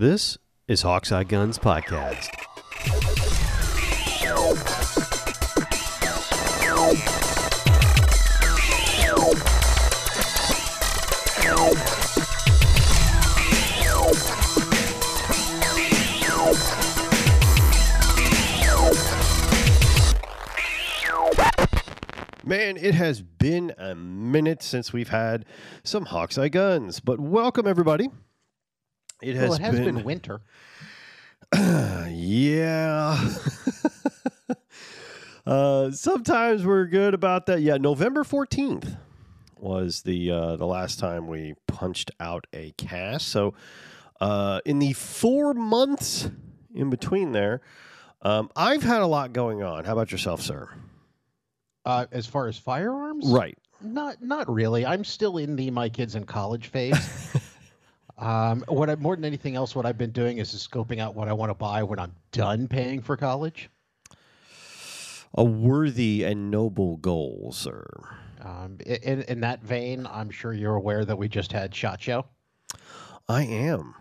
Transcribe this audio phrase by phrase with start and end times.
[0.00, 2.30] This is HawksEye Guns Podcast.
[22.42, 25.44] Man, it has been a minute since we've had
[25.84, 28.08] some HawksEye guns, but welcome everybody.
[29.22, 30.40] It has, well, it has been, been, winter.
[31.54, 33.28] yeah.
[35.46, 37.60] uh, sometimes we're good about that.
[37.60, 38.96] Yeah, November fourteenth
[39.58, 43.28] was the uh, the last time we punched out a cast.
[43.28, 43.54] So,
[44.20, 46.30] uh, in the four months
[46.74, 47.60] in between there,
[48.22, 49.84] um, I've had a lot going on.
[49.84, 50.68] How about yourself, sir?
[51.84, 53.56] Uh, as far as firearms, Right.
[53.82, 54.84] Not not really.
[54.84, 56.98] I'm still in the my kids in college phase.
[58.20, 61.26] um, what I, more than anything else, what I've been doing is scoping out what
[61.26, 63.70] I want to buy when I'm done paying for college.
[65.34, 67.86] A worthy and noble goal, sir.
[68.42, 72.26] Um, in, in that vein, I'm sure you're aware that we just had Shot Show.
[73.28, 73.94] I am.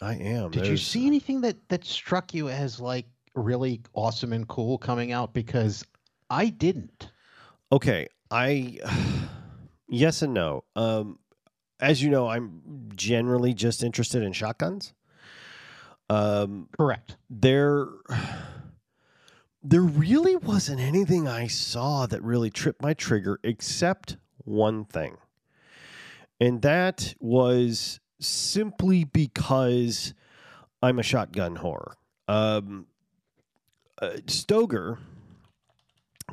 [0.00, 0.50] I am.
[0.50, 5.12] Did you see anything that that struck you as like really awesome and cool coming
[5.12, 5.32] out?
[5.32, 5.84] Because
[6.28, 7.12] I didn't.
[7.70, 8.80] Okay, I
[9.88, 10.64] yes and no.
[10.74, 11.18] Um,
[11.82, 14.94] as you know, I'm generally just interested in shotguns.
[16.08, 17.16] Um, Correct.
[17.28, 17.88] there,
[19.62, 25.16] there really wasn't anything I saw that really tripped my trigger, except one thing,
[26.40, 30.14] and that was simply because
[30.82, 31.94] I'm a shotgun whore.
[32.28, 32.86] Um,
[34.00, 34.98] uh, Stoeger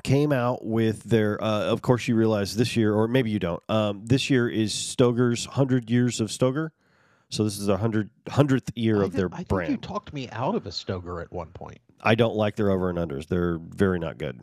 [0.04, 3.62] came out with their uh, of course you realize this year or maybe you don't
[3.70, 6.70] um, this year is Stoeger's 100 years of stoger
[7.30, 10.14] so this is the 100 100th year I of their I think brand you talked
[10.14, 11.80] me out of a Stoeger at one point.
[12.02, 14.40] i don't like their over and unders they're very not good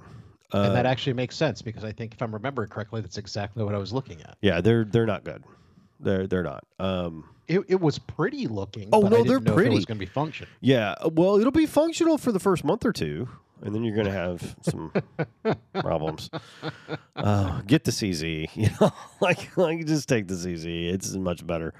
[0.54, 3.64] uh, and that actually makes sense because I think if I'm remembering correctly, that's exactly
[3.64, 4.38] what I was looking at.
[4.40, 5.42] yeah they're they're not good
[5.98, 8.90] they're they're not um, It, it was pretty looking.
[8.92, 9.74] Oh, but no, I didn't they're pretty.
[9.74, 12.92] was going to be functional yeah well it'll be functional for the first month or
[12.92, 13.28] two
[13.66, 14.92] and then you're going to have some
[15.74, 16.30] problems.
[17.14, 21.74] Uh, get the cz you know like like just take the cz it's much better.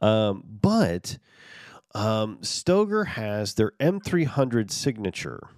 [0.00, 1.18] Um, but
[1.94, 5.48] um, Stoeger has their m300 signature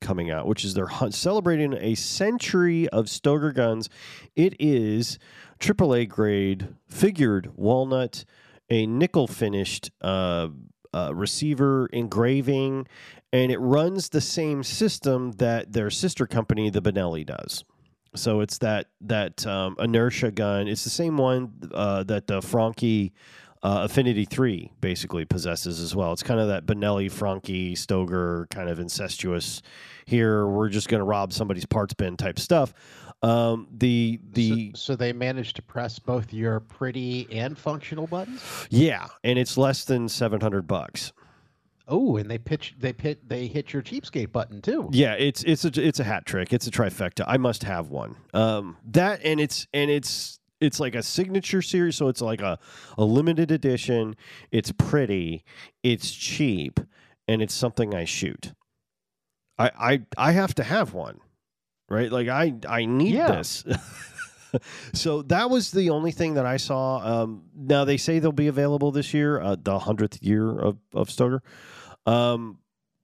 [0.00, 3.88] coming out which is their celebrating a century of Stoeger guns.
[4.34, 5.18] It is
[5.60, 8.24] aaa grade figured walnut
[8.68, 10.48] a nickel finished uh,
[10.92, 12.86] uh, receiver engraving
[13.32, 17.64] and it runs the same system that their sister company, the Benelli, does.
[18.14, 20.68] So it's that that um, inertia gun.
[20.68, 23.12] It's the same one uh, that the Franchi
[23.62, 26.12] uh, Affinity Three basically possesses as well.
[26.12, 29.60] It's kind of that Benelli, Franchi, Stoeger kind of incestuous.
[30.06, 32.72] Here, we're just going to rob somebody's parts bin type stuff.
[33.22, 38.42] Um, the the so, so they managed to press both your pretty and functional buttons.
[38.70, 41.12] yeah, and it's less than seven hundred bucks.
[41.88, 44.88] Oh, and they pitch they pit they hit your cheapskate button too.
[44.92, 46.52] Yeah, it's it's a it's a hat trick.
[46.52, 47.24] It's a trifecta.
[47.26, 48.16] I must have one.
[48.34, 52.58] Um, that and it's and it's it's like a signature series, so it's like a
[52.98, 54.16] a limited edition.
[54.50, 55.44] It's pretty,
[55.84, 56.80] it's cheap,
[57.28, 58.52] and it's something I shoot.
[59.58, 61.20] I I I have to have one,
[61.88, 62.10] right?
[62.10, 63.30] Like I I need Yeah.
[63.36, 63.64] this.
[64.92, 66.98] so that was the only thing that I saw.
[67.22, 71.08] Um, now they say they'll be available this year, uh, the hundredth year of of
[71.08, 71.40] Stoeger.
[72.06, 72.58] Um,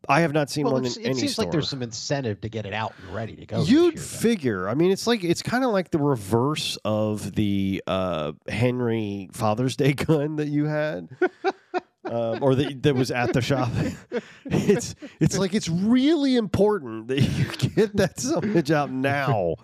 [0.08, 1.44] I have not seen Well, one in it any seems store.
[1.44, 3.62] like there's some incentive to get it out and ready to go.
[3.62, 4.68] You'd year, figure.
[4.68, 9.76] I mean, it's like it's kind of like the reverse of the uh, Henry Father's
[9.76, 11.08] Day gun that you had,
[12.04, 13.70] um, or that, that was at the shop.
[14.46, 19.54] it's it's like it's really important that you get that summage out now.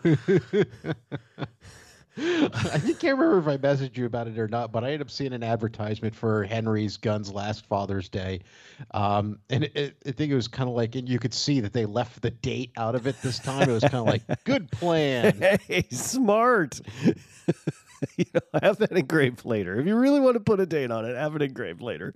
[2.55, 5.11] I can't remember if I messaged you about it or not, but I ended up
[5.11, 8.41] seeing an advertisement for Henry's Guns last Father's Day,
[8.93, 11.61] um, and it, it, I think it was kind of like, and you could see
[11.61, 13.69] that they left the date out of it this time.
[13.69, 15.59] It was kind of like, good plan.
[15.69, 16.81] Hey, smart.
[18.17, 19.79] you know, have that engraved later.
[19.79, 22.15] If you really want to put a date on it, have it engraved later.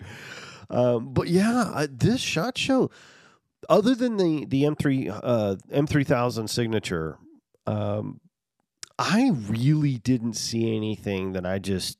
[0.69, 2.91] Um, but yeah, this shot show,
[3.69, 7.19] other than the the M three uh, M three thousand signature,
[7.67, 8.21] um,
[9.05, 11.99] I really didn't see anything that I just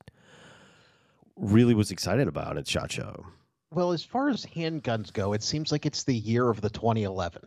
[1.35, 3.27] really was excited about at shot show.
[3.73, 7.43] Well, as far as handguns go, it seems like it's the year of the 2011.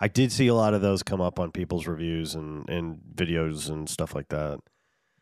[0.00, 3.70] I did see a lot of those come up on people's reviews and, and videos
[3.70, 4.60] and stuff like that.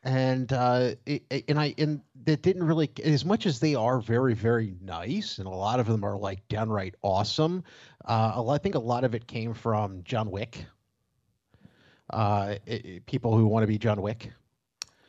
[0.03, 4.35] and uh, it, and I and that didn't really as much as they are very
[4.35, 7.65] very nice, and a lot of them are like downright awesome.
[8.05, 10.67] Uh, I think a lot of it came from John Wick.
[12.11, 14.33] Uh, it- people who want to be John Wick,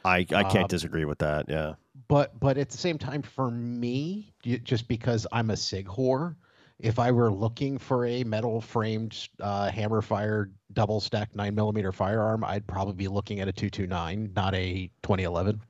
[0.06, 1.46] I I can't Um, disagree with that.
[1.50, 1.74] Yeah.
[2.08, 6.36] but but at the same time, for me, just because I'm a Sig whore,
[6.80, 11.92] if I were looking for a metal framed uh, hammer fired double stack nine millimeter
[11.92, 15.62] firearm, I'd probably be looking at a two two nine, not a twenty eleven.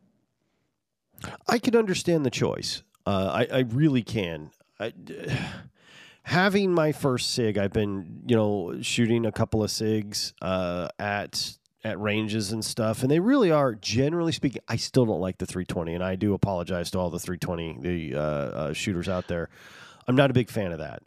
[1.47, 2.83] I can understand the choice.
[3.05, 4.51] Uh, I, I really can.
[4.79, 4.93] I,
[6.27, 11.57] having my first sig, I've been you know shooting a couple of sigs uh, at
[11.83, 14.61] at ranges and stuff, and they really are generally speaking.
[14.67, 18.15] I still don't like the 320, and I do apologize to all the 320 the
[18.15, 19.49] uh, uh, shooters out there.
[20.07, 21.03] I'm not a big fan of that.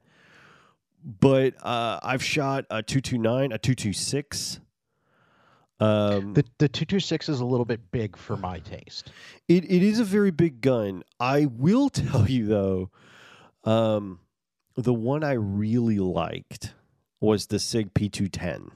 [1.04, 4.60] But uh, I've shot a 229, a 226.
[5.80, 9.12] Um, The the two two six is a little bit big for my taste.
[9.48, 11.02] It it is a very big gun.
[11.18, 12.90] I will tell you though,
[13.64, 14.20] um,
[14.80, 16.74] the one I really liked
[17.20, 18.70] was the Sig P210.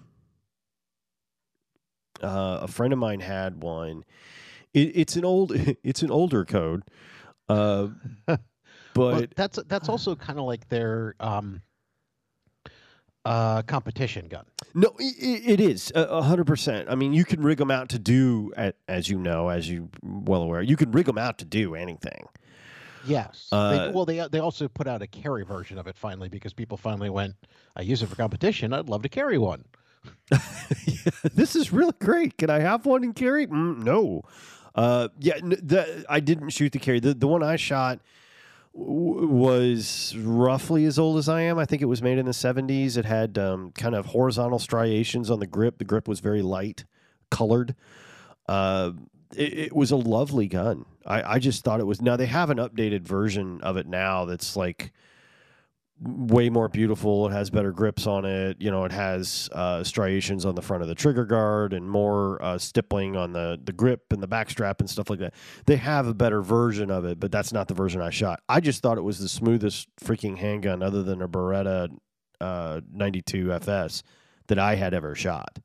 [2.23, 4.05] Uh, a friend of mine had one.
[4.73, 5.53] It, it's an old
[5.83, 6.83] it's an older code,
[7.49, 7.89] uh,
[8.27, 8.41] but
[8.97, 11.61] Well, that's that's also kind of like their um,
[13.25, 14.45] uh, competition gun.
[14.75, 16.89] No, i- i- it is hundred percent.
[16.89, 18.53] I mean, you can rig them out to do,
[18.89, 22.27] as you know, as you well aware, you can rig them out to do anything.
[23.07, 23.49] Yes.
[23.53, 26.53] Uh, they, well, they they also put out a carry version of it finally because
[26.53, 27.35] people finally went,
[27.77, 28.73] I use it for competition.
[28.73, 29.65] I'd love to carry one.
[30.31, 30.39] Yeah,
[31.35, 32.37] this is really great.
[32.39, 33.47] Can I have one and carry?
[33.47, 34.23] Mm, no.
[34.75, 37.01] Uh, yeah, the, I didn't shoot the carry.
[37.01, 38.01] The the one I shot
[38.77, 41.59] w- was roughly as old as I am.
[41.59, 42.97] I think it was made in the seventies.
[42.97, 45.79] It had um, kind of horizontal striations on the grip.
[45.79, 46.85] The grip was very light
[47.31, 47.75] colored.
[48.49, 48.93] Uh,
[49.35, 50.85] it, it was a lovely gun.
[51.07, 52.01] I, I just thought it was.
[52.01, 54.93] Now they have an updated version of it now that's like
[56.01, 57.29] way more beautiful.
[57.29, 58.61] It has better grips on it.
[58.61, 62.43] You know, it has uh, striations on the front of the trigger guard and more
[62.43, 65.35] uh, stippling on the the grip and the back strap and stuff like that.
[65.67, 68.41] They have a better version of it, but that's not the version I shot.
[68.49, 71.97] I just thought it was the smoothest freaking handgun, other than a Beretta
[72.41, 74.03] uh, 92 FS,
[74.49, 75.59] that I had ever shot.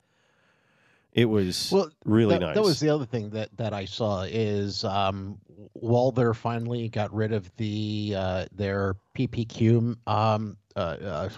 [1.20, 2.56] It was Well, really that, nice.
[2.56, 5.38] that was the other thing that that I saw is um,
[5.74, 11.30] Walther finally got rid of the uh, their PPQ um, uh, uh,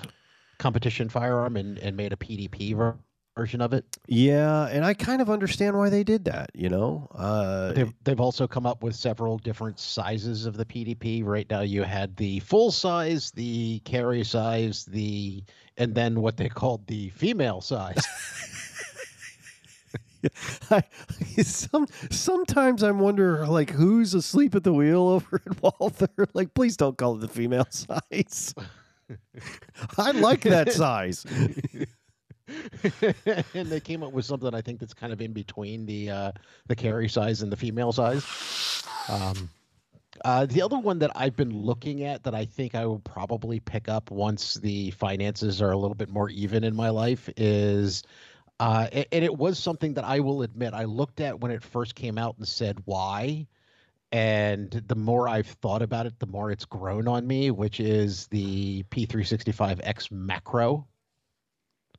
[0.60, 2.98] competition firearm and, and made a PDP ver-
[3.36, 3.86] version of it.
[4.08, 6.52] yeah, and I kind of understand why they did that.
[6.54, 11.24] You know, uh, They've, they've also come up with several different sizes of the PDP.
[11.26, 15.44] Right now, you had the full size, the carry size, the
[15.78, 18.06] and then what they called the female size.
[20.72, 20.84] I,
[21.44, 26.08] some sometimes I wonder like who's asleep at the wheel over at Walther.
[26.34, 28.54] Like, please don't call it the female size.
[29.98, 31.26] I like that size.
[33.54, 36.32] and they came up with something I think that's kind of in between the uh,
[36.68, 38.84] the carry size and the female size.
[39.10, 39.50] Um,
[40.26, 43.60] uh, the other one that I've been looking at that I think I will probably
[43.60, 48.04] pick up once the finances are a little bit more even in my life is,
[48.62, 51.64] uh, a- and it was something that I will admit I looked at when it
[51.64, 53.48] first came out and said why,
[54.12, 58.28] and the more I've thought about it, the more it's grown on me, which is
[58.28, 60.88] the P365X Macro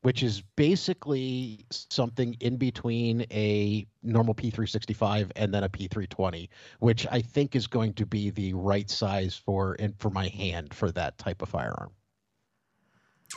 [0.03, 6.49] which is basically something in between a normal P365 and then a P320,
[6.81, 10.75] which I think is going to be the right size for and for my hand
[10.75, 11.93] for that type of firearm.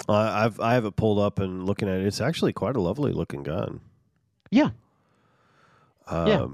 [0.07, 2.05] I I've I have it pulled up and looking at it.
[2.05, 3.81] It's actually quite a lovely looking gun.
[4.51, 4.69] Yeah,
[6.07, 6.47] Um, Yeah.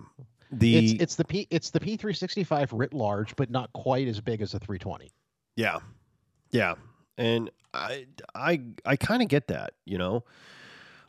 [0.53, 4.41] The it's it's the P it's the P365 writ large, but not quite as big
[4.41, 5.09] as a 320.
[5.55, 5.79] Yeah,
[6.51, 6.75] yeah,
[7.17, 9.73] and I I I kind of get that.
[9.85, 10.25] You know,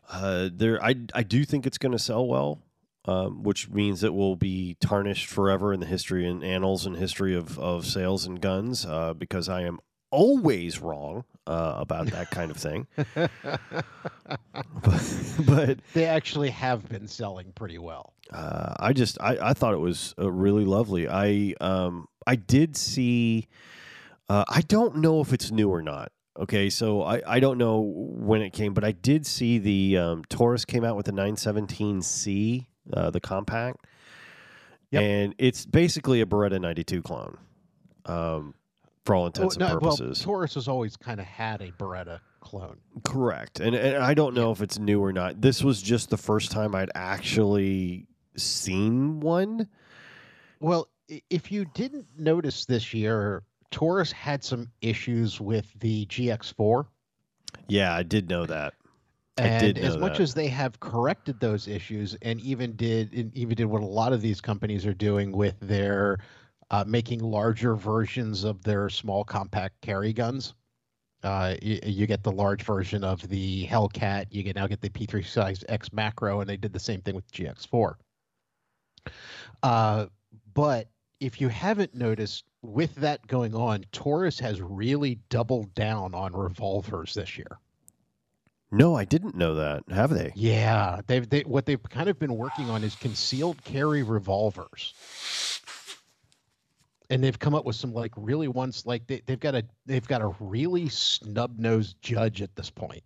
[0.08, 2.60] uh, there I I do think it's going to sell well,
[3.06, 7.34] um, which means it will be tarnished forever in the history and annals and history
[7.34, 9.80] of of sales and guns, uh, because I am
[10.12, 12.86] always wrong uh, about that kind of thing.
[13.14, 15.00] but,
[15.46, 18.12] but They actually have been selling pretty well.
[18.32, 21.08] uh, I just I, I thought it was uh, really lovely.
[21.08, 23.48] I um I did see.
[24.28, 26.12] Uh, I don't know if it's new or not.
[26.38, 30.24] Okay, so I, I don't know when it came, but I did see the um,
[30.30, 33.84] Taurus came out with the 917C, uh, the compact,
[34.92, 35.02] Yep.
[35.02, 37.36] and it's basically a Beretta 92 clone,
[38.06, 38.54] um,
[39.04, 40.22] for all intents Oh, and no, well, purposes.
[40.22, 42.76] Taurus has always kind of had a Beretta clone.
[43.04, 43.60] Correct.
[43.60, 45.40] And, and I don't know if it's new or not.
[45.40, 48.06] This was just the first time I'd actually
[48.36, 49.68] seen one.
[50.60, 50.88] Well,
[51.30, 56.86] if you didn't notice this year, Taurus had some issues with the GX4.
[57.68, 58.74] Yeah, I did know that.
[59.38, 60.22] I And did as much that.
[60.22, 64.12] as they have corrected those issues, and even did and even did what a lot
[64.12, 66.18] of these companies are doing with their
[66.72, 70.54] uh, making larger versions of their small compact carry guns.
[71.22, 74.26] Uh, you, you get the large version of the Hellcat.
[74.30, 77.14] You can now get the P3 size X macro, and they did the same thing
[77.14, 77.94] with GX4.
[79.62, 80.06] Uh,
[80.54, 80.88] but
[81.20, 87.14] if you haven't noticed, with that going on, Taurus has really doubled down on revolvers
[87.14, 87.58] this year.
[88.70, 89.84] No, I didn't know that.
[89.90, 90.32] Have they?
[90.34, 94.94] Yeah, they've they what they've kind of been working on is concealed carry revolvers,
[97.12, 100.08] and they've come up with some like really ones like they, they've got a they've
[100.08, 103.02] got a really snub nosed judge at this point.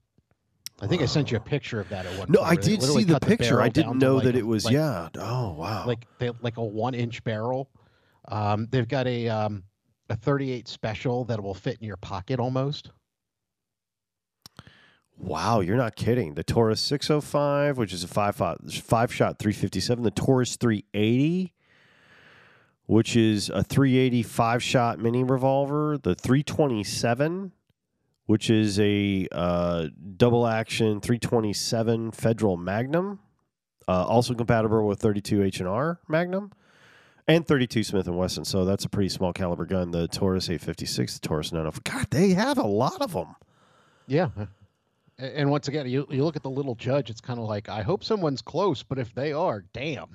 [0.80, 2.30] I think I sent you a picture of that at one.
[2.30, 3.60] No, I did see the picture.
[3.60, 4.64] I didn't know like, that it was.
[4.64, 5.08] like, yeah.
[5.18, 5.86] Oh wow.
[5.86, 7.68] like they like a one inch barrel.
[8.28, 9.64] Um, they've got a um,
[10.08, 12.90] a 38 special that will fit in your pocket almost.
[15.18, 16.34] Wow, you're not kidding.
[16.34, 20.04] The Taurus 605, which is a five five, five shot 357.
[20.04, 21.54] The Taurus 380,
[22.86, 25.98] which is a 385 shot mini revolver.
[25.98, 27.52] The 327,
[28.26, 33.18] which is a uh, double action 327 Federal Magnum,
[33.88, 36.52] uh, also compatible with 32 H and R Magnum.
[37.28, 39.90] And 32 Smith Wesson, so that's a pretty small caliber gun.
[39.90, 41.82] The Taurus 856, the Taurus 905.
[41.82, 43.34] God, they have a lot of them.
[44.06, 44.28] Yeah.
[45.18, 47.82] And once again, you, you look at the little judge, it's kind of like, I
[47.82, 50.06] hope someone's close, but if they are, damn.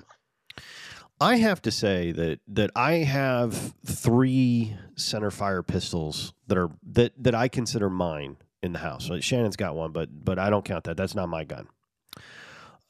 [1.22, 7.12] I have to say that that I have three center fire pistols that are that
[7.22, 9.08] that I consider mine in the house.
[9.08, 10.96] Like, Shannon's got one, but but I don't count that.
[10.96, 11.68] That's not my gun.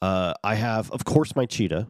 [0.01, 1.87] Uh, I have, of course, my cheetah.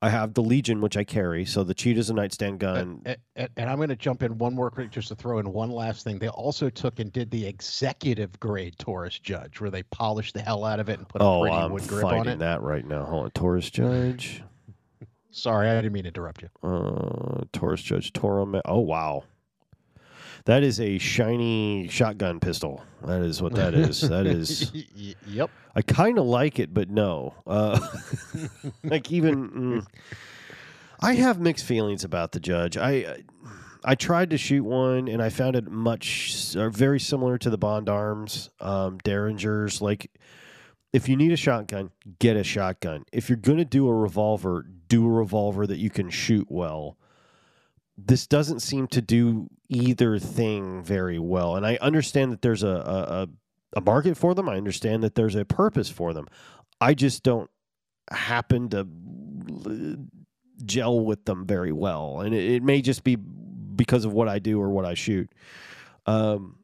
[0.00, 1.44] I have the Legion, which I carry.
[1.44, 3.02] So the cheetah's a nightstand gun.
[3.04, 5.52] A- a- and, I'm going to jump in one more quick just to throw in
[5.52, 6.18] one last thing.
[6.20, 10.64] They also took and did the executive grade Taurus Judge, where they polished the hell
[10.64, 12.38] out of it and put a oh, pretty I'm wood grip on it.
[12.38, 13.04] that right now.
[13.06, 14.42] Hold on, Taurus Judge,
[15.38, 16.48] Sorry, I didn't mean to interrupt you.
[16.62, 18.60] uh, Taurus Judge, Toro.
[18.64, 19.24] Oh wow,
[20.44, 22.82] that is a shiny shotgun pistol.
[23.04, 24.00] That is what that is.
[24.00, 24.72] That is.
[25.26, 25.50] Yep.
[25.76, 27.34] I kind of like it, but no.
[27.46, 27.78] Uh,
[28.84, 29.86] like even mm,
[31.00, 32.76] I have mixed feelings about the judge.
[32.76, 33.22] I
[33.84, 37.58] I tried to shoot one, and I found it much or very similar to the
[37.58, 39.80] Bond Arms um, Derringers.
[39.80, 40.10] Like,
[40.92, 43.04] if you need a shotgun, get a shotgun.
[43.12, 46.96] If you're gonna do a revolver, do a revolver that you can shoot well.
[47.96, 52.68] This doesn't seem to do either thing very well, and I understand that there's a,
[52.68, 53.28] a,
[53.76, 54.48] a market for them.
[54.48, 56.28] I understand that there's a purpose for them.
[56.80, 57.50] I just don't
[58.10, 58.86] happen to
[60.64, 64.38] gel with them very well, and it, it may just be because of what I
[64.38, 65.30] do or what I shoot.
[66.06, 66.57] Um,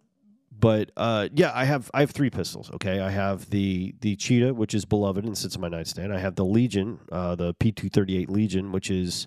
[0.65, 2.71] but uh, yeah, I have I have three pistols.
[2.77, 6.11] Okay, I have the the Cheetah, which is beloved and sits on my nightstand.
[6.11, 9.27] I have the Legion, uh, the P two thirty eight Legion, which is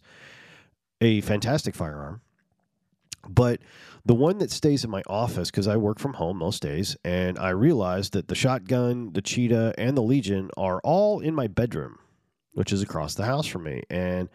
[0.99, 2.21] a fantastic firearm.
[3.29, 3.59] But
[4.03, 7.37] the one that stays in my office because I work from home most days, and
[7.37, 11.99] I realized that the shotgun, the Cheetah, and the Legion are all in my bedroom,
[12.53, 13.83] which is across the house from me.
[13.91, 14.27] And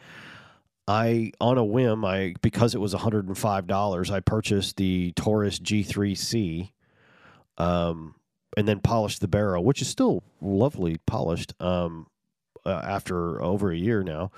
[0.86, 4.76] I, on a whim, I because it was one hundred and five dollars, I purchased
[4.76, 6.70] the Taurus G3C,
[7.62, 8.14] um,
[8.56, 11.54] and then polished the barrel, which is still lovely polished.
[11.60, 12.06] Um,
[12.64, 14.30] uh, after over a year now,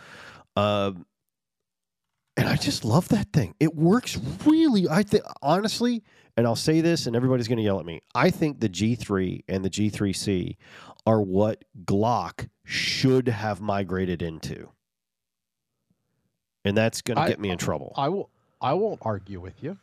[0.57, 1.05] um,
[2.37, 3.55] and I just love that thing.
[3.61, 4.89] It works really.
[4.89, 6.03] I think honestly,
[6.37, 8.01] and I'll say this, and everybody's going to yell at me.
[8.15, 10.57] I think the G3 and the G3C
[11.07, 14.71] are what Glock should have migrated into,
[16.65, 17.93] and that's going to get me in trouble.
[17.97, 18.31] I will.
[18.61, 19.79] I won't argue with you.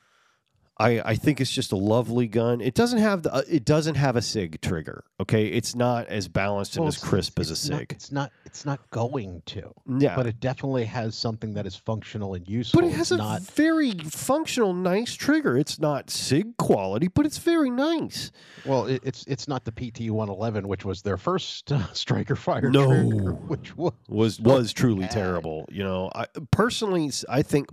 [0.82, 2.62] I, I think it's just a lovely gun.
[2.62, 5.04] It doesn't have the uh, it doesn't have a sig trigger.
[5.20, 7.92] Okay, it's not as balanced and Well, as crisp as a it's not- sig.
[7.92, 8.32] it's not.
[8.46, 9.72] It's not going to.
[10.00, 12.82] yeah, But it definitely has something that is functional and useful.
[12.82, 13.42] But it has It's a not.
[13.44, 15.58] very functional, nice trigger.
[15.58, 18.32] It's not SIG quality, but it's very nice.
[18.66, 22.70] Well, it, it's it's not the PT 111, which was their first uh, striker fire
[22.70, 22.88] No.
[22.88, 25.12] trigger, which was Was was truly bad.
[25.12, 25.66] terrible.
[25.72, 27.70] You know, I personally, I think,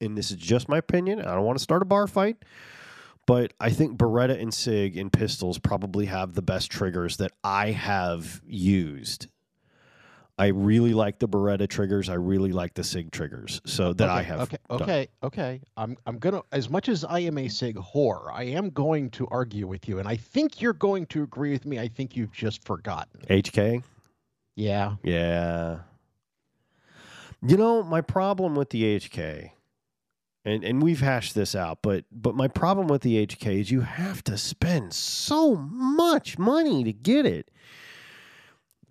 [0.00, 1.20] and this is just my opinion.
[1.20, 2.36] I don't want to start a bar fight,
[3.26, 7.70] but I think Beretta and Sig in pistols probably have the best triggers that I
[7.70, 9.28] have used.
[10.40, 12.08] I really like the Beretta triggers.
[12.08, 13.60] I really like the Sig triggers.
[13.64, 14.40] So that I have.
[14.42, 14.82] Okay, done.
[14.82, 15.60] okay, okay.
[15.76, 19.26] I'm I'm gonna as much as I am a Sig whore, I am going to
[19.32, 21.80] argue with you, and I think you're going to agree with me.
[21.80, 23.20] I think you've just forgotten.
[23.28, 23.82] HK.
[24.54, 24.94] Yeah.
[25.02, 25.78] Yeah.
[27.42, 29.50] You know, my problem with the HK,
[30.48, 33.82] and and we've hashed this out, but but my problem with the HK is you
[33.82, 37.50] have to spend so much money to get it.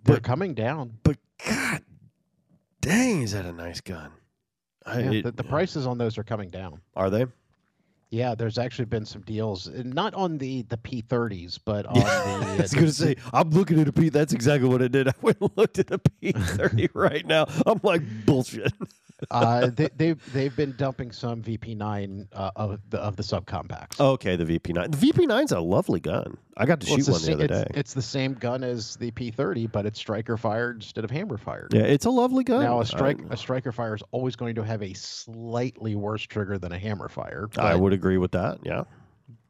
[0.04, 0.98] They're But- coming down.
[1.02, 1.82] But God
[2.80, 4.12] dang, is that a nice gun?
[4.86, 6.80] I, Yeah, it- the, the prices on those are coming down.
[6.96, 7.26] are they?
[8.10, 12.02] Yeah, there's actually been some deals, uh, not on the the P30s, but on Yeah,
[12.04, 12.08] the.
[12.46, 14.08] I uh, was going to the- say, I'm looking at a P.
[14.08, 15.08] That's exactly what I did.
[15.08, 17.46] I went and looked at a P30 right now.
[17.66, 18.72] I'm like, bullshit.
[19.32, 24.00] uh, they, they've they've been dumping some VP9 uh, of the of the subcompacts.
[24.00, 24.92] Okay, the VP9.
[24.98, 26.38] The VP9's a lovely gun.
[26.56, 27.66] I got to Well, shoot one the sa- other it's, day.
[27.74, 31.72] It's the same gun as the P30, but it's striker fired instead of hammer fired.
[31.74, 32.62] Yeah, it's a lovely gun.
[32.62, 36.56] Now a strike a striker fire is always going to have a slightly worse trigger
[36.58, 37.48] than a hammer fire.
[37.58, 38.58] I would agree with that.
[38.64, 38.84] Yeah.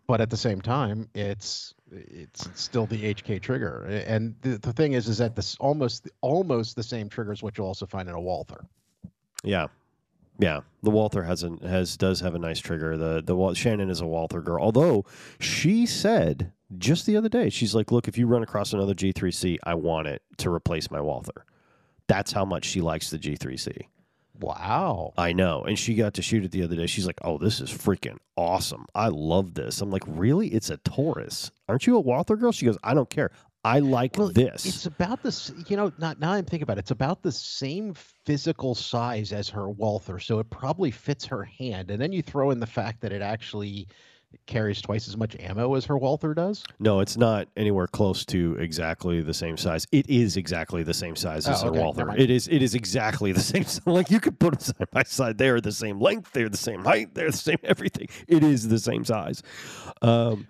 [0.08, 3.84] but at the same time, it's it's still the HK trigger.
[4.06, 7.56] And the, the thing is, is that this almost almost the same trigger is what
[7.56, 8.60] you'll also find in a Walther.
[9.44, 9.68] Yeah.
[10.40, 12.96] Yeah, the Walther has a, has does have a nice trigger.
[12.96, 14.62] The the Shannon is a Walther girl.
[14.62, 15.04] Although
[15.40, 19.58] she said just the other day, she's like, "Look, if you run across another G3C,
[19.64, 21.44] I want it to replace my Walther."
[22.06, 23.86] That's how much she likes the G3C.
[24.40, 25.12] Wow.
[25.18, 25.62] I know.
[25.64, 26.86] And she got to shoot it the other day.
[26.86, 28.86] She's like, "Oh, this is freaking awesome.
[28.94, 30.48] I love this." I'm like, "Really?
[30.48, 31.50] It's a Taurus.
[31.68, 33.30] Aren't you a Walther girl?" She goes, "I don't care.
[33.64, 35.92] I like Well, this." It's about this, you know.
[35.98, 36.80] Not now I'm thinking about it.
[36.80, 41.90] It's about the same physical size as her Walther, so it probably fits her hand.
[41.90, 43.88] And then you throw in the fact that it actually
[44.46, 46.64] carries twice as much ammo as her Walther does.
[46.78, 49.86] No, it's not anywhere close to exactly the same size.
[49.92, 52.10] It is exactly the same size as Oh, a okay, Walther.
[52.16, 52.48] It is.
[52.48, 53.64] It is exactly the same.
[53.64, 53.86] Size.
[53.86, 55.38] Like you could put them side by side.
[55.38, 56.32] They are the same length.
[56.32, 57.14] They're the same height.
[57.14, 58.08] They're the same everything.
[58.26, 59.42] It is the same size.
[60.02, 60.46] Um,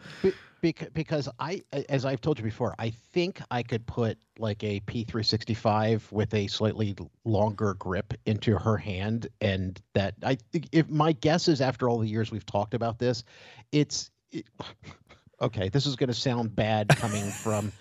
[0.61, 4.81] Bec- because I, as I've told you before, I think I could put like a
[4.81, 11.13] P365 with a slightly longer grip into her hand, and that I think if my
[11.13, 13.23] guess is after all the years we've talked about this,
[13.71, 14.47] it's it,
[15.41, 15.69] okay.
[15.69, 17.73] This is going to sound bad coming from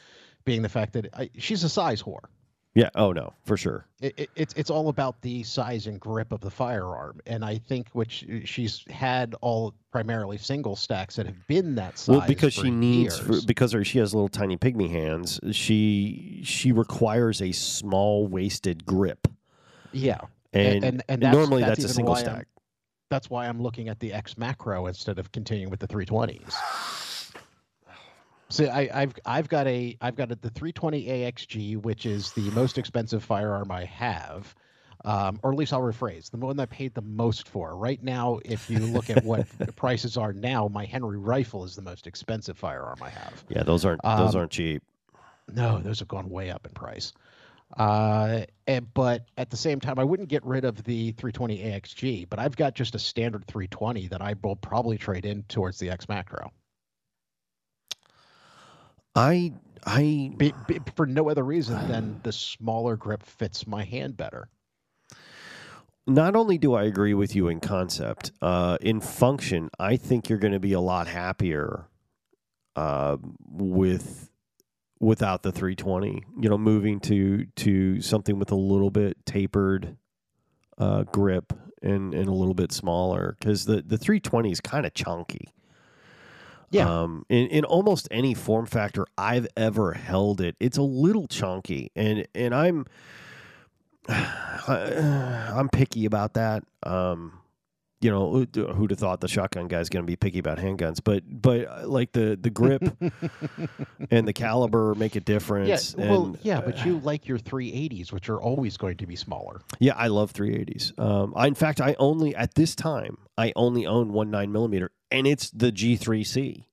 [0.45, 2.25] being the fact that I, she's a size whore.
[2.77, 2.89] Yeah.
[2.95, 3.85] Oh no, for sure.
[4.01, 7.57] It, it, it's it's all about the size and grip of the firearm, and I
[7.57, 12.17] think which she's had all primarily single stacks that have been that size.
[12.19, 15.39] Well, because she needs for, because her, she has little tiny pygmy hands.
[15.51, 19.27] She she requires a small waisted grip,
[19.91, 20.19] yeah.
[20.53, 22.47] and, and- and that's- normally that's that's, a single why I'm- stack.
[23.09, 26.53] that's why I'm looking at the X macro instead of continuing with the 320s.
[28.49, 32.49] See, I, I've I've got a I've got a, the 320 AXG, which is the
[32.51, 34.55] most expensive firearm I have,
[35.03, 37.75] um, or at least I'll rephrase the one I paid the most for.
[37.75, 41.75] Right now, if you look at what the prices are now, my Henry rifle is
[41.75, 43.43] the most expensive firearm I have.
[43.49, 44.81] Yeah, those aren't those Um, aren't cheap.
[45.53, 47.13] No, those have gone way up in price.
[47.75, 52.29] Uh, and, but at the same time, I wouldn't get rid of the 320 AXG,
[52.29, 55.89] but I've got just a standard 320 that I will probably trade in towards the
[55.89, 56.51] X Macro
[59.17, 59.53] I
[59.85, 64.49] I be, be, for no other reason than the smaller grip fits my hand better.
[66.05, 70.39] not only do I agree with you in concept, uh, in function, I think you're
[70.39, 71.87] going to be a lot happier
[72.75, 73.17] uh,
[73.49, 74.29] with
[74.99, 76.23] without the 320.
[76.39, 79.97] You know, moving to to something with a little bit tapered
[80.77, 84.93] uh, grip and and a little bit smaller because the the 320 is kind of
[84.93, 85.47] chunky.
[86.69, 87.01] Yeah.
[87.01, 91.91] Um, in, in almost any form factor I've ever held it, it's a little chunky,
[91.95, 92.85] and and I'm
[94.09, 96.63] I'm picky about that.
[96.83, 97.39] Um,
[97.99, 100.99] you know, who- who'd have thought the shotgun guy's going to be picky about handguns?
[101.03, 102.83] But but uh, like the the grip
[104.11, 105.95] and the caliber make a difference.
[105.97, 106.09] Yeah, difference.
[106.09, 109.61] well, yeah, uh, but you like your 380s, which are always going to be smaller.
[109.79, 110.97] yeah, I love 380s.
[110.99, 114.91] Um, I, in fact, I only at this time I only own one nine millimeter,
[115.11, 116.65] and it's the G3C.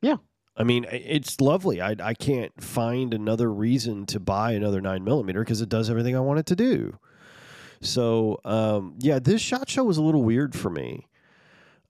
[0.00, 0.16] Yeah.
[0.56, 1.80] I mean, it's lovely.
[1.80, 6.16] I I can't find another reason to buy another nine millimeter because it does everything
[6.16, 6.98] I want it to do.
[7.80, 11.08] So um, yeah, this shot show was a little weird for me.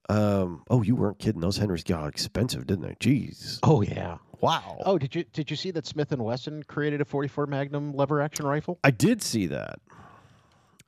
[0.09, 1.41] Um, oh, you weren't kidding.
[1.41, 2.95] Those Henrys got expensive, didn't they?
[2.95, 3.59] Jeez.
[3.63, 4.19] Oh yeah.
[4.41, 4.79] Wow.
[4.85, 8.21] Oh, did you did you see that Smith and Wesson created a 44 Magnum lever
[8.21, 8.79] action rifle?
[8.85, 9.79] I did see that,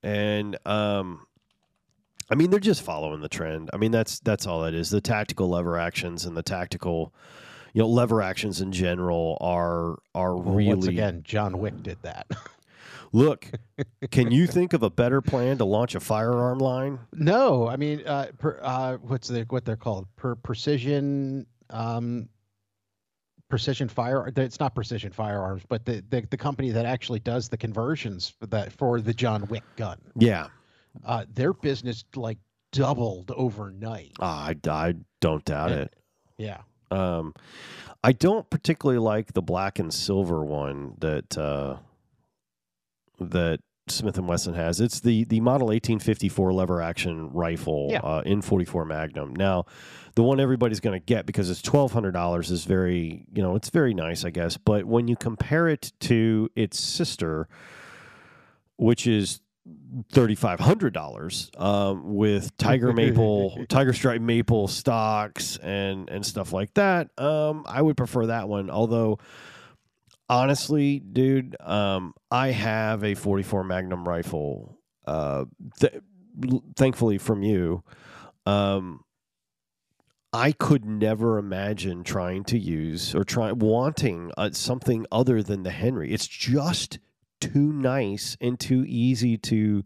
[0.03, 1.27] and um,
[2.31, 3.71] I mean they're just following the trend.
[3.73, 4.91] I mean that's that's all that is.
[4.91, 7.15] The tactical lever actions and the tactical,
[7.73, 11.99] you know, lever actions in general are are Well, really Once again, John Wick did
[12.03, 12.27] that.
[13.13, 13.51] look.
[14.11, 16.99] can you think of a better plan to launch a firearm line?
[17.13, 20.07] No, I mean, uh, per, uh, what's the what they're called?
[20.17, 22.29] Per precision, um,
[23.49, 24.33] precision fire.
[24.37, 28.47] It's not precision firearms, but the, the the company that actually does the conversions for
[28.47, 29.99] that for the John Wick gun.
[30.15, 30.49] Yeah,
[31.05, 32.39] uh, their business like
[32.73, 34.13] doubled overnight.
[34.21, 35.95] Ah, I, I don't doubt And- it.
[36.39, 36.61] Yeah.
[36.91, 37.35] Um,
[38.05, 41.79] I don't particularly like the black and silver one that uh,
[43.19, 44.81] that Smith and Wesson has.
[44.81, 48.01] It's the the model 1854 lever action rifle Yeah.
[48.01, 49.35] uh, in 44 Magnum.
[49.35, 49.65] Now,
[50.15, 53.57] the one everybody's going to get because it's twelve hundred dollars is very you know
[53.57, 54.57] it's very nice, I guess.
[54.57, 57.49] But when you compare it to its sister,
[58.77, 59.41] which is
[60.11, 66.53] thirty five hundred dollars um, with tiger maple, tiger stripe maple stocks and and stuff
[66.53, 67.11] like that.
[67.19, 68.71] Um, I would prefer that one.
[68.71, 69.19] Although,
[70.29, 74.79] honestly, dude, um, I have a forty four Magnum rifle.
[75.07, 75.45] Uh,
[75.79, 76.01] th-
[76.77, 77.83] thankfully from you.
[78.45, 79.05] Um,
[80.33, 85.71] I could never imagine trying to use or try wanting uh, something other than the
[85.71, 86.13] Henry.
[86.13, 86.99] It's just
[87.53, 89.85] too nice and too easy to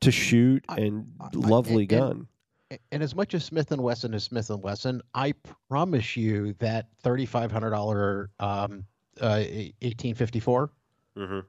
[0.00, 2.28] to shoot and I- lovely and- and- gun.
[2.70, 5.32] A- And as much as Smith and Wesson is Smith and Wesson, I
[5.70, 8.84] promise you that thirty-five hundred dollar um,
[9.20, 9.42] uh,
[9.80, 10.70] eighteen fifty-four
[11.16, 11.40] Mm-hmm.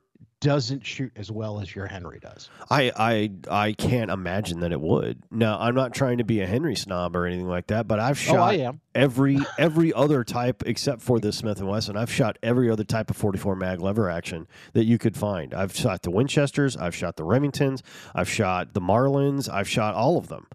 [0.42, 2.50] Doesn't shoot as well as your Henry does.
[2.70, 5.22] I, I I can't imagine that it would.
[5.30, 8.18] Now I'm not trying to be a Henry snob or anything like that, but I've
[8.30, 8.80] Oh, shot am.
[8.96, 11.98] every every other type except for the Smith and Wesson.
[11.98, 15.54] I've shot every other type of 44 mag lever action that you could find.
[15.54, 17.82] I've shot the Winchesters, I've shot the Remingtons,
[18.16, 20.48] I've shot the Marlins, I've shot all of them.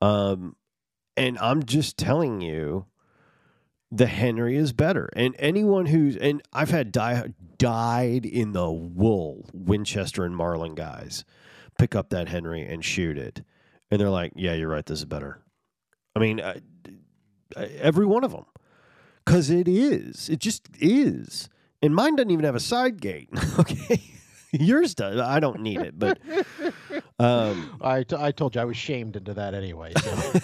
[0.00, 0.56] Um,
[1.16, 2.86] and I'm just telling you,
[3.94, 5.08] the Henry is better.
[5.14, 11.24] And anyone who's and I've had die, dyed in the wool Winchester and Marlin guys
[11.78, 13.42] pick up that Henry and shoot it,
[13.90, 14.84] and they're like, "Yeah, you're right.
[14.86, 15.42] This is better."
[16.16, 16.60] I mean, I,
[17.56, 18.46] I- every one of them,
[19.24, 20.28] because it is.
[20.30, 21.48] It just is.
[21.82, 23.28] And mine doesn't even have a side gate.
[23.58, 24.00] okay,
[24.52, 25.18] yours does.
[25.18, 26.18] I don't need it, but
[27.18, 29.92] um, I, t- I told you I was shamed into that anyway.
[29.98, 30.40] So.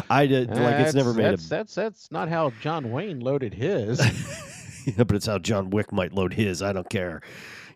[0.10, 3.54] I did like it's never made a that's, that's that's not how John Wayne loaded
[3.54, 4.00] his.
[4.86, 6.62] yeah, but it's how John Wick might load his.
[6.62, 7.22] I don't care.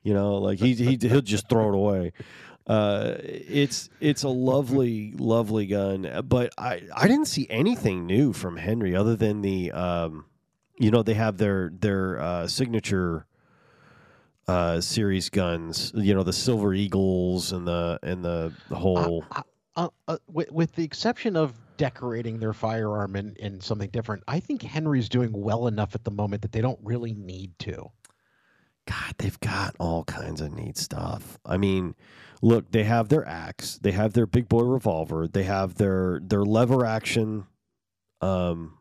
[0.02, 2.12] You know, like he he he'll just throw it away.
[2.66, 8.56] Uh, it's it's a lovely lovely gun, but I I didn't see anything new from
[8.56, 10.26] Henry other than the um,
[10.78, 13.26] you know they have their their uh, signature
[14.48, 15.92] uh series guns.
[15.94, 19.24] You know the Silver Eagles and the and the, the whole.
[19.76, 24.40] uh, uh, with, with the exception of decorating their firearm in, in something different, I
[24.40, 27.90] think Henry's doing well enough at the moment that they don't really need to.
[28.88, 31.38] God, they've got all kinds of neat stuff.
[31.44, 31.94] I mean,
[32.42, 36.42] look, they have their axe, they have their big boy revolver, they have their their
[36.42, 37.46] lever action
[38.20, 38.78] um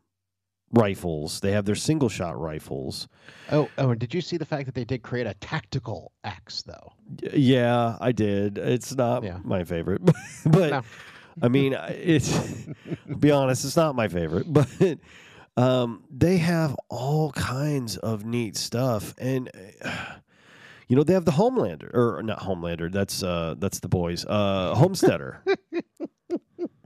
[0.73, 3.08] rifles, they have their single shot rifles.
[3.51, 6.63] Oh, oh, and did you see the fact that they did create a tactical axe
[6.63, 6.91] though?
[7.34, 8.58] Yeah, I did.
[8.58, 9.39] It's not Yeah.
[9.43, 10.01] my favorite,
[10.45, 10.82] but No.
[11.41, 12.67] I mean, it's
[13.19, 14.67] be honest, it's not my favorite, but
[15.56, 19.49] um, they have all kinds of neat stuff, and
[19.84, 20.15] uh,
[20.88, 22.91] you know they have the Homelander or not Homelander.
[22.91, 24.25] That's uh, that's the boys.
[24.25, 25.43] Uh, Homesteader.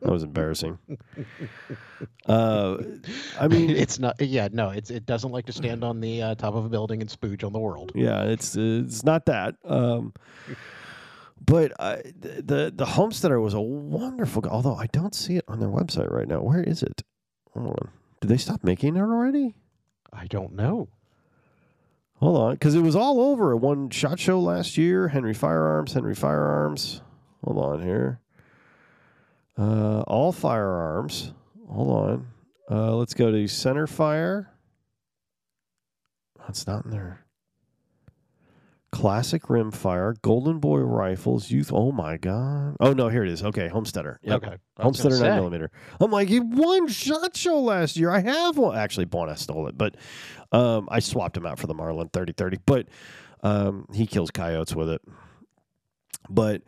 [0.01, 0.79] that was embarrassing.
[2.25, 2.77] Uh,
[3.39, 4.19] I mean, it's not.
[4.19, 7.01] Yeah, no, it's it doesn't like to stand on the uh, top of a building
[7.01, 7.91] and spooge on the world.
[7.93, 9.55] Yeah, it's it's not that.
[9.63, 10.13] Um,
[11.43, 14.45] but I, the the the Homesteader was a wonderful.
[14.47, 16.41] Although I don't see it on their website right now.
[16.41, 17.03] Where is it?
[17.53, 17.89] Hold on.
[18.21, 19.55] Did they stop making it already?
[20.11, 20.89] I don't know.
[22.15, 25.07] Hold on, because it was all over at one shot show last year.
[25.07, 27.01] Henry Firearms, Henry Firearms.
[27.43, 28.19] Hold on here.
[29.57, 31.33] Uh, all firearms.
[31.67, 32.27] Hold on.
[32.69, 34.51] Uh, let's go to Center Fire.
[36.39, 37.25] That's not in there.
[38.91, 41.71] Classic Rimfire, Golden Boy rifles, Youth.
[41.73, 42.75] Oh my God!
[42.81, 43.41] Oh no, here it is.
[43.41, 44.19] Okay, Homesteader.
[44.21, 44.43] Yep.
[44.43, 45.71] Okay, Homesteader nine millimeter.
[46.01, 48.09] I'm like, you won shot show last year.
[48.11, 48.77] I have one.
[48.77, 49.95] Actually, Bona stole it, but
[50.51, 52.57] um, I swapped him out for the Marlin 3030.
[52.65, 52.87] But
[53.43, 55.01] um, he kills coyotes with it.
[56.29, 56.61] But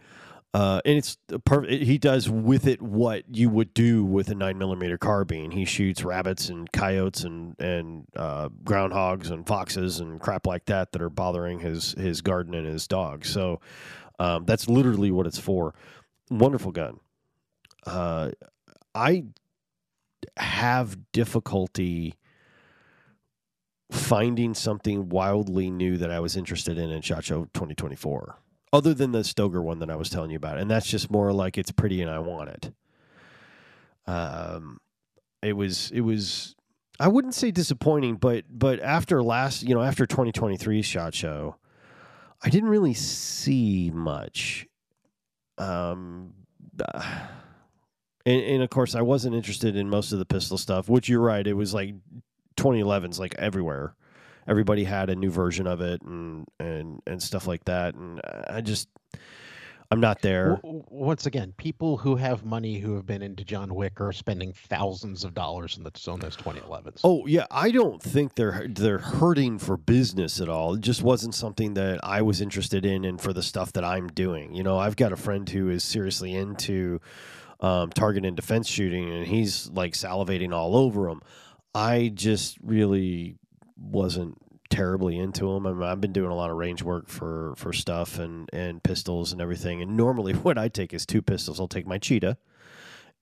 [0.53, 1.83] uh, and it's perfect.
[1.83, 5.51] He does with it what you would do with a nine millimeter carbine.
[5.51, 10.91] He shoots rabbits and coyotes and and uh, groundhogs and foxes and crap like that
[10.91, 13.25] that are bothering his his garden and his dog.
[13.25, 13.61] So
[14.19, 15.73] um, that's literally what it's for.
[16.29, 16.99] Wonderful gun.
[17.85, 18.31] Uh,
[18.93, 19.25] I
[20.37, 22.13] have difficulty
[23.91, 28.37] finding something wildly new that I was interested in in Shot Show 2024,
[28.73, 31.31] other than the Stoeger one that I was telling you about, and that's just more
[31.31, 32.73] like it's pretty and I want it.
[34.05, 34.81] Um,
[35.41, 36.55] it was it was
[36.99, 41.55] I wouldn't say disappointing, but but after last you know after 2023 Shot Show,
[42.43, 44.67] I didn't really see much
[45.57, 46.33] um,
[48.25, 50.89] and, and of course, I wasn't interested in most of the pistol stuff.
[50.89, 51.95] Which you're right, it was like
[52.57, 53.95] 2011's like everywhere.
[54.47, 57.95] Everybody had a new version of it and and and stuff like that.
[57.95, 58.87] And I just
[59.93, 60.59] I'm not there.
[60.63, 65.23] Once again, people who have money who have been into John Wick are spending thousands
[65.23, 67.01] of dollars in the, on those 2011s.
[67.03, 70.73] Oh yeah, I don't think they're they're hurting for business at all.
[70.73, 74.07] It just wasn't something that I was interested in, and for the stuff that I'm
[74.07, 74.55] doing.
[74.55, 76.99] You know, I've got a friend who is seriously into
[77.59, 81.21] um, target and defense shooting, and he's like salivating all over them.
[81.75, 83.35] I just really
[83.77, 84.37] wasn't
[84.69, 85.67] terribly into them.
[85.67, 88.81] I mean, I've been doing a lot of range work for for stuff and and
[88.81, 89.81] pistols and everything.
[89.81, 91.59] And normally, what I take is two pistols.
[91.59, 92.37] I'll take my Cheetah.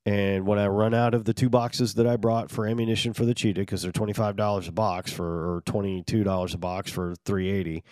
[0.04, 3.24] And when I run out of the two boxes that I brought for ammunition for
[3.24, 6.58] the Cheetah, because they're twenty five dollars a box for or twenty two dollars a
[6.58, 7.84] box for three eighty,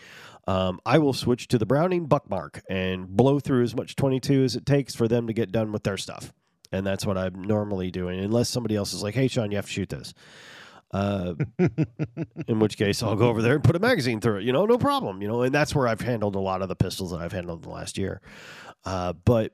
[0.47, 4.43] um, I will switch to the Browning Buckmark and blow through as much twenty two
[4.43, 6.33] as it takes for them to get done with their stuff.
[6.71, 9.65] And that's what I'm normally doing, unless somebody else is like, "Hey, Sean, you have
[9.67, 10.13] to shoot this."
[10.91, 11.35] Uh,
[12.47, 14.43] in which case, I'll go over there and put a magazine through it.
[14.43, 15.21] You know, no problem.
[15.21, 17.63] You know, and that's where I've handled a lot of the pistols that I've handled
[17.63, 18.21] in the last year.
[18.85, 19.53] Uh, but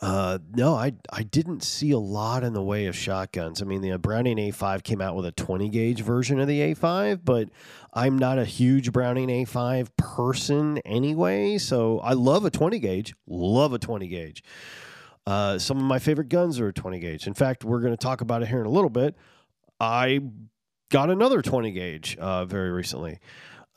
[0.00, 3.60] uh, no, I I didn't see a lot in the way of shotguns.
[3.60, 7.20] I mean, the Browning A5 came out with a 20 gauge version of the A5,
[7.24, 7.50] but
[7.92, 11.58] I'm not a huge Browning A5 person anyway.
[11.58, 14.42] So I love a 20 gauge, love a 20 gauge.
[15.26, 17.26] Uh, some of my favorite guns are a 20 gauge.
[17.26, 19.16] In fact, we're going to talk about it here in a little bit.
[19.80, 20.20] I
[20.90, 23.18] got another 20 gauge uh, very recently.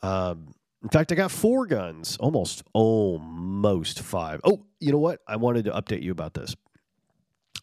[0.02, 0.48] Um,
[0.82, 4.40] in fact, I got four guns, almost, almost five.
[4.44, 5.20] Oh, you know what?
[5.26, 6.54] I wanted to update you about this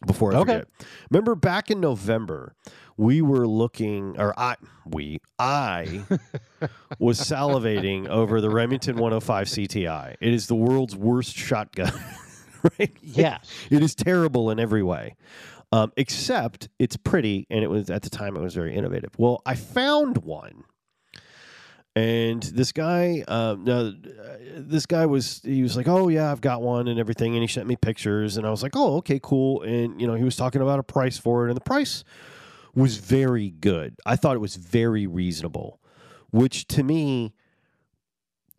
[0.04, 0.52] before I Okay.
[0.54, 0.68] forget.
[1.10, 2.56] Remember back in November,
[2.96, 6.02] we were looking, or I, we, I
[6.98, 10.16] was salivating over the Remington 105 CTI.
[10.20, 11.92] It is the world's worst shotgun,
[12.78, 12.96] right?
[13.00, 13.48] Yes.
[13.70, 15.14] It is terrible in every way,
[15.72, 19.12] um, except it's pretty, and it was at the time it was very innovative.
[19.16, 20.64] Well, I found one,
[21.96, 26.42] and this guy, um, no, uh, this guy was he was like, "Oh yeah, I've
[26.42, 29.18] got one and everything," and he sent me pictures, and I was like, "Oh, okay,
[29.22, 32.04] cool." And you know, he was talking about a price for it, and the price
[32.74, 33.96] was very good.
[34.04, 35.80] I thought it was very reasonable,
[36.30, 37.34] which to me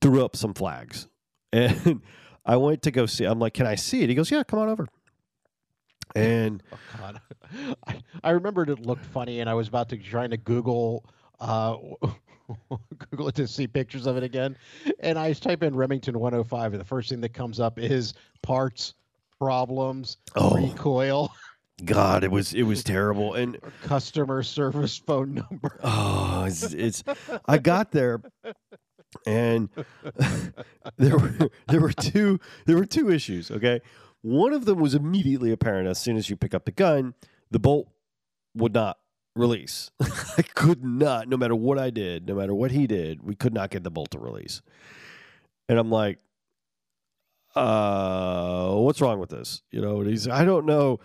[0.01, 1.07] threw up some flags,
[1.53, 2.01] and.
[2.45, 3.23] I went to go see.
[3.23, 4.09] I'm like, can I see it?
[4.09, 4.89] He goes, yeah, come on over.
[6.15, 7.21] And Oh God,
[7.87, 11.05] I, I remembered it looked funny, and I was about to trying to Google,
[11.39, 11.77] uh,
[13.09, 14.55] Google it to see pictures of it again,
[14.99, 18.93] and I type in Remington 105, and the first thing that comes up is parts,
[19.39, 20.55] problems, Oh.
[20.55, 21.31] recoil,
[21.85, 23.33] God, it was it was terrible.
[23.33, 25.79] And customer service phone number.
[25.83, 27.03] oh, it's, it's
[27.47, 28.21] I got there,
[29.25, 29.69] and
[30.97, 33.49] there were there were two there were two issues.
[33.51, 33.81] Okay,
[34.23, 37.13] one of them was immediately apparent as soon as you pick up the gun,
[37.51, 37.89] the bolt
[38.55, 38.97] would not
[39.35, 39.91] release.
[40.37, 43.53] I could not, no matter what I did, no matter what he did, we could
[43.53, 44.61] not get the bolt to release.
[45.67, 46.19] And I'm like,
[47.55, 49.61] uh, what's wrong with this?
[49.71, 50.99] You know, and he's, I don't know.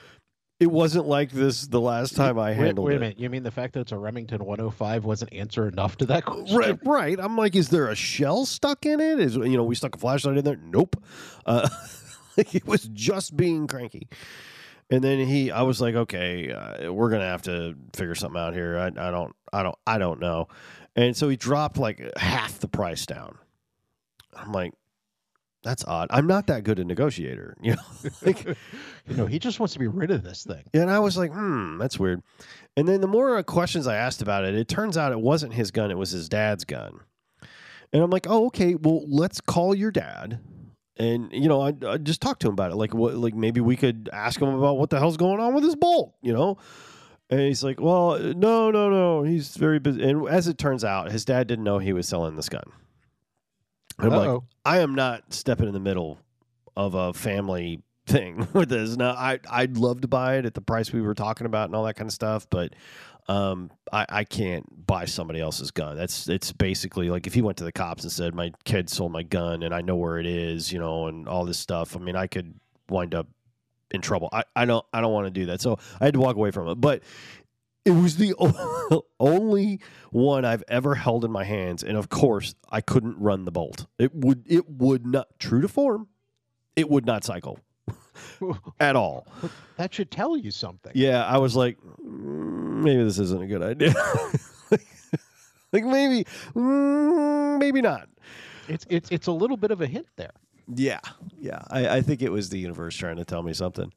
[0.60, 3.00] It wasn't like this the last time I Wait, handled wait a it.
[3.00, 6.24] minute, you mean the fact that it's a Remington 105 wasn't answer enough to that
[6.26, 6.56] question?
[6.56, 7.18] Right, right.
[7.20, 9.20] I'm like, is there a shell stuck in it?
[9.20, 10.56] Is you know, we stuck a flashlight in there?
[10.56, 11.02] Nope.
[11.46, 11.68] Uh,
[12.54, 14.08] it was just being cranky.
[14.90, 18.54] And then he, I was like, okay, uh, we're gonna have to figure something out
[18.54, 18.78] here.
[18.78, 20.48] I, I don't, I don't, I don't know.
[20.96, 23.38] And so he dropped like half the price down.
[24.34, 24.72] I'm like,
[25.62, 26.08] that's odd.
[26.10, 28.10] I'm not that good a negotiator, you know.
[28.24, 28.44] like,
[29.06, 30.64] You know, he just wants to be rid of this thing.
[30.72, 32.22] and I was like, hmm, that's weird.
[32.76, 35.54] And then the more uh, questions I asked about it, it turns out it wasn't
[35.54, 37.00] his gun, it was his dad's gun.
[37.92, 40.40] And I'm like, oh, okay, well, let's call your dad.
[40.98, 42.76] And you know, I, I just talked to him about it.
[42.76, 43.14] Like, what?
[43.14, 46.14] Like maybe we could ask him about what the hell's going on with his bolt.
[46.22, 46.58] You know,
[47.30, 49.22] and he's like, well, no, no, no.
[49.22, 50.02] He's very busy.
[50.02, 52.64] And as it turns out, his dad didn't know he was selling this gun.
[53.98, 54.44] And I'm like, Uh-oh.
[54.64, 56.18] I am not stepping in the middle
[56.76, 58.96] of a family thing with this.
[58.96, 61.74] Now, I I'd love to buy it at the price we were talking about and
[61.76, 62.74] all that kind of stuff, but
[63.28, 65.96] um, I I can't buy somebody else's gun.
[65.96, 69.12] That's it's basically like if he went to the cops and said my kid sold
[69.12, 71.94] my gun and I know where it is, you know, and all this stuff.
[71.94, 72.54] I mean, I could
[72.88, 73.26] wind up
[73.90, 74.28] in trouble.
[74.32, 75.60] I, I don't I don't want to do that.
[75.60, 76.76] So I had to walk away from it.
[76.76, 77.02] But
[77.84, 78.34] it was the
[79.20, 83.52] only one I've ever held in my hands, and of course, I couldn't run the
[83.52, 83.86] bolt.
[83.98, 86.08] It would it would not true to form.
[86.76, 87.58] It would not cycle
[88.80, 89.26] at all.
[89.76, 90.92] That should tell you something.
[90.94, 93.94] Yeah, I was like, "Mm, maybe this isn't a good idea.
[95.72, 98.08] like maybe, mm, maybe not.
[98.68, 100.32] It's it's it's a little bit of a hint there.
[100.74, 101.00] Yeah,
[101.40, 101.62] yeah.
[101.70, 103.92] I, I think it was the universe trying to tell me something.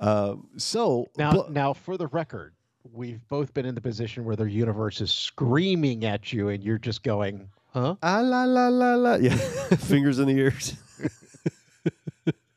[0.00, 2.54] Um, so Now, but- now, for the record,
[2.92, 6.78] we've both been in the position where the universe is screaming at you, and you're
[6.78, 9.14] just going, "Huh?" Ah la la la la.
[9.20, 10.74] Yeah, fingers in the ears.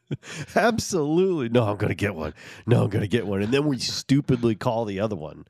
[0.56, 1.50] Absolutely.
[1.50, 2.34] No, I'm gonna get one.
[2.66, 3.42] No, I'm gonna get one.
[3.42, 5.46] And then we stupidly call the other one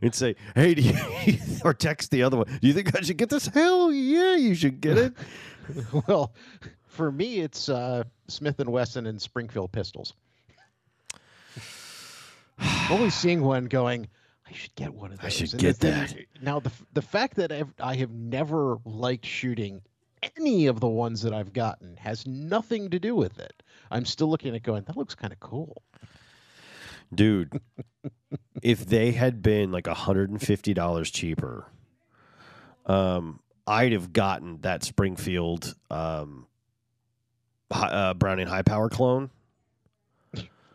[0.00, 2.46] and say, "Hey, do you?" or text the other one.
[2.60, 3.46] Do you think I should get this?
[3.46, 5.12] Hell yeah, you should get it.
[6.08, 6.32] well,
[6.86, 10.14] for me, it's uh, Smith and Wesson and Springfield pistols.
[12.90, 14.06] Always seeing one going,
[14.48, 15.26] I should get one of those.
[15.26, 18.78] I should And get the thing- Now, the the fact that I've, I have never
[18.84, 19.82] liked shooting
[20.36, 23.62] any of the ones that I've gotten has nothing to do with it.
[23.92, 25.82] I'm still looking at it going, that looks kind of cool.
[27.14, 27.60] Dude,
[28.62, 31.66] if they had been like $150 cheaper,
[32.86, 36.46] um, I'd have gotten that Springfield um,
[37.70, 39.30] uh, Browning high power clone.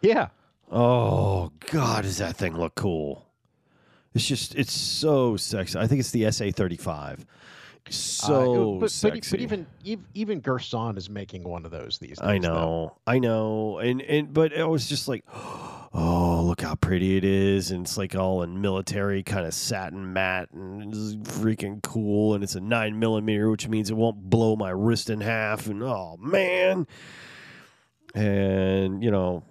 [0.01, 0.27] Yeah.
[0.71, 3.25] Oh God, does that thing look cool?
[4.13, 5.77] It's just it's so sexy.
[5.77, 7.25] I think it's the SA thirty five.
[7.89, 9.32] So Uh, but, sexy.
[9.38, 12.21] but even ev- even Girsan is making one of those these days.
[12.21, 12.47] I though.
[12.54, 17.23] know, I know, and and but it was just like, oh, look how pretty it
[17.23, 22.34] is, and it's like all in military kind of satin matte, and it's freaking cool,
[22.36, 25.82] and it's a nine millimeter, which means it won't blow my wrist in half, and
[25.84, 26.88] oh man,
[28.13, 29.43] and you know.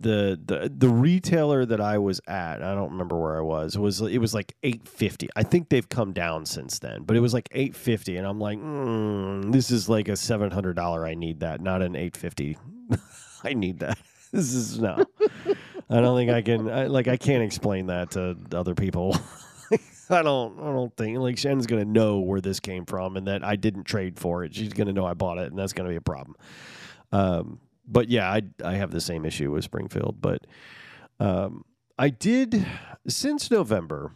[0.00, 3.76] The, the the retailer that I was at, I don't remember where I was.
[3.76, 5.28] Was it was like eight fifty.
[5.36, 8.40] I think they've come down since then, but it was like eight fifty, and I'm
[8.40, 11.06] like, mm, this is like a seven hundred dollar.
[11.06, 12.56] I need that, not an eight fifty.
[13.44, 13.98] I need that.
[14.32, 15.04] This is no.
[15.90, 16.70] I don't think I can.
[16.70, 19.16] I, like I can't explain that to other people.
[20.10, 20.56] I don't.
[20.60, 23.84] I don't think like Shannon's gonna know where this came from and that I didn't
[23.84, 24.54] trade for it.
[24.54, 26.36] She's gonna know I bought it, and that's gonna be a problem.
[27.10, 27.58] Um,
[27.90, 30.46] but yeah, I I have the same issue with Springfield, but
[31.18, 31.64] um,
[31.98, 32.66] I did
[33.06, 34.12] since November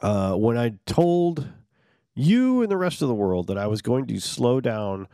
[0.00, 1.48] uh, when I told
[2.14, 5.08] you and the rest of the world that I was going to slow down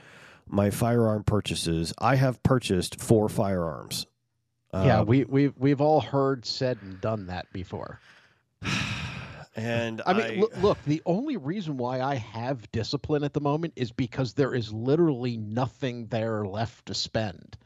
[0.46, 1.94] my firearm purchases.
[1.98, 4.07] I have purchased four firearms.
[4.72, 8.00] Yeah, Um, we we've we've all heard, said, and done that before.
[9.56, 13.72] and I mean, look, look, the only reason why I have discipline at the moment
[13.76, 17.56] is because there is literally nothing there left to spend.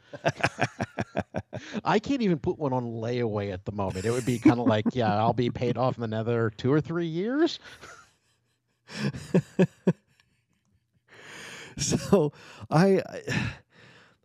[1.85, 4.05] I can't even put one on layaway at the moment.
[4.05, 6.81] It would be kind of like, yeah, I'll be paid off in another two or
[6.81, 7.59] three years.
[11.77, 12.31] so
[12.69, 13.51] I I-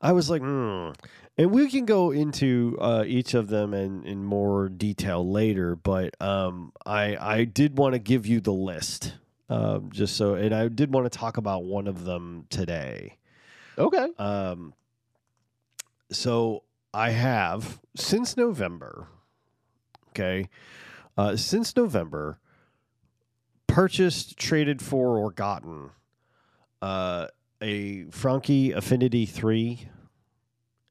[0.03, 0.93] I was like, hmm.
[1.41, 5.75] And we can go into uh, each of them in, in more detail later.
[5.75, 9.15] But um, I I did want to give you the list,
[9.49, 13.17] um, just so, and I did want to talk about one of them today.
[13.79, 14.09] Okay.
[14.19, 14.75] Um,
[16.13, 19.09] so I have since November,
[20.11, 20.47] okay,
[21.17, 22.39] uh, since November,
[23.67, 25.89] purchased, traded for, or gotten
[26.83, 27.29] uh,
[27.63, 29.89] a Franchi Affinity Three,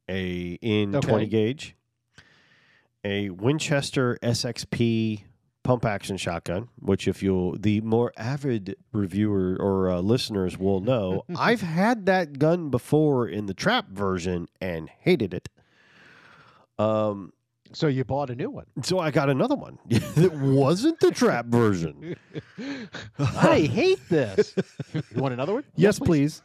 [0.10, 1.08] a in Okay.
[1.08, 1.76] twenty gauge,
[3.04, 5.24] a Winchester SXP
[5.64, 11.24] pump action shotgun, which if you the more avid reviewer or uh, listeners will know,
[11.38, 15.50] I've had that gun before in the trap version and hated it.
[16.80, 17.34] Um,
[17.74, 18.66] So you bought a new one.
[18.82, 19.78] so I got another one.
[19.90, 22.16] it wasn't the trap version.
[23.20, 24.56] I hate this.
[24.94, 25.66] You want another one?
[25.76, 26.42] Yes, please.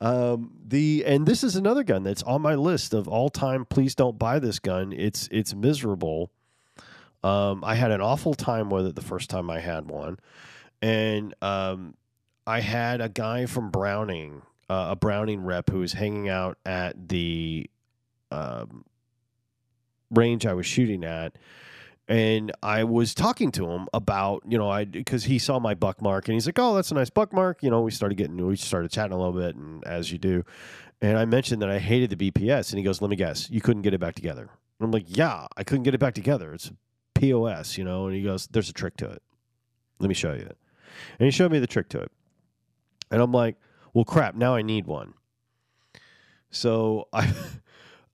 [0.00, 3.64] Um, the and this is another gun that's on my list of all time.
[3.64, 4.92] Please don't buy this gun.
[4.92, 6.30] It's it's miserable.
[7.24, 10.18] Um, I had an awful time with it the first time I had one,
[10.80, 11.94] and um,
[12.46, 17.08] I had a guy from Browning, uh, a Browning rep, who was hanging out at
[17.08, 17.68] the
[18.30, 18.84] um,
[20.12, 21.36] range I was shooting at,
[22.08, 26.00] and I was talking to him about you know I because he saw my buck
[26.00, 27.62] mark and he's like oh that's a nice buck mark.
[27.62, 30.44] You know we started getting we started chatting a little bit and as you do,
[31.02, 33.60] and I mentioned that I hated the BPS and he goes let me guess you
[33.60, 34.48] couldn't get it back together.
[34.80, 36.54] And I'm like yeah I couldn't get it back together.
[36.54, 36.72] It's
[37.14, 38.06] POS you know?
[38.06, 39.22] And he goes there's a trick to it.
[40.00, 40.50] Let me show you.
[41.18, 42.10] And he showed me the trick to it.
[43.10, 43.56] And I'm like
[43.92, 45.12] well crap now I need one.
[46.50, 47.30] So I.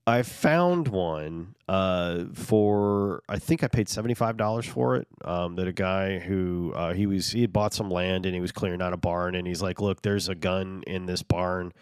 [0.07, 5.07] I found one uh, for I think I paid seventy five dollars for it.
[5.23, 8.41] Um, that a guy who uh, he was he had bought some land and he
[8.41, 11.73] was clearing out a barn and he's like, look, there's a gun in this barn.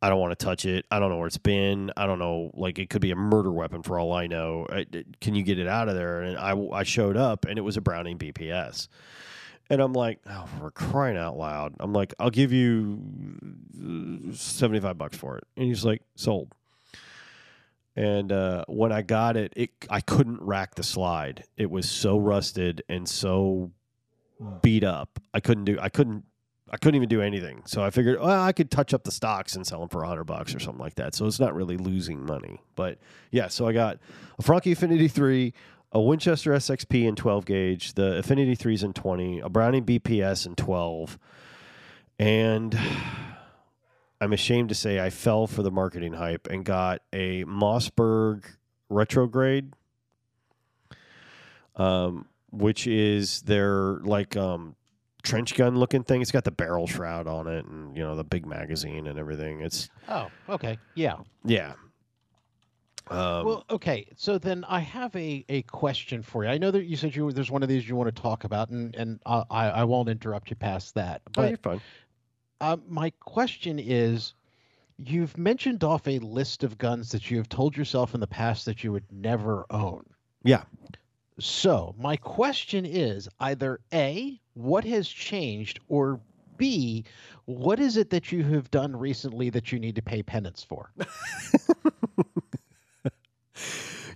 [0.00, 0.84] I don't want to touch it.
[0.90, 1.92] I don't know where it's been.
[1.96, 2.50] I don't know.
[2.54, 4.66] Like it could be a murder weapon for all I know.
[4.68, 4.86] I,
[5.20, 6.22] can you get it out of there?
[6.22, 8.88] And I I showed up and it was a Browning BPS.
[9.70, 11.74] And I'm like, oh, we're crying out loud.
[11.78, 12.98] I'm like, I'll give you
[14.30, 15.44] uh, 75 bucks for it.
[15.56, 16.52] And he's like, sold.
[17.94, 21.44] And uh, when I got it, it I couldn't rack the slide.
[21.56, 23.70] It was so rusted and so
[24.62, 25.20] beat up.
[25.34, 25.78] I couldn't do.
[25.80, 26.24] I couldn't.
[26.70, 27.64] I couldn't even do anything.
[27.66, 30.24] So I figured, well, I could touch up the stocks and sell them for hundred
[30.24, 31.14] bucks or something like that.
[31.14, 32.62] So it's not really losing money.
[32.76, 32.98] But
[33.30, 33.98] yeah, so I got
[34.38, 35.52] a Franchi Affinity three,
[35.92, 40.54] a Winchester SXP in twelve gauge, the Affinity threes in twenty, a Browning BPS in
[40.54, 41.18] twelve,
[42.18, 42.78] and
[44.22, 48.44] I'm ashamed to say I fell for the marketing hype and got a Mossberg
[48.88, 49.72] retrograde,
[51.74, 54.76] um, which is their like um,
[55.24, 56.22] trench gun looking thing.
[56.22, 59.60] It's got the barrel shroud on it, and you know the big magazine and everything.
[59.60, 60.78] It's Oh, okay.
[60.94, 61.16] Yeah.
[61.44, 61.72] yeah.
[63.08, 64.06] Um, well, okay.
[64.16, 66.50] So then I have a, a question for you.
[66.50, 68.70] I know that you said you there's one of these you want to talk about,
[68.70, 71.22] and and I I won't interrupt you past that.
[71.26, 71.80] oh, But you're fine.
[72.62, 74.34] Uh, my question is,
[74.96, 78.64] you've mentioned off a list of guns that you have told yourself in the past
[78.66, 80.04] that you would never own.
[80.44, 80.62] Yeah.
[81.40, 86.20] So my question is either A, what has changed, or
[86.56, 87.04] B,
[87.46, 90.92] what is it that you have done recently that you need to pay penance for?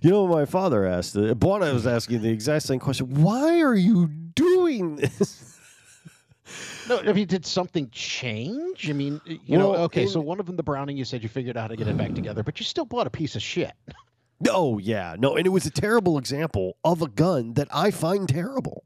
[0.01, 1.17] You know, my father asked.
[1.17, 3.21] Uh, Buana was asking the exact same question.
[3.21, 5.56] Why are you doing this?
[6.87, 8.89] No, I mean, did something change?
[8.89, 11.57] I mean, you know, okay, so one of them, the Browning, you said you figured
[11.57, 13.73] out how to get it back together, but you still bought a piece of shit.
[14.39, 17.91] No, oh, yeah, no, and it was a terrible example of a gun that I
[17.91, 18.83] find terrible.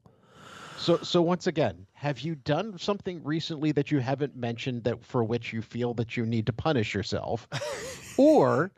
[0.78, 5.24] So, so once again, have you done something recently that you haven't mentioned that for
[5.24, 7.48] which you feel that you need to punish yourself,
[8.18, 8.72] or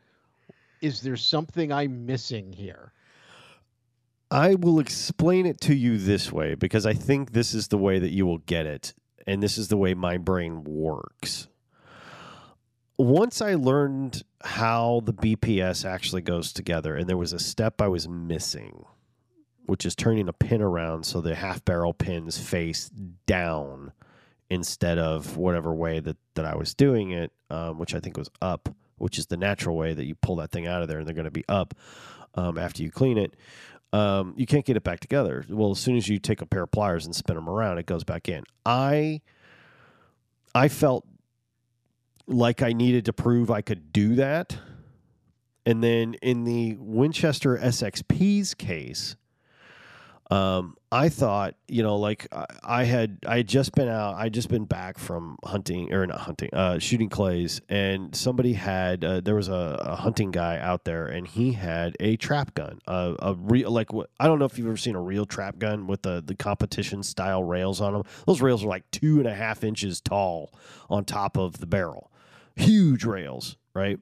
[0.81, 2.91] is there something I'm missing here?
[4.33, 7.99] I will explain it to you this way because I think this is the way
[7.99, 8.95] that you will get it,
[9.27, 11.49] and this is the way my brain works.
[12.97, 17.87] Once I learned how the BPS actually goes together, and there was a step I
[17.87, 18.83] was missing,
[19.67, 22.89] which is turning a pin around so the half barrel pins face
[23.27, 23.91] down
[24.49, 28.31] instead of whatever way that, that I was doing it, um, which I think was
[28.41, 28.67] up,
[28.97, 31.13] which is the natural way that you pull that thing out of there and they're
[31.13, 31.75] going to be up
[32.35, 33.35] um, after you clean it.
[33.93, 35.45] Um, you can't get it back together.
[35.47, 37.85] Well, as soon as you take a pair of pliers and spin them around, it
[37.85, 38.43] goes back in.
[38.65, 39.21] I
[40.55, 41.05] I felt
[42.25, 44.57] like I needed to prove I could do that.
[45.65, 49.15] And then in the Winchester SXP's case,
[50.31, 54.29] um, I thought, you know, like I, I had, I had just been out, I
[54.29, 59.19] just been back from hunting or not hunting, uh, shooting clays, and somebody had, uh,
[59.19, 63.35] there was a, a hunting guy out there, and he had a trap gun, a
[63.37, 66.23] real, like I don't know if you've ever seen a real trap gun with the
[66.25, 68.03] the competition style rails on them.
[68.25, 70.53] Those rails are like two and a half inches tall
[70.89, 72.11] on top of the barrel,
[72.55, 73.99] huge rails, right?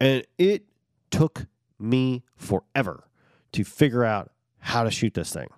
[0.00, 0.64] And it
[1.10, 1.46] took
[1.78, 3.04] me forever
[3.52, 4.30] to figure out
[4.68, 5.48] how to shoot this thing.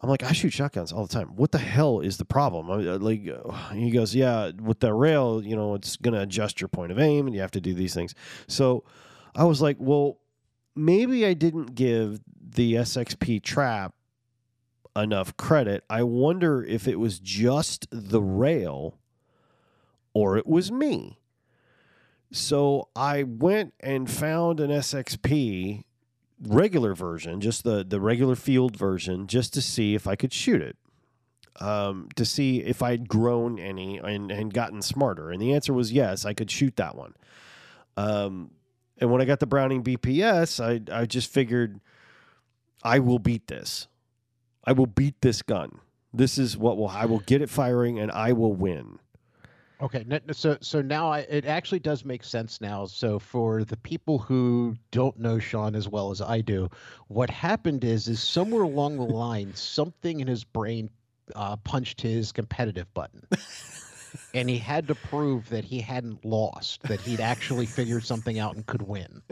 [0.00, 1.34] I'm like, I shoot shotguns all the time.
[1.34, 2.70] What the hell is the problem?
[2.70, 6.60] I uh, like, uh, he goes, yeah, with the rail, you know, it's to adjust
[6.60, 8.14] your point of aim, and you have to do these things.
[8.46, 8.84] So,
[9.34, 10.18] I was like, well,
[10.76, 13.94] maybe I didn't give the SXP trap
[14.94, 15.84] enough credit.
[15.88, 18.98] I wonder if it was just the rail
[20.12, 21.18] or it was me.
[22.30, 25.84] So I went and found an SXP
[26.46, 30.62] regular version, just the the regular field version, just to see if I could shoot
[30.62, 30.76] it.
[31.60, 35.32] Um, to see if I'd grown any and, and gotten smarter.
[35.32, 37.14] And the answer was yes, I could shoot that one.
[37.96, 38.52] Um,
[38.98, 41.80] and when I got the Browning BPS, I I just figured
[42.82, 43.88] I will beat this.
[44.64, 45.80] I will beat this gun.
[46.12, 48.98] This is what will I will get it firing and I will win.
[49.80, 52.86] Okay, so so now I, it actually does make sense now.
[52.86, 56.68] So for the people who don't know Sean as well as I do,
[57.06, 60.90] what happened is is somewhere along the line something in his brain
[61.36, 63.24] uh, punched his competitive button,
[64.34, 68.56] and he had to prove that he hadn't lost, that he'd actually figured something out
[68.56, 69.22] and could win.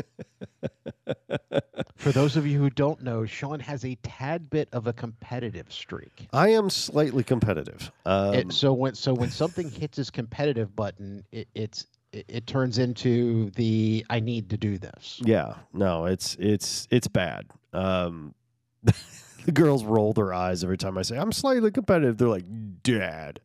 [1.97, 5.72] For those of you who don't know, Sean has a tad bit of a competitive
[5.72, 6.29] streak.
[6.33, 7.91] I am slightly competitive.
[8.05, 12.47] Um, It, so when so when something hits his competitive button, it, it's it, it
[12.47, 15.20] turns into the I need to do this.
[15.24, 17.47] Yeah, no, it's it's it's bad.
[17.72, 18.35] Um,
[18.83, 22.18] the girls roll their eyes every time I say I'm slightly competitive.
[22.18, 22.45] They're like,
[22.83, 23.41] "Dad,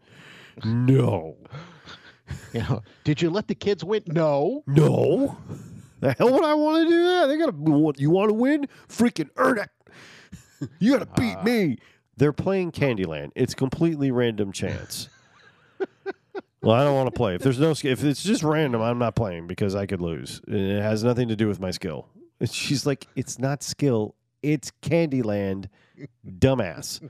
[0.66, 1.38] no,
[2.53, 4.03] You know, did you let the kids win?
[4.07, 4.64] No.
[4.68, 5.38] no,
[5.99, 7.28] the hell would I want to do that?
[7.28, 7.51] They gotta.
[7.53, 8.68] What you want to win?
[8.88, 9.70] Freaking earn it.
[10.80, 11.78] you gotta beat Uh, me.
[12.18, 13.32] They're playing Candyland.
[13.36, 15.09] It's completely random chance.
[16.62, 17.36] well, I don't want to play.
[17.36, 20.41] If there's no if it's just random, I'm not playing because I could lose.
[20.47, 22.07] And it has nothing to do with my skill.
[22.39, 24.16] And she's like, "It's not skill.
[24.43, 25.68] It's Candyland,
[26.28, 27.07] dumbass."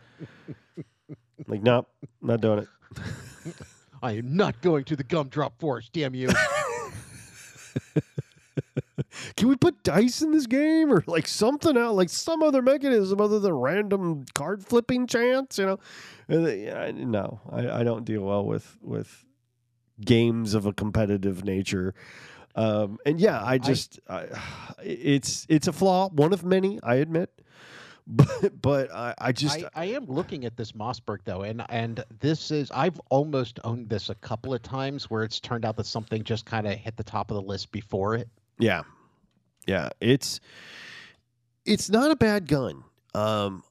[1.47, 1.87] like, nope,
[2.21, 2.67] not doing it.
[4.03, 5.91] I am not going to the gumdrop forest.
[5.93, 6.29] Damn you!
[9.35, 13.19] Can we put dice in this game or like something out, like some other mechanism
[13.21, 15.57] other than random card flipping chance?
[15.57, 15.79] You know,
[16.29, 19.25] uh, no, I, I don't deal well with with
[20.03, 21.93] games of a competitive nature.
[22.55, 24.27] Um, and yeah, I just I,
[24.83, 27.29] it's it's a flaw, one of many, I admit.
[28.07, 32.03] But but I, I just I, I am looking at this Mossberg though, and and
[32.19, 35.85] this is I've almost owned this a couple of times where it's turned out that
[35.85, 38.27] something just kind of hit the top of the list before it.
[38.57, 38.83] Yeah.
[39.67, 39.89] Yeah.
[40.01, 40.39] It's
[41.65, 42.83] it's not a bad gun.
[43.13, 43.63] Um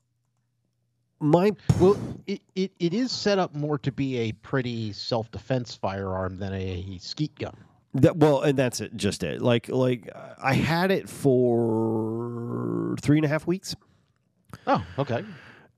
[1.20, 5.74] my Well, it, it, it is set up more to be a pretty self defense
[5.74, 7.57] firearm than a skeet gun.
[7.95, 9.43] that well, and that's it, just it.
[9.43, 10.09] Like like
[10.43, 13.76] I had it for three and a half weeks.
[14.66, 15.24] Oh, okay.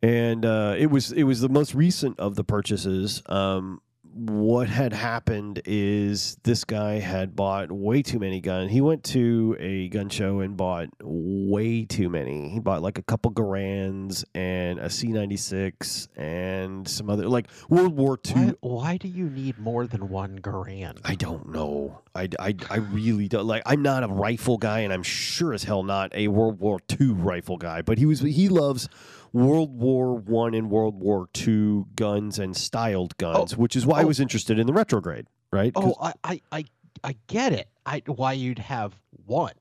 [0.02, 3.22] and uh, it was it was the most recent of the purchases.
[3.26, 3.80] Um,
[4.14, 8.70] what had happened is this guy had bought way too many guns.
[8.70, 12.50] He went to a gun show and bought way too many.
[12.50, 18.18] He bought like a couple Garands and a C96 and some other like World War
[18.24, 18.54] II.
[18.60, 20.98] Why, why do you need more than one Garand?
[21.04, 22.00] I don't know.
[22.14, 23.62] I, I, I really don't like.
[23.64, 27.12] I'm not a rifle guy, and I'm sure as hell not a World War II
[27.12, 27.80] rifle guy.
[27.82, 28.20] But he was.
[28.20, 28.88] He loves
[29.32, 34.04] World War One and World War II guns and styled guns, which is why I
[34.04, 34.08] oh.
[34.08, 35.26] was interested in the retrograde.
[35.50, 35.72] Right?
[35.74, 36.64] Oh, I, I, I,
[37.04, 37.68] I get it.
[37.84, 39.52] I why you'd have one.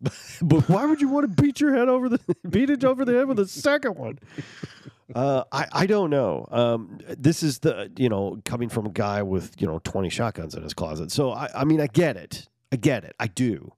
[0.42, 3.14] but why would you want to beat your head over the beat it over the
[3.14, 4.18] head with a second one?
[5.14, 6.46] Uh, I I don't know.
[6.50, 10.54] Um, this is the you know coming from a guy with you know twenty shotguns
[10.54, 11.10] in his closet.
[11.10, 12.48] So I I mean I get it.
[12.70, 13.16] I get it.
[13.18, 13.72] I do.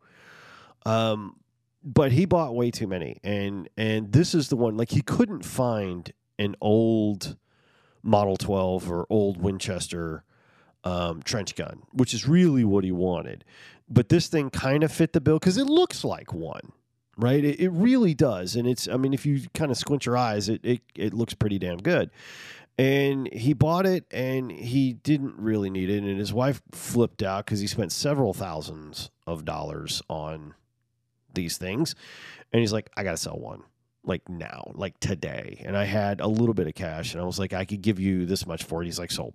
[0.85, 1.37] Um,
[1.83, 5.45] but he bought way too many, and and this is the one like he couldn't
[5.45, 7.37] find an old
[8.03, 10.25] Model Twelve or old Winchester
[10.85, 13.45] um, trench gun, which is really what he wanted.
[13.89, 16.73] But this thing kind of fit the bill because it looks like one,
[17.17, 17.45] right?
[17.45, 18.87] It, it really does, and it's.
[18.89, 21.79] I mean, if you kind of squint your eyes, it, it it looks pretty damn
[21.79, 22.11] good.
[22.79, 27.45] And he bought it, and he didn't really need it, and his wife flipped out
[27.45, 30.55] because he spent several thousands of dollars on
[31.35, 31.95] these things,
[32.53, 33.63] and he's like, "I got to sell one."
[34.03, 37.39] Like now, like today, and I had a little bit of cash, and I was
[37.39, 38.87] like, I could give you this much for it.
[38.87, 39.35] He's like, sold.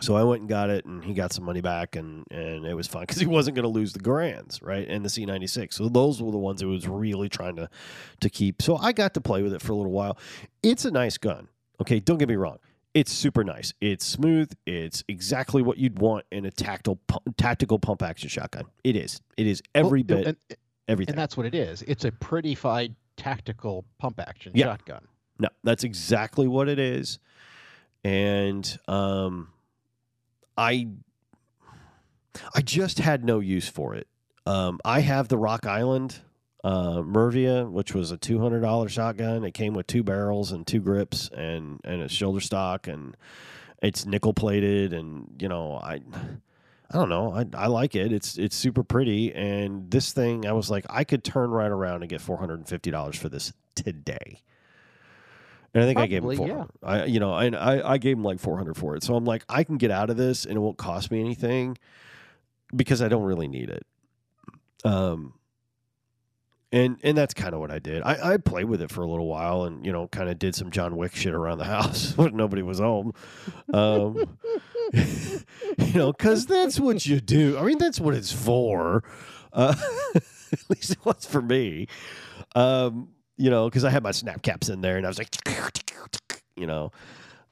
[0.00, 2.74] So I went and got it, and he got some money back, and and it
[2.74, 5.74] was fun because he wasn't going to lose the Garands, right, and the C96.
[5.74, 7.68] So those were the ones he was really trying to
[8.20, 8.62] to keep.
[8.62, 10.16] So I got to play with it for a little while.
[10.62, 11.48] It's a nice gun.
[11.80, 12.58] Okay, don't get me wrong.
[12.94, 13.72] It's super nice.
[13.80, 14.52] It's smooth.
[14.66, 16.98] It's exactly what you'd want in a tactile
[17.36, 18.64] tactical pump action shotgun.
[18.84, 19.20] It is.
[19.36, 20.36] It is every Well, bit and,
[20.88, 21.12] everything.
[21.14, 21.82] and that's what it is.
[21.82, 24.66] It's a pretty-fied tactical pump action Yeah.
[24.66, 25.06] shotgun.
[25.38, 27.18] No, that's exactly what it is.
[28.04, 29.48] And um
[30.56, 30.88] I
[32.54, 34.06] I just had no use for it.
[34.46, 36.20] Um I have the Rock Island
[36.62, 39.44] uh Mervia, which was a two hundred dollar shotgun.
[39.44, 43.16] It came with two barrels and two grips and and a shoulder stock and
[43.82, 46.00] it's nickel plated and you know I
[46.90, 47.32] I don't know.
[47.32, 48.12] I, I like it.
[48.12, 49.32] It's it's super pretty.
[49.32, 52.54] And this thing, I was like, I could turn right around and get four hundred
[52.58, 54.42] and fifty dollars for this today.
[55.72, 56.48] And I think I gave him four.
[56.48, 56.64] yeah.
[56.82, 59.04] I you know, and I I gave him like four hundred for it.
[59.04, 61.78] So I'm like, I can get out of this, and it won't cost me anything
[62.74, 63.86] because I don't really need it.
[64.84, 65.34] Um.
[66.72, 68.02] And and that's kind of what I did.
[68.02, 70.54] I, I played with it for a little while, and you know, kind of did
[70.54, 73.12] some John Wick shit around the house when nobody was home.
[73.74, 74.38] Um,
[74.92, 77.58] you know, because that's what you do.
[77.58, 79.04] I mean, that's what it's for.
[79.52, 79.74] Uh,
[80.14, 81.86] at least it was for me.
[82.54, 85.34] Um, you know, because I had my snap caps in there, and I was like,
[86.56, 86.92] you know,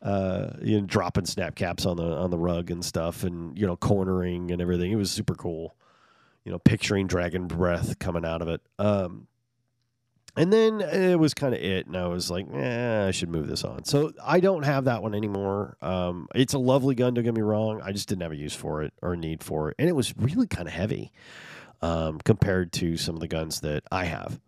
[0.03, 3.67] uh, you know, dropping snap caps on the on the rug and stuff, and you
[3.67, 4.93] know, cornering and everything.
[4.93, 5.75] It was super cool.
[6.45, 8.61] You know, picturing dragon breath coming out of it.
[8.79, 9.27] Um,
[10.39, 13.49] and then it was kind of it, and I was like, eh, I should move
[13.49, 13.85] this on.
[13.85, 15.77] So I don't have that one anymore.
[15.83, 17.81] Um, it's a lovely gun, don't get me wrong.
[17.83, 20.17] I just didn't have a use for it or need for it, and it was
[20.17, 21.11] really kind of heavy
[21.83, 24.41] um, compared to some of the guns that I have.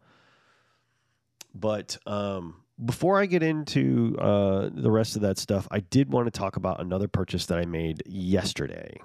[1.55, 6.27] But um, before I get into uh, the rest of that stuff, I did want
[6.27, 8.97] to talk about another purchase that I made yesterday.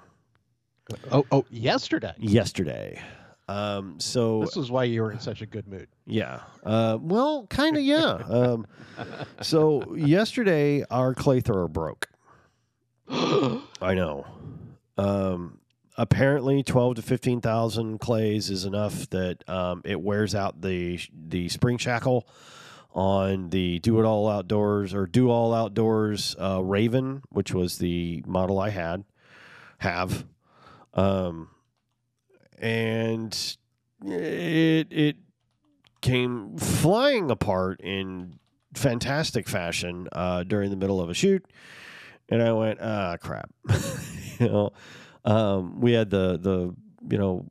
[1.10, 2.14] Oh, oh, yesterday.
[2.18, 3.02] Yesterday.
[3.48, 5.88] Um, so This is why you were in such a good mood.
[6.04, 6.40] yeah.
[6.64, 8.22] Uh, well, kind of, yeah.
[8.28, 8.66] Um,
[9.40, 12.08] so yesterday, our clay thrower broke.
[13.08, 14.26] I know.
[14.98, 15.58] Um,
[15.96, 21.48] apparently, twelve to fifteen thousand clays is enough that um, it wears out the the
[21.48, 22.26] spring shackle
[22.94, 28.24] on the Do It All Outdoors or Do All Outdoors uh, Raven, which was the
[28.26, 29.04] model I had
[29.78, 30.24] have,
[30.94, 31.50] um,
[32.58, 33.56] and
[34.04, 35.16] it it
[36.00, 38.38] came flying apart in
[38.74, 41.44] fantastic fashion uh, during the middle of a shoot,
[42.28, 43.50] and I went, ah, crap.
[44.38, 44.72] you know,
[45.24, 46.74] um, we had the the
[47.10, 47.46] you know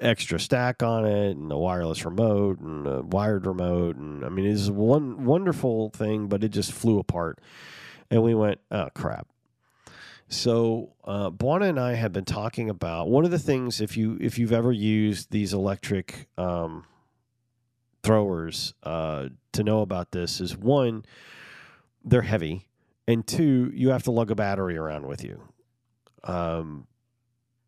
[0.00, 4.46] extra stack on it and a wireless remote and a wired remote and I mean
[4.46, 7.40] it's one wonderful thing, but it just flew apart,
[8.10, 9.28] and we went, oh crap.
[10.28, 14.18] So uh, Buana and I have been talking about one of the things if you
[14.20, 16.84] if you've ever used these electric um,
[18.02, 21.04] throwers uh, to know about this is one
[22.04, 22.66] they're heavy
[23.08, 25.40] and two you have to lug a battery around with you
[26.24, 26.86] um,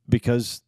[0.08, 0.62] because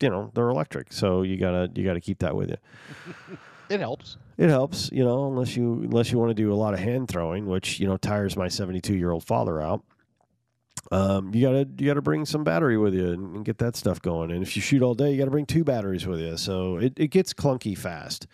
[0.00, 2.56] you know they're electric so you gotta you gotta keep that with you
[3.70, 4.16] It helps.
[4.36, 7.08] it helps you know unless you unless you want to do a lot of hand
[7.08, 9.82] throwing which you know tires my 72 year old father out
[10.90, 14.30] um, you gotta you gotta bring some battery with you and, get that stuff going.
[14.30, 16.36] And if you shoot all day you gotta bring two batteries with you.
[16.36, 18.26] So it, it gets clunky fast.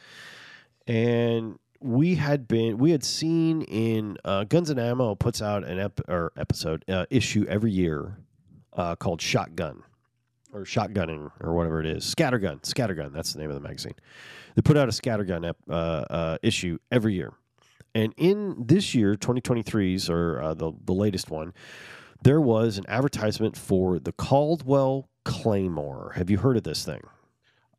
[0.86, 5.78] And we had been we had seen in uh, Guns and Ammo puts out an
[5.78, 8.16] ep- or episode uh, issue every year
[8.72, 9.82] uh, called Shotgun
[10.52, 12.04] or Shotgunning or whatever it is.
[12.04, 13.94] Scattergun Scattergun that's the name of the magazine.
[14.54, 17.32] They put out a Scattergun ep- uh, uh, issue every year.
[17.94, 21.52] And in this year 2023's or uh, the the latest one
[22.22, 27.02] there was an advertisement for the Caldwell Claymore have you heard of this thing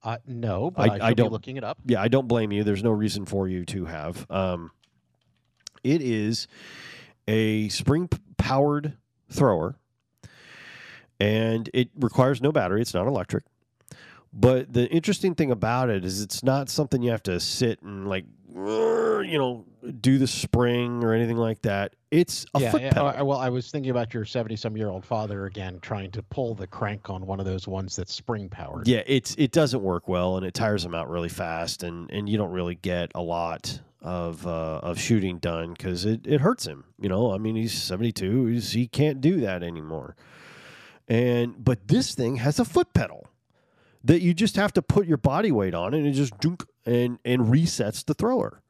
[0.03, 1.77] Uh, no, but I- I, I don't- looking it up.
[1.85, 2.63] yeah, I don't blame you.
[2.63, 4.25] There's no reason for you to have.
[4.29, 4.71] Um,
[5.83, 6.47] it is
[7.27, 8.93] a spring powered
[9.29, 9.75] thrower,
[11.19, 12.81] and it requires no battery.
[12.81, 13.43] It's not electric.
[14.33, 18.07] But the interesting thing about it is it's not something you have to sit and
[18.07, 18.25] like,
[18.57, 19.65] you know,
[20.01, 21.95] do the spring or anything like that.
[22.09, 23.25] It's a yeah, foot yeah, pedal.
[23.27, 27.25] well, I was thinking about your seventy-some-year-old father again, trying to pull the crank on
[27.25, 28.87] one of those ones that's spring-powered.
[28.87, 32.27] Yeah, it's it doesn't work well, and it tires him out really fast, and and
[32.27, 36.65] you don't really get a lot of uh, of shooting done because it, it hurts
[36.65, 36.85] him.
[36.99, 40.15] You know, I mean, he's seventy two, he's, he can't do that anymore.
[41.07, 43.27] And but this thing has a foot pedal
[44.07, 47.19] that you just have to put your body weight on, and it just dunk and
[47.25, 48.61] and resets the thrower.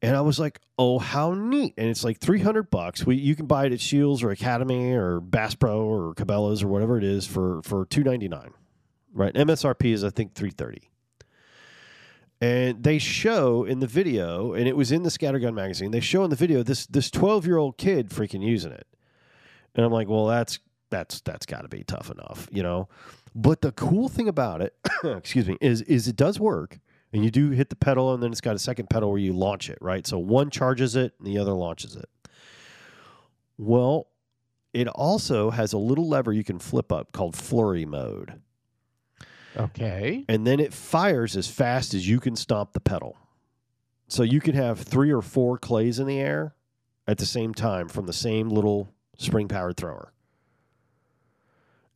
[0.00, 3.06] And I was like, "Oh, how neat!" And it's like three hundred bucks.
[3.06, 6.68] We you can buy it at Scheels or Academy or Bass Pro or Cabela's or
[6.68, 8.52] whatever it is for for two ninety nine.
[9.12, 10.90] Right, MSRP is I think three thirty.
[12.40, 15.92] And they show in the video, and it was in the Scattergun magazine.
[15.92, 18.86] They show in the video this this twelve year old kid freaking using it,
[19.74, 20.58] and I'm like, well, that's
[20.94, 22.88] that's that's got to be tough enough, you know.
[23.34, 24.74] But the cool thing about it,
[25.04, 26.78] excuse me, is is it does work,
[27.12, 29.32] and you do hit the pedal, and then it's got a second pedal where you
[29.32, 30.06] launch it, right?
[30.06, 32.08] So one charges it, and the other launches it.
[33.58, 34.08] Well,
[34.72, 38.40] it also has a little lever you can flip up called flurry mode
[39.56, 40.24] Okay.
[40.28, 43.16] and then it fires as fast as you can stomp the pedal.
[44.08, 46.54] So you can have three or four clays in the air
[47.06, 50.12] at the same time from the same little spring powered thrower.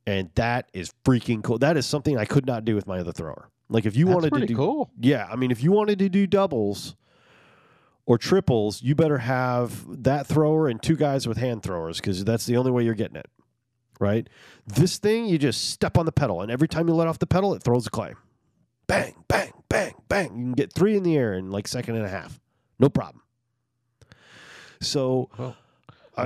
[0.09, 1.59] And that is freaking cool.
[1.59, 3.50] That is something I could not do with my other thrower.
[3.68, 4.90] Like if you That's wanted to do cool.
[4.98, 6.96] yeah, I mean, if you wanted to do doubles
[8.06, 12.46] or triples, you better have that thrower and two guys with hand throwers because that's
[12.46, 13.28] the only way you're getting it.
[14.00, 14.30] Right?
[14.66, 17.26] This thing, you just step on the pedal, and every time you let off the
[17.26, 18.14] pedal, it throws a clay.
[18.86, 20.24] Bang, bang, bang, bang.
[20.28, 22.40] You can get three in the air in like second and a half.
[22.78, 23.22] No problem.
[24.80, 25.56] So Well,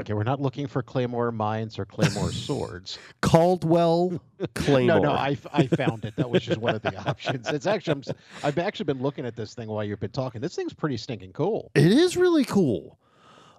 [0.00, 2.98] okay, we're not looking for Claymore mines or Claymore swords.
[3.20, 4.20] Caldwell
[4.54, 4.96] Claymore.
[5.02, 6.16] No, no, I, I found it.
[6.16, 7.48] That was just one of the options.
[7.48, 10.40] It's actually I'm, s- I've actually been looking at this thing while you've been talking.
[10.40, 11.70] This thing's pretty stinking cool.
[11.74, 12.98] it is really cool.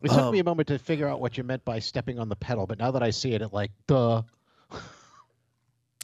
[0.02, 2.28] It took me a Um, moment to figure out what you meant by stepping on
[2.28, 4.24] the pedal, but now that I see it, it like duh.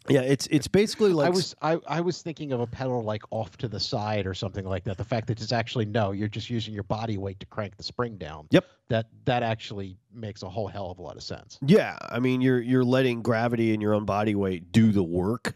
[0.08, 3.24] Yeah, it's it's basically like I was I, I was thinking of a pedal like
[3.32, 4.98] off to the side or something like that.
[4.98, 7.84] The fact that it's actually no, you're just using your body weight to crank the
[7.84, 8.48] spring down.
[8.52, 8.66] Yep.
[8.88, 11.60] That that actually makes a whole hell of a lot of sense.
[11.66, 15.56] Yeah, I mean you're you're letting gravity and your own body weight do the work.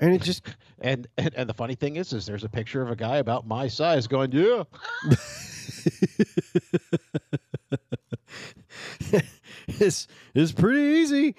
[0.00, 0.46] And it just
[0.80, 3.46] And, and and the funny thing is, is there's a picture of a guy about
[3.46, 4.62] my size going, yeah.
[9.66, 11.34] it's it's pretty easy.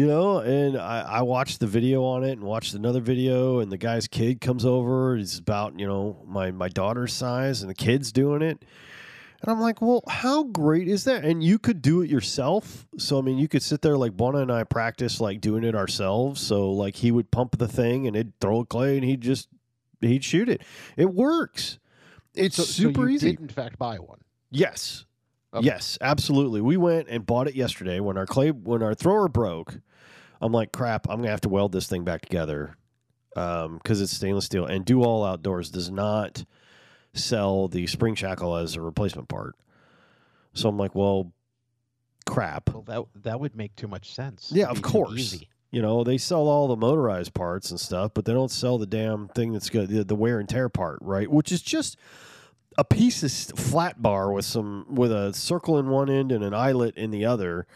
[0.00, 3.70] You know, and I, I watched the video on it and watched another video, and
[3.70, 5.14] the guy's kid comes over.
[5.14, 8.64] He's about, you know, my, my daughter's size, and the kid's doing it.
[9.42, 11.22] And I'm like, well, how great is that?
[11.26, 12.86] And you could do it yourself.
[12.96, 15.74] So, I mean, you could sit there like Bona and I practice like doing it
[15.74, 16.40] ourselves.
[16.40, 19.48] So, like, he would pump the thing and it'd throw a clay and he'd just,
[20.00, 20.62] he'd shoot it.
[20.96, 21.78] It works.
[22.34, 23.32] It's So, so super you easy.
[23.32, 24.20] Did in fact buy one.
[24.50, 25.04] Yes.
[25.52, 25.66] Okay.
[25.66, 26.62] Yes, absolutely.
[26.62, 29.80] We went and bought it yesterday when our clay when our thrower broke.
[30.40, 32.76] I'm like, crap, I'm gonna have to weld this thing back together.
[33.36, 36.44] Um, because it's stainless steel and do all outdoors does not
[37.14, 39.54] sell the spring shackle as a replacement part.
[40.52, 41.32] So I'm like, well,
[42.26, 42.70] crap.
[42.70, 44.50] Well, that that would make too much sense.
[44.52, 45.18] Yeah, of course.
[45.18, 45.48] Easy.
[45.70, 48.86] You know, they sell all the motorized parts and stuff, but they don't sell the
[48.86, 51.30] damn thing that's good, the, the wear and tear part, right?
[51.30, 51.96] Which is just
[52.76, 56.54] a piece of flat bar with some with a circle in one end and an
[56.54, 57.66] eyelet in the other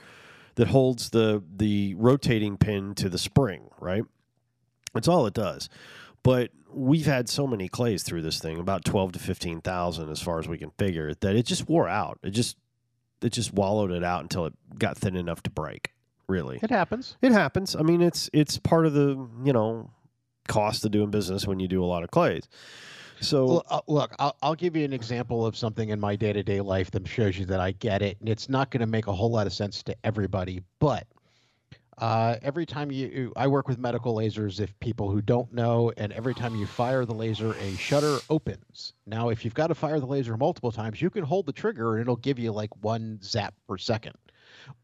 [0.57, 4.05] that holds the the rotating pin to the spring, right?
[4.93, 5.69] That's all it does.
[6.23, 10.21] But we've had so many clays through this thing, about twelve to fifteen thousand, as
[10.23, 12.19] far as we can figure, that it just wore out.
[12.23, 12.57] It just
[13.23, 15.91] it just wallowed it out until it got thin enough to break.
[16.27, 17.17] Really, It happens.
[17.21, 17.77] it happens.
[17.77, 19.91] I mean, it's it's part of the you know
[20.49, 22.49] cost of doing business when you do a lot of clays.
[23.21, 26.43] So uh, look, I'll, I'll give you an example of something in my day to
[26.43, 28.19] day life that shows you that I get it.
[28.21, 31.07] And it's not going to make a whole lot of sense to everybody, but
[31.99, 36.13] uh, every time you- I work with medical lasers, if people who don't know, and
[36.13, 38.95] every time you fire the laser, a shutter opens.
[39.07, 41.93] Now, if you've got to fire the laser multiple times, you can hold the trigger
[41.95, 44.17] and it'll give you like one zap per second.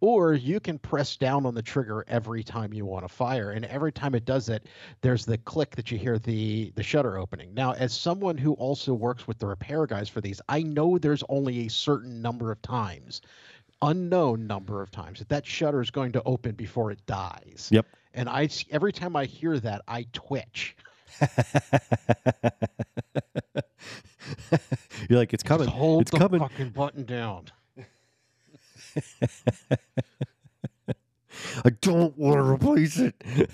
[0.00, 3.50] Or you can press down on the trigger every time you want to fire.
[3.50, 4.66] And every time it does it,
[5.00, 7.54] there's the click that you hear the the shutter opening.
[7.54, 11.24] Now, as someone who also works with the repair guys for these, I know there's
[11.28, 13.20] only a certain number of times,
[13.82, 17.68] unknown number of times that that shutter is going to open before it dies.
[17.70, 17.86] Yep.
[18.14, 20.76] And I every time I hear that, I twitch.
[25.08, 25.66] you're like, it's coming.
[25.66, 26.40] Just hold it's the coming.
[26.40, 27.46] fucking button down.
[31.64, 33.14] I don't want to replace it.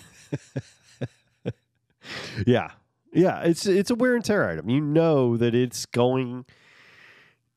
[2.47, 2.71] yeah,
[3.13, 3.43] yeah.
[3.43, 4.71] It's it's a wear and tear item.
[4.71, 6.45] You know that it's going.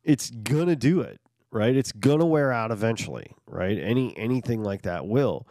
[0.04, 1.20] It's gonna do it,
[1.52, 1.76] right?
[1.76, 3.78] It's gonna wear out eventually, right?
[3.78, 5.48] Any anything like that will.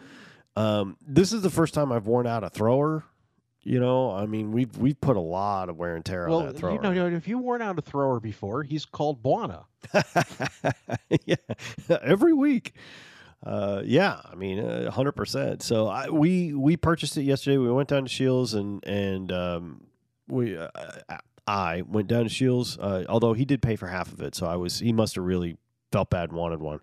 [0.57, 3.05] Um, this is the first time I've worn out a thrower.
[3.69, 6.57] You know, I mean, we've we've put a lot of wear and tear on that
[6.57, 6.73] thrower.
[6.73, 9.65] you know, if you worn out a thrower before, he's called Buana.
[11.27, 11.37] yeah,
[12.03, 12.73] every week.
[13.45, 15.63] Uh, yeah, I mean, a hundred percent.
[15.63, 17.59] So I, we we purchased it yesterday.
[17.59, 19.85] We went down to Scheels and and um,
[20.29, 20.69] we uh,
[21.47, 22.79] I went down to Scheels.
[22.79, 25.25] Uh, although he did pay for half of it, so I was he must have
[25.25, 25.59] really
[25.93, 26.81] felt bad and wanted one.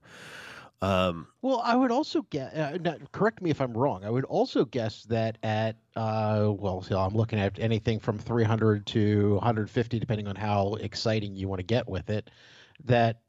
[0.86, 2.54] Um, Well, I would also guess.
[2.54, 4.04] Uh, not, correct me if I'm wrong.
[4.04, 8.86] I would also guess that at uh, well, so I'm looking at anything from 300
[8.88, 12.30] to 150, depending on how exciting you want to get with it.
[12.84, 13.22] That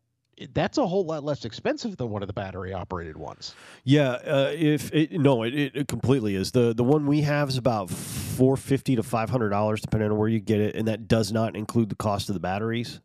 [0.52, 3.54] that's a whole lot less expensive than one of the battery operated ones.
[3.84, 6.52] Yeah, uh, if it, no, it, it, it completely is.
[6.52, 10.18] the The one we have is about four fifty to five hundred dollars, depending on
[10.18, 13.00] where you get it, and that does not include the cost of the batteries.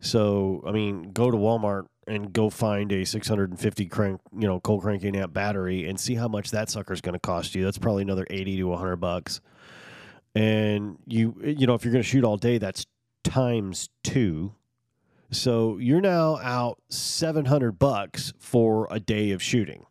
[0.00, 4.20] So, I mean, go to Walmart and go find a six hundred and fifty crank,
[4.36, 7.54] you know, cold cranking amp battery, and see how much that sucker's going to cost
[7.54, 7.64] you.
[7.64, 9.40] That's probably another eighty to hundred bucks.
[10.34, 12.86] And you, you know, if you're going to shoot all day, that's
[13.22, 14.54] times two.
[15.30, 19.86] So you're now out seven hundred bucks for a day of shooting.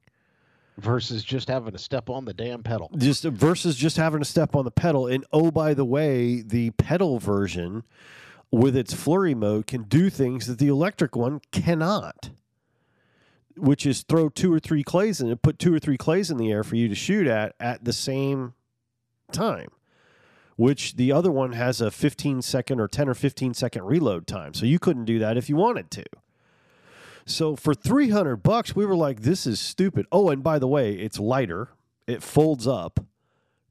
[0.78, 2.90] versus just having to step on the damn pedal.
[2.98, 6.72] just versus just having to step on the pedal and oh by the way the
[6.72, 7.84] pedal version
[8.54, 12.30] with its flurry mode can do things that the electric one cannot
[13.56, 16.38] which is throw two or three clays in it put two or three clays in
[16.38, 18.54] the air for you to shoot at at the same
[19.32, 19.70] time
[20.56, 24.54] which the other one has a 15 second or 10 or 15 second reload time
[24.54, 26.06] so you couldn't do that if you wanted to
[27.26, 30.06] so for 300 bucks, we were like, this is stupid.
[30.12, 31.70] Oh, and by the way, it's lighter.
[32.06, 33.00] It folds up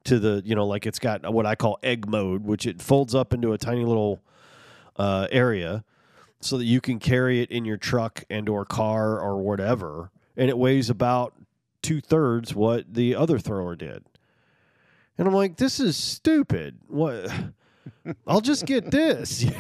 [0.05, 3.15] to the, you know, like it's got what I call egg mode, which it folds
[3.15, 4.23] up into a tiny little
[4.97, 5.85] uh, area
[6.41, 10.11] so that you can carry it in your truck and or car or whatever.
[10.37, 11.35] And it weighs about
[11.83, 14.05] two thirds what the other thrower did.
[15.19, 16.79] And I'm like, this is stupid.
[16.89, 17.31] What?
[18.27, 19.45] I'll just get this.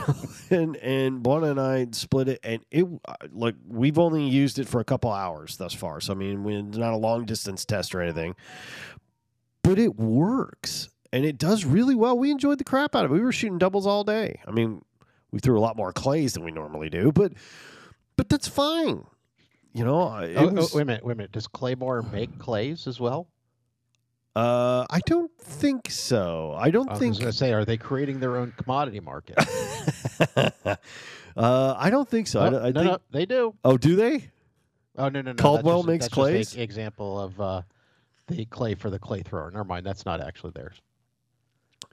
[0.50, 2.86] And and Buana and I split it, and it
[3.32, 5.98] like we've only used it for a couple hours thus far.
[6.02, 8.34] So I mean, it's not a long distance test or anything,
[9.62, 12.18] but it works and it does really well.
[12.18, 13.14] We enjoyed the crap out of it.
[13.14, 14.40] We were shooting doubles all day.
[14.46, 14.82] I mean,
[15.32, 17.32] we threw a lot more clays than we normally do, but
[18.16, 19.04] but that's fine.
[19.72, 21.32] You know, it Oh, oh, wait a minute, wait a minute.
[21.32, 23.26] Does Claymore make clays as well?
[24.36, 26.54] Uh, I don't think so.
[26.56, 27.18] I don't I was think.
[27.18, 29.36] going to say, are they creating their own commodity market?
[30.36, 30.76] uh,
[31.36, 32.40] I don't think so.
[32.40, 32.84] I, Oh, I no, think.
[32.92, 33.54] no, they do.
[33.64, 34.30] Oh, do they?
[34.96, 35.34] Oh no, no, no.
[35.34, 36.54] Caldwell just, makes clays?
[36.54, 37.62] example of uh,
[38.28, 39.50] the clay for the clay thrower.
[39.50, 40.80] Never mind, that's not actually theirs.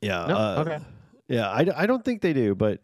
[0.01, 0.25] Yeah.
[0.27, 0.35] No?
[0.37, 0.79] uh, Okay.
[1.27, 2.81] Yeah, I, I don't think they do, but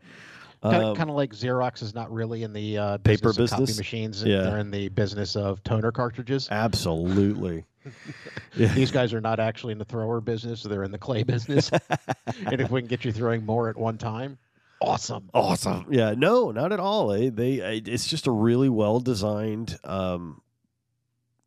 [0.63, 3.69] um, kind of like Xerox is not really in the uh, Paper business of business?
[3.71, 4.23] copy machines.
[4.23, 4.41] Yeah.
[4.41, 6.47] They're in the business of toner cartridges.
[6.51, 7.65] absolutely.
[8.55, 8.73] yeah.
[8.73, 11.69] These guys are not actually in the thrower business; they're in the clay business.
[12.45, 14.37] and if we can get you throwing more at one time,
[14.81, 15.29] awesome.
[15.33, 15.85] awesome.
[15.91, 17.07] Yeah, no, not at all.
[17.07, 20.41] They, they it's just a really well designed, um,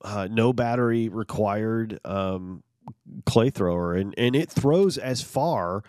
[0.03, 2.63] uh, no battery required um,
[3.27, 5.83] clay thrower, and and it throws as far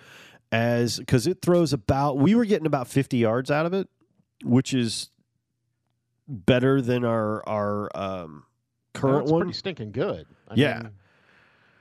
[0.52, 2.18] as because it throws about.
[2.18, 3.88] We were getting about fifty yards out of it,
[4.44, 5.10] which is
[6.28, 8.44] better than our our um,
[8.94, 9.42] current That's one.
[9.42, 10.26] pretty stinking good.
[10.48, 10.80] I Yeah.
[10.84, 10.92] mean,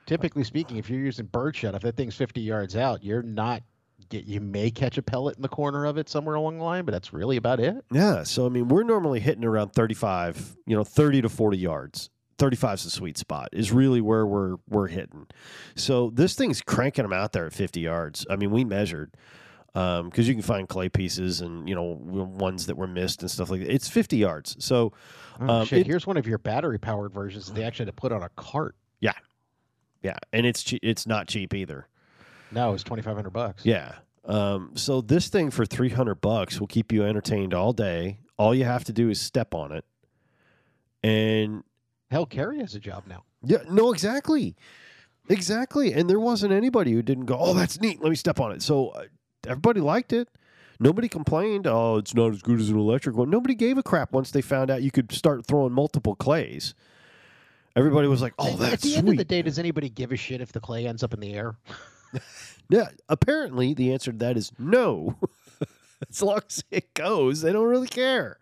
[0.07, 3.63] typically speaking, if you're using birdshot, if that thing's 50 yards out, you're not.
[4.11, 6.87] Get, you may catch a pellet in the corner of it somewhere along the line,
[6.87, 7.85] but that's really about it.
[7.93, 8.23] Yeah.
[8.23, 12.09] So, I mean, we're normally hitting around 35, you know, 30 to 40 yards.
[12.39, 15.27] 35 is the sweet spot, is really where we're, we're hitting.
[15.75, 18.25] So, this thing's cranking them out there at 50 yards.
[18.31, 19.15] I mean, we measured
[19.75, 23.51] because you can find clay pieces and, you know, ones that were missed and stuff
[23.51, 23.71] like that.
[23.73, 24.57] It's 50 yards.
[24.65, 24.93] So,
[25.41, 27.97] Oh, Um, shit, it- here's one of your battery powered versions that they actually had
[27.97, 28.75] to put on a cart.
[29.01, 29.13] Yeah
[30.03, 30.17] yeah.
[30.33, 31.89] And it's, che- it's not cheap either.
[32.53, 33.67] No, it's 2,500 bucks.
[33.67, 33.97] Yeah.
[34.25, 38.19] Um, so, this thing for 300 bucks will keep you entertained all day.
[38.37, 39.85] All you have to do is step on it.
[41.03, 41.63] And
[42.11, 43.25] Hell, Carrie has a job now.
[43.43, 44.57] Yeah, no, exactly.
[45.29, 45.93] Exactly.
[45.93, 48.01] And there wasn't anybody who didn't go, oh, that's neat.
[48.03, 48.63] Let me step on it.
[48.63, 49.05] So uh,
[49.47, 50.29] everybody liked it.
[50.81, 53.29] Nobody complained, oh, it's not as good as an electric one.
[53.31, 56.75] Nobody gave a crap once they found out you could start throwing multiple clays.
[57.77, 60.13] Everybody was like, oh, At- that's At the end of the day, does anybody give
[60.13, 61.57] a shit if the clay ends up in the air?
[62.71, 65.17] Yeah, apparently the answer to that is no.
[66.11, 68.39] as long as it goes, they don't really care.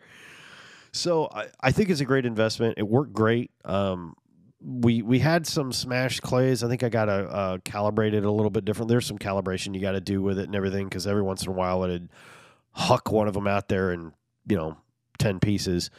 [0.96, 2.74] So I, I think it's a great investment.
[2.78, 3.50] It worked great.
[3.64, 4.14] Um,
[4.60, 6.64] we we had some smashed clays.
[6.64, 8.88] I think I got to uh, calibrate it a little bit different.
[8.88, 11.48] There's some calibration you got to do with it and everything because every once in
[11.48, 12.08] a while it'd
[12.72, 14.12] huck one of them out there and
[14.48, 14.76] you know
[15.18, 15.90] ten pieces.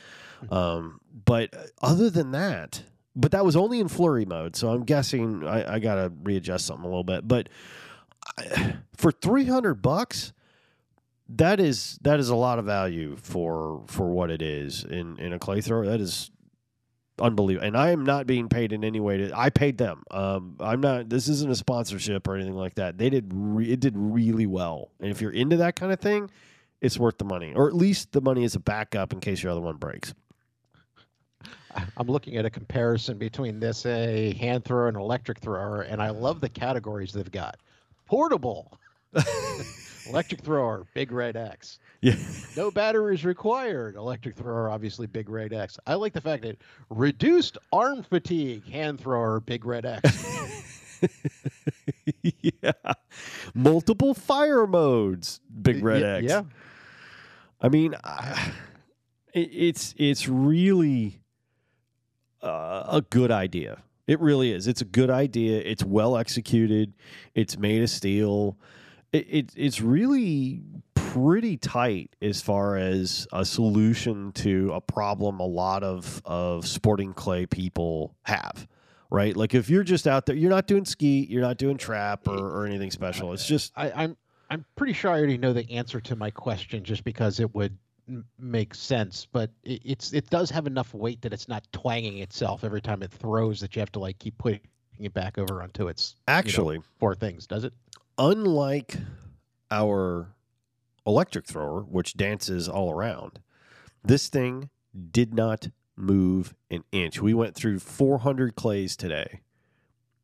[0.52, 2.84] Um, but other than that,
[3.16, 4.56] but that was only in flurry mode.
[4.56, 7.28] So I'm guessing I, I got to readjust something a little bit.
[7.28, 7.50] But
[8.38, 10.34] I- for 300 bucks
[11.30, 15.34] that is that is a lot of value for for what it is in in
[15.34, 15.86] a clay thrower.
[15.86, 16.32] That is
[17.20, 17.66] unbelievable.
[17.66, 20.04] And i am not being paid in any way to i paid them.
[20.12, 22.98] Um i'm not this isn't a sponsorship or anything like that.
[22.98, 24.92] They did re- it did really well.
[25.00, 26.30] And if you're into that kind of thing
[26.80, 29.52] it's worth the money or at least the money is a backup in case your
[29.52, 30.14] other one breaks.
[31.98, 36.10] I'm looking at a comparison between this a hand thrower and electric thrower, and I
[36.10, 37.58] love the categories they've got.
[38.06, 38.80] Portable,
[40.10, 41.80] electric thrower, big red X.
[42.02, 42.16] yeah
[42.56, 43.96] No batteries required.
[43.96, 45.78] Electric thrower, obviously big red X.
[45.88, 46.58] I like the fact that
[46.90, 50.26] reduced arm fatigue, hand thrower, big red X.
[52.42, 52.72] yeah
[53.54, 56.42] multiple fire modes big red Y- x Yeah.
[57.60, 58.52] I mean, I,
[59.34, 61.22] it's it's really
[62.44, 63.82] uh, a good idea.
[64.06, 64.68] It really is.
[64.68, 65.62] It's a good idea.
[65.62, 66.94] It's well executed.
[67.34, 68.58] It's made of steel.
[69.12, 70.62] It, it it's really
[70.96, 77.14] pretty tight as far as a solution to a problem a lot of of sporting
[77.14, 78.68] clay people have.
[79.10, 82.28] Right, like if you're just out there, you're not doing skeet, you're not doing trap
[82.28, 83.32] or, or anything special.
[83.32, 84.18] It's just I, I'm
[84.50, 87.78] I'm pretty sure I already know the answer to my question just because it would
[88.38, 92.64] make sense, but it, it's it does have enough weight that it's not twanging itself
[92.64, 94.62] every time it throws that you have to like keep putting
[95.00, 97.74] it back over onto its actually four things, does it?
[98.18, 98.98] Unlike
[99.72, 100.34] our
[101.06, 103.40] electric thrower, which dances all around,
[104.04, 104.70] this thing
[105.12, 107.22] did not move an inch.
[107.22, 109.42] We went through 400 clays today.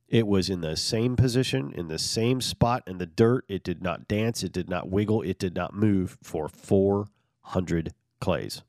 [0.08, 3.46] It was in the same position, in the same spot in the dirt.
[3.48, 4.44] It did not dance.
[4.44, 5.24] It did not wiggle.
[5.24, 8.62] It did not move for 400 clays.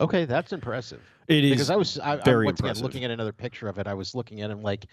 [0.00, 1.02] Okay, that's impressive.
[1.30, 2.78] It is because I was I, very I, once impressive.
[2.78, 3.86] again looking at another picture of it.
[3.86, 4.86] I was looking at him like,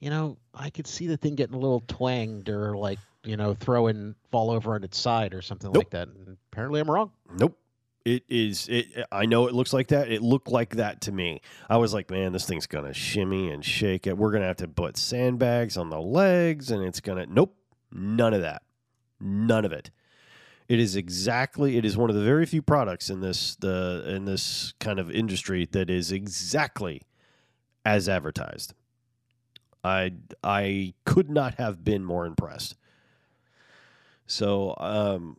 [0.00, 3.54] you know, I could see the thing getting a little twanged or like you know
[3.54, 5.76] throwing fall over on its side or something Nope.
[5.82, 6.08] like that.
[6.08, 7.12] And apparently, I'm wrong.
[7.38, 7.56] Nope.
[8.04, 8.68] It is.
[8.68, 9.06] It.
[9.10, 10.10] I know it looks like that.
[10.10, 11.40] It looked like that to me.
[11.70, 14.18] I was like, man, this thing's gonna shimmy and shake it.
[14.18, 17.24] We're gonna have to put sandbags on the legs, and it's gonna.
[17.26, 17.56] Nope.
[17.90, 18.62] None of that.
[19.20, 19.90] None of it.
[20.68, 21.76] It is exactly.
[21.76, 25.10] It is one of the very few products in this the in this kind of
[25.10, 27.02] industry that is exactly
[27.84, 28.72] as advertised.
[29.82, 30.12] I
[30.42, 32.76] I could not have been more impressed.
[34.26, 35.36] So um,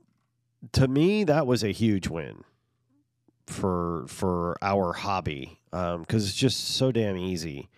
[0.74, 2.44] to me, that was a huge win
[3.48, 7.70] for for our hobby because um, it's just so damn easy.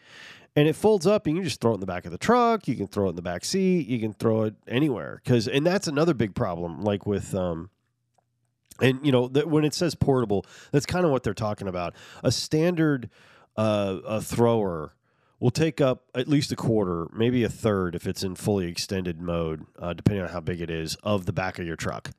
[0.58, 2.68] And it folds up, and you just throw it in the back of the truck.
[2.68, 3.88] You can throw it in the back seat.
[3.88, 5.22] You can throw it anywhere.
[5.24, 6.82] Because, and that's another big problem.
[6.82, 7.70] Like with, um,
[8.82, 11.94] and you know, that when it says portable, that's kind of what they're talking about.
[12.24, 13.12] A standard
[13.56, 14.96] uh, a thrower
[15.40, 19.22] will take up at least a quarter, maybe a third if it's in fully extended
[19.22, 22.10] mode, uh, depending on how big it is, of the back of your truck.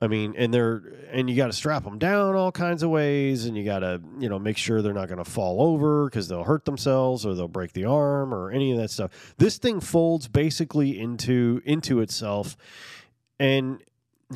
[0.00, 3.46] I mean, and they're and you got to strap them down all kinds of ways,
[3.46, 6.28] and you got to you know make sure they're not going to fall over because
[6.28, 9.34] they'll hurt themselves or they'll break the arm or any of that stuff.
[9.38, 12.56] This thing folds basically into into itself,
[13.40, 13.82] and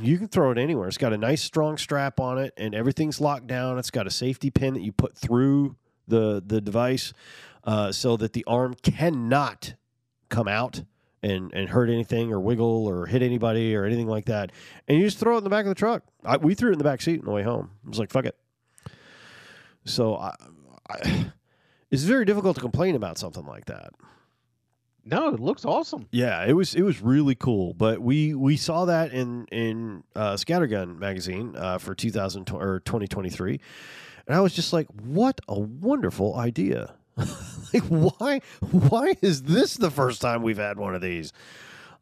[0.00, 0.88] you can throw it anywhere.
[0.88, 3.78] It's got a nice strong strap on it, and everything's locked down.
[3.78, 5.76] It's got a safety pin that you put through
[6.08, 7.12] the the device
[7.62, 9.74] uh, so that the arm cannot
[10.28, 10.82] come out
[11.22, 14.50] and and hurt anything or wiggle or hit anybody or anything like that.
[14.88, 16.02] And you just throw it in the back of the truck.
[16.24, 17.70] I, we threw it in the back seat on the way home.
[17.84, 18.36] I was like, fuck it.
[19.84, 20.34] So I,
[20.88, 21.26] I,
[21.90, 23.90] it's very difficult to complain about something like that.
[25.04, 26.06] No, it looks awesome.
[26.12, 27.74] Yeah, it was it was really cool.
[27.74, 33.60] But we we saw that in in uh, Scattergun magazine uh, for 2000 or 2023,
[34.26, 36.94] and I was just like, what a wonderful idea.
[37.74, 38.40] like why
[38.70, 41.32] why is this the first time we've had one of these?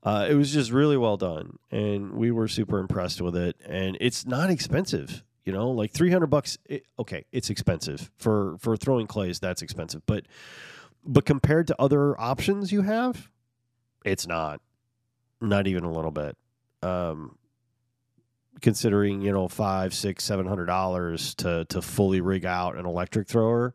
[0.03, 3.57] Uh, it was just really well done, and we were super impressed with it.
[3.67, 6.59] And it's not expensive, you know, like three hundred bucks.
[6.65, 9.41] It, okay, it's expensive for for throwing clays.
[9.41, 10.25] That's expensive, but
[11.05, 13.31] but compared to other options you have,
[14.05, 14.61] it's not,
[15.41, 16.37] not even a little bit.
[16.83, 17.37] Um,
[18.63, 23.29] considering you know five, six, seven hundred dollars to to fully rig out an electric
[23.29, 23.75] thrower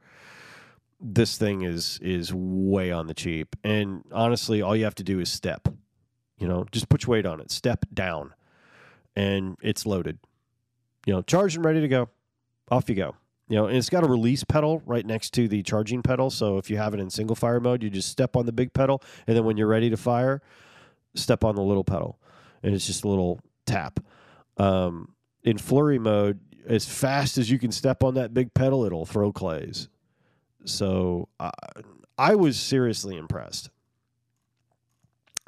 [1.00, 3.56] this thing is is way on the cheap.
[3.64, 5.68] And honestly, all you have to do is step.
[6.38, 7.52] You know, just put your weight on it.
[7.52, 8.34] Step down,
[9.16, 10.20] and it's loaded.
[11.06, 12.10] You know, charged and ready to go.
[12.70, 13.16] Off you go.
[13.48, 16.32] You know, and it's got a release pedal right next to the charging pedal.
[16.32, 18.74] So if you have it in single fire mode, you just step on the big
[18.74, 20.41] pedal, and then when you're ready to fire,
[21.14, 22.20] step on the little pedal,
[22.64, 24.00] and it's just a little tap.
[24.58, 29.06] Um, in flurry mode, as fast as you can step on that big pedal, it'll
[29.06, 29.89] throw clays.
[30.66, 31.51] So uh,
[32.18, 33.70] I was seriously impressed.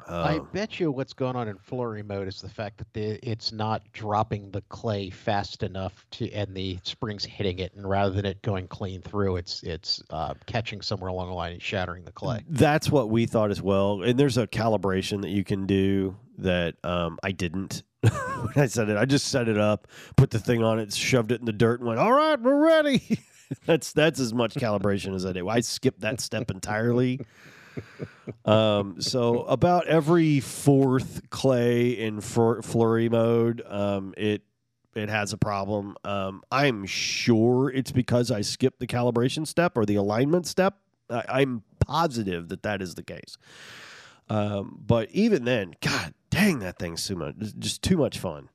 [0.08, 3.18] Uh, I bet you what's going on in flurry mode is the fact that the,
[3.28, 8.14] it's not dropping the clay fast enough to, and the springs hitting it, and rather
[8.14, 12.04] than it going clean through, it's it's uh, catching somewhere along the line and shattering
[12.04, 12.42] the clay.
[12.48, 14.02] That's what we thought as well.
[14.02, 17.82] And there's a calibration that you can do that um, I didn't.
[18.00, 21.32] when I said it, I just set it up, put the thing on it, shoved
[21.32, 23.20] it in the dirt, and went, "All right, we're ready."
[23.66, 25.48] that's that's as much calibration as I do.
[25.48, 27.20] I skipped that step entirely.
[28.44, 34.42] Um, so about every fourth clay in flurry mode, um, it
[34.94, 35.96] it has a problem.
[36.04, 40.74] Um, I'm sure it's because I skipped the calibration step or the alignment step.
[41.08, 43.38] I, am positive that that is the case.
[44.28, 48.48] Um, but even then, God dang, that thing's too much, just too much fun.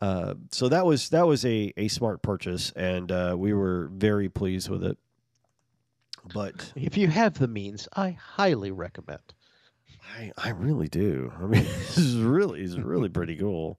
[0.00, 4.28] Uh, so that was that was a, a smart purchase, and uh, we were very
[4.28, 4.96] pleased with it.
[6.32, 9.20] But if you have the means, I highly recommend.
[10.16, 11.32] I, I really do.
[11.38, 13.78] I mean, this is really is really pretty cool.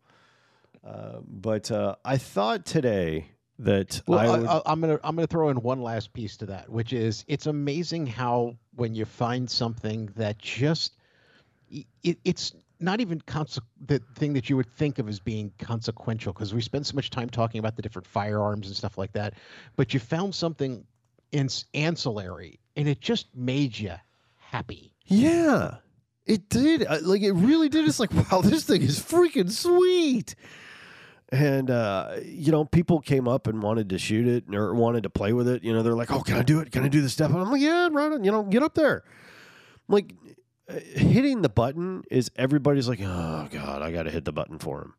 [0.85, 3.27] Uh, but uh, I thought today
[3.59, 4.47] that well, I would...
[4.47, 7.45] I, am gonna I'm gonna throw in one last piece to that, which is it's
[7.45, 10.95] amazing how when you find something that just
[11.69, 16.33] it, it's not even conse- the thing that you would think of as being consequential
[16.33, 19.33] because we spend so much time talking about the different firearms and stuff like that
[19.75, 20.85] but you found something
[21.31, 23.93] in ancillary and it just made you
[24.37, 24.93] happy.
[25.05, 25.77] Yeah
[26.29, 27.87] it did like it really did.
[27.87, 30.35] It's like wow this thing is freaking sweet.
[31.31, 35.09] And uh, you know people came up and wanted to shoot it or wanted to
[35.09, 36.71] play with it you know they're like oh can i do it?
[36.71, 37.31] Can i do the step?
[37.31, 39.03] And i'm like yeah right you know get up there.
[39.87, 40.13] Like
[40.69, 44.81] hitting the button is everybody's like, oh god, I got to hit the button for
[44.81, 44.93] him.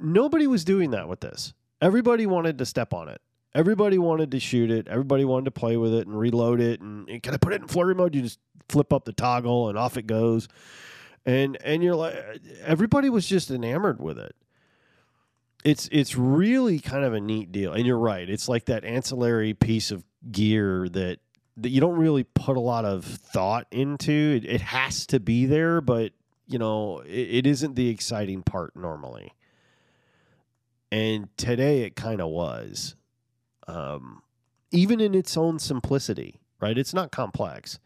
[0.00, 1.54] Nobody was doing that with this.
[1.80, 3.20] Everybody wanted to step on it.
[3.54, 4.88] Everybody wanted to shoot it.
[4.88, 6.80] Everybody wanted to play with it and reload it.
[6.80, 8.14] And, and can I put it in flurry mode?
[8.14, 8.38] You just
[8.68, 10.48] flip up the toggle and off it goes.
[11.26, 12.14] And and you're like,
[12.64, 14.36] everybody was just enamored with it.
[15.64, 17.72] It's it's really kind of a neat deal.
[17.72, 18.28] And you're right.
[18.28, 21.18] It's like that ancillary piece of gear that
[21.62, 24.12] that you don't really put a lot of thought into.
[24.12, 26.12] It, it has to be there, but
[26.46, 29.32] you know, it, it isn't the exciting part normally.
[30.92, 32.96] And today it kind of was,
[33.68, 34.22] um,
[34.70, 36.40] even in its own simplicity.
[36.60, 36.78] Right?
[36.78, 37.78] It's not complex.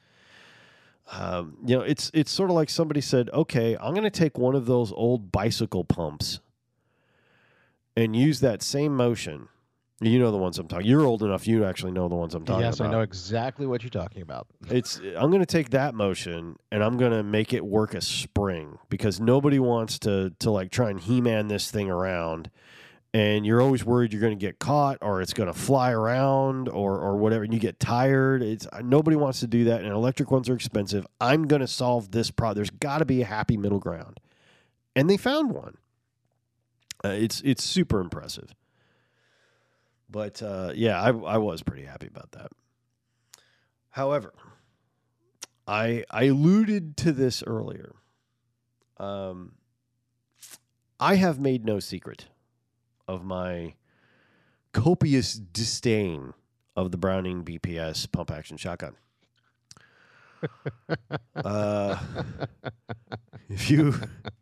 [1.12, 4.38] um, you know, it's it's sort of like somebody said, "Okay, I'm going to take
[4.38, 6.40] one of those old bicycle pumps
[7.96, 9.48] and use that same motion."
[10.03, 10.86] You know the ones I'm talking.
[10.86, 11.46] You're old enough.
[11.46, 12.86] You actually know the ones I'm talking yes, about.
[12.86, 14.46] Yes, I know exactly what you're talking about.
[14.70, 18.07] It's I'm going to take that motion and I'm going to make it work as
[18.07, 22.50] spring because nobody wants to to like try and he-man this thing around
[23.14, 26.68] and you're always worried you're going to get caught or it's going to fly around
[26.68, 28.42] or or whatever and you get tired.
[28.42, 31.07] It's nobody wants to do that and electric ones are expensive.
[31.20, 32.57] I'm going to solve this problem.
[32.57, 34.18] There's got to be a happy middle ground.
[34.96, 35.76] And they found one.
[37.05, 38.55] Uh, it's it's super impressive.
[40.12, 42.52] But uh, yeah, I I was pretty happy about that.
[43.90, 44.34] However,
[45.66, 47.94] I I alluded to this earlier.
[48.98, 49.52] Um,
[51.00, 52.26] I have made no secret
[53.08, 53.74] of my
[54.72, 56.34] copious disdain
[56.76, 58.94] of the Browning BPS pump action shotgun.
[61.36, 61.96] uh,
[63.48, 63.94] if you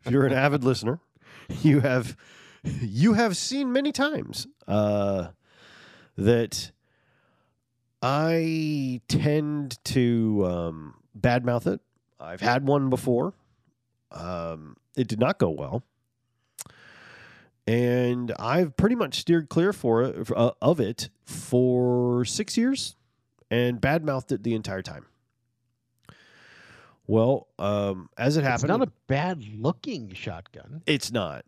[0.03, 0.99] if you're an avid listener,
[1.61, 2.17] you have
[2.63, 5.29] you have seen many times uh,
[6.17, 6.71] that
[8.01, 11.81] I tend to um, badmouth it.
[12.19, 13.33] I've had one before.
[14.11, 15.83] Um, it did not go well,
[17.65, 22.95] and I've pretty much steered clear for it uh, of it for six years,
[23.49, 25.05] and badmouthed it the entire time.
[27.07, 31.45] Well, um, as it happened, It's not a bad looking shotgun, it's not.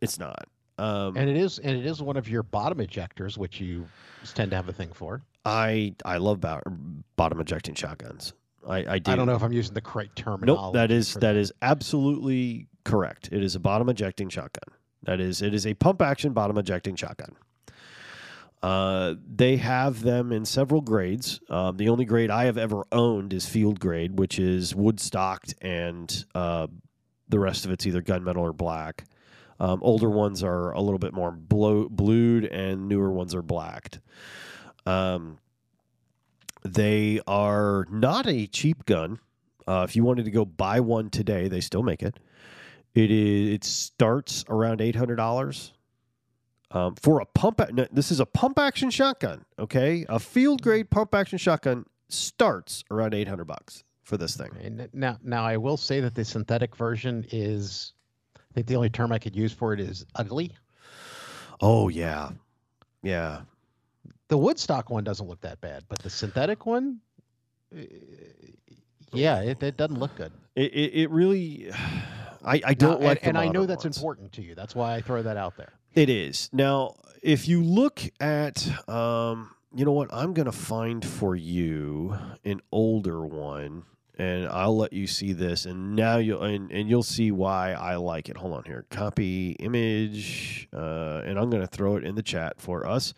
[0.00, 0.48] It's not.
[0.78, 3.86] Um, and it is and it is one of your bottom ejectors, which you
[4.34, 5.22] tend to have a thing for.
[5.44, 6.62] I I love bo-
[7.16, 8.32] bottom ejecting shotguns.
[8.66, 9.12] I, I do.
[9.12, 10.62] I don't know if I'm using the correct terminology.
[10.64, 13.28] Nope, that is that is absolutely correct.
[13.32, 14.74] It is a bottom ejecting shotgun.
[15.02, 17.36] That is it is a pump action bottom ejecting shotgun.
[18.62, 21.40] Uh, they have them in several grades.
[21.50, 25.54] Um, the only grade I have ever owned is field grade, which is wood stocked,
[25.60, 26.68] and uh,
[27.28, 29.04] the rest of it's either gunmetal or black.
[29.62, 34.00] Um, older ones are a little bit more blued, and newer ones are blacked.
[34.86, 35.38] Um,
[36.64, 39.20] they are not a cheap gun.
[39.66, 42.18] Uh, if you wanted to go buy one today, they still make it.
[42.96, 43.50] It is.
[43.50, 45.72] It starts around eight hundred dollars
[46.72, 47.60] um, for a pump.
[47.72, 49.44] no, This is a pump action shotgun.
[49.60, 54.88] Okay, a field grade pump action shotgun starts around eight hundred bucks for this thing.
[54.92, 57.92] Now, now I will say that the synthetic version is,
[58.52, 60.52] I think the only term I could use for it is ugly.
[61.62, 62.32] Oh yeah,
[63.02, 63.40] yeah.
[64.28, 67.00] The Woodstock one doesn't look that bad, but the synthetic one,
[67.74, 67.80] uh,
[69.12, 70.32] yeah, it, it doesn't look good.
[70.54, 71.72] It it, it really.
[72.44, 73.96] I, I don't and, like the and I know that's ones.
[73.96, 74.54] important to you.
[74.54, 75.72] That's why I throw that out there.
[75.94, 76.50] It is.
[76.52, 82.18] Now, if you look at, um, you know what, I'm going to find for you
[82.44, 83.84] an older one,
[84.18, 87.96] and I'll let you see this, and now you'll and, and you'll see why I
[87.96, 88.36] like it.
[88.36, 92.60] Hold on here, copy image, uh, and I'm going to throw it in the chat
[92.60, 93.14] for us.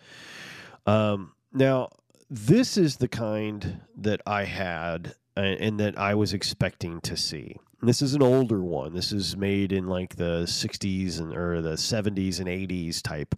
[0.87, 1.89] Um, now,
[2.31, 7.57] this is the kind that I had and, and that I was expecting to see.
[7.83, 8.95] This is an older one.
[8.95, 13.35] This is made in like the 60s and or the 70s and 80s type,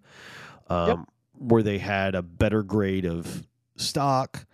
[0.68, 0.98] um, Yep.
[1.50, 3.46] where they had a better grade of
[3.76, 4.46] stock.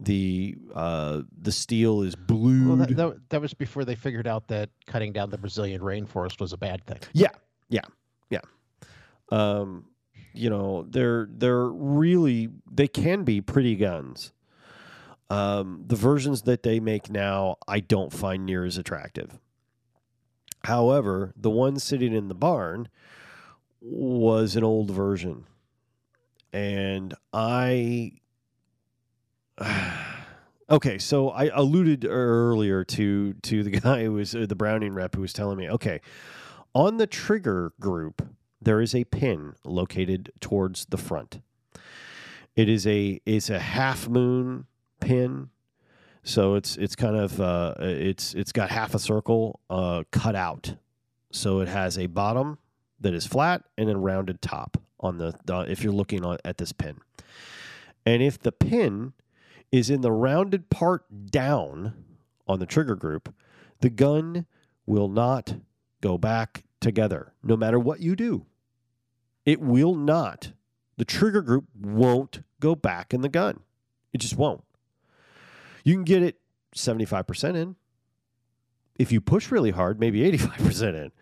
[0.00, 2.68] The uh, the steel is blued.
[2.68, 6.40] Well, that, that, that was before they figured out that cutting down the Brazilian rainforest
[6.40, 7.00] was a bad thing.
[7.14, 7.32] Yeah,
[7.68, 7.80] yeah,
[8.30, 8.42] yeah.
[9.32, 9.86] Um,
[10.32, 14.32] you know, they're they're really they can be pretty guns.
[15.30, 19.36] Um, the versions that they make now, I don't find near as attractive.
[20.62, 22.88] However, the one sitting in the barn
[23.80, 25.44] was an old version,
[26.52, 28.12] and I.
[30.70, 35.14] Okay, so I alluded earlier to to the guy who was uh, the Browning rep
[35.14, 36.02] who was telling me, okay,
[36.74, 38.20] on the trigger group
[38.60, 41.40] there is a pin located towards the front.
[42.54, 44.66] It is a it's a half moon
[45.00, 45.48] pin,
[46.22, 50.74] so it's it's kind of uh, it's it's got half a circle uh, cut out,
[51.30, 52.58] so it has a bottom
[53.00, 55.32] that is flat and a rounded top on the,
[55.68, 56.98] if you're looking on, at this pin,
[58.04, 59.14] and if the pin
[59.70, 61.94] is in the rounded part down
[62.46, 63.34] on the trigger group,
[63.80, 64.46] the gun
[64.86, 65.56] will not
[66.00, 68.46] go back together no matter what you do.
[69.44, 70.52] It will not.
[70.96, 73.60] The trigger group won't go back in the gun.
[74.12, 74.64] It just won't.
[75.84, 76.38] You can get it
[76.74, 77.76] 75% in.
[78.98, 81.12] If you push really hard, maybe 85% in.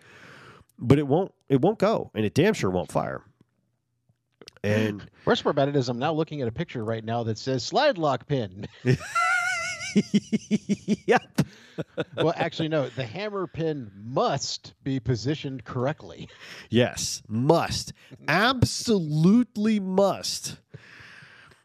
[0.78, 3.22] But it won't it won't go and it damn sure won't fire.
[4.62, 7.38] And Worst part about it is I'm now looking at a picture right now that
[7.38, 8.66] says slide lock pin.
[11.06, 11.22] yep.
[12.16, 12.88] well, actually, no.
[12.88, 16.28] The hammer pin must be positioned correctly.
[16.70, 17.92] Yes, must.
[18.28, 20.58] Absolutely must.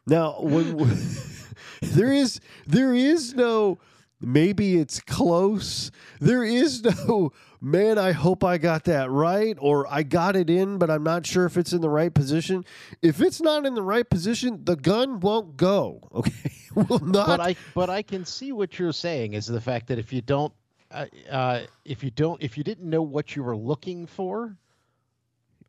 [0.06, 0.76] Now, when
[1.82, 3.78] there is there is no
[4.20, 5.90] maybe it's close.
[6.20, 7.32] There is no
[7.62, 11.24] man, I hope I got that right or I got it in but I'm not
[11.24, 12.64] sure if it's in the right position.
[13.00, 16.00] If it's not in the right position, the gun won't go.
[16.14, 16.52] Okay?
[16.74, 19.98] Will not But I but I can see what you're saying is the fact that
[19.98, 20.52] if you don't
[20.90, 24.56] uh, uh, if you don't if you didn't know what you were looking for,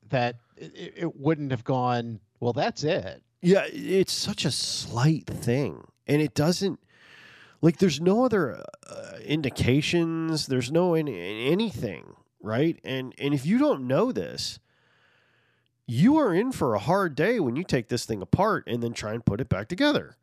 [0.10, 2.20] that it, it wouldn't have gone.
[2.40, 3.22] Well, that's it.
[3.42, 6.80] Yeah, it's such a slight thing, and it doesn't
[7.64, 10.48] like there's no other uh, indications.
[10.48, 12.78] There's no any, anything, right?
[12.84, 14.60] And and if you don't know this,
[15.88, 18.92] you are in for a hard day when you take this thing apart and then
[18.92, 20.18] try and put it back together.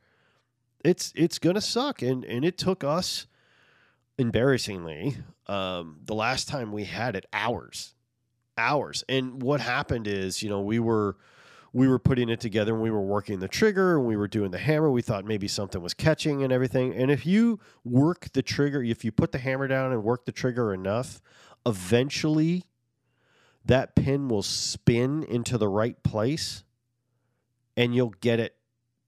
[0.85, 3.27] It's it's gonna suck, and and it took us
[4.19, 7.95] embarrassingly um, the last time we had it hours,
[8.59, 9.03] hours.
[9.09, 11.17] And what happened is, you know, we were
[11.73, 14.51] we were putting it together and we were working the trigger and we were doing
[14.51, 14.91] the hammer.
[14.91, 16.95] We thought maybe something was catching and everything.
[16.95, 20.33] And if you work the trigger, if you put the hammer down and work the
[20.33, 21.21] trigger enough,
[21.65, 22.65] eventually
[23.65, 26.65] that pin will spin into the right place
[27.77, 28.57] and you'll get it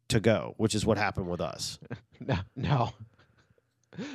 [0.09, 1.79] to go, which is what happened with us.
[2.25, 2.93] No, no.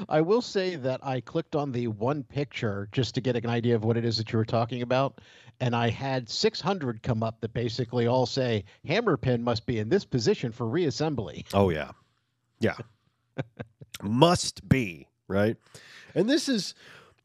[0.08, 3.76] I will say that I clicked on the one picture just to get an idea
[3.76, 5.20] of what it is that you were talking about,
[5.60, 9.90] and I had 600 come up that basically all say hammer pin must be in
[9.90, 11.46] this position for reassembly.
[11.54, 11.92] Oh yeah,
[12.60, 12.78] yeah,
[14.02, 15.58] must be right.
[16.16, 16.74] And this is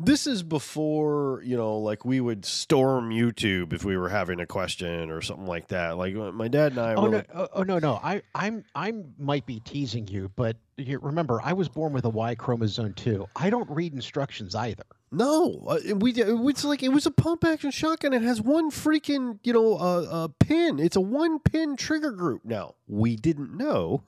[0.04, 4.46] this is before you know, like we would storm YouTube if we were having a
[4.46, 5.96] question or something like that.
[5.96, 6.94] Like uh, my dad and I.
[6.94, 7.16] Oh were no!
[7.18, 7.78] like- Oh, oh, no!
[7.78, 8.00] No!
[8.02, 12.10] I I'm I might be teasing you, but you, remember I was born with a
[12.10, 13.26] Y chromosome too.
[13.36, 14.84] I don't read instructions either.
[15.14, 18.14] No, uh, we it was like it was a pump action shotgun.
[18.14, 20.78] It has one freaking you know uh, uh, pin.
[20.78, 22.44] It's a one pin trigger group.
[22.44, 24.04] Now we didn't know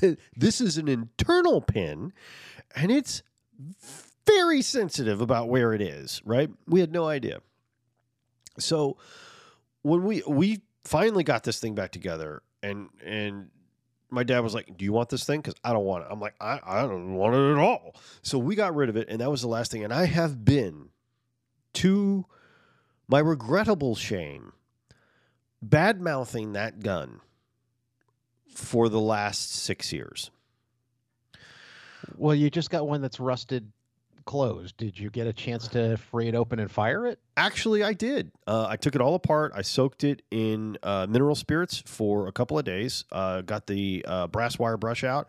[0.00, 2.12] that this is an internal pin,
[2.76, 3.22] and it's
[4.26, 6.22] very sensitive about where it is.
[6.24, 6.50] Right?
[6.66, 7.40] We had no idea.
[8.58, 8.96] So
[9.82, 13.50] when we we finally got this thing back together, and and
[14.10, 15.40] my dad was like, "Do you want this thing?
[15.40, 18.38] Because I don't want it." I'm like, "I I don't want it at all." So
[18.38, 19.84] we got rid of it, and that was the last thing.
[19.84, 20.90] And I have been,
[21.74, 22.26] to
[23.08, 24.52] my regrettable shame,
[25.60, 27.20] bad mouthing that gun
[28.54, 30.30] for the last six years.
[32.16, 33.72] Well, you just got one that's rusted
[34.24, 34.76] closed.
[34.76, 37.18] Did you get a chance to free it open and fire it?
[37.36, 38.32] Actually, I did.
[38.46, 39.52] Uh, I took it all apart.
[39.54, 43.04] I soaked it in uh, mineral spirits for a couple of days.
[43.12, 45.28] Uh, got the uh, brass wire brush out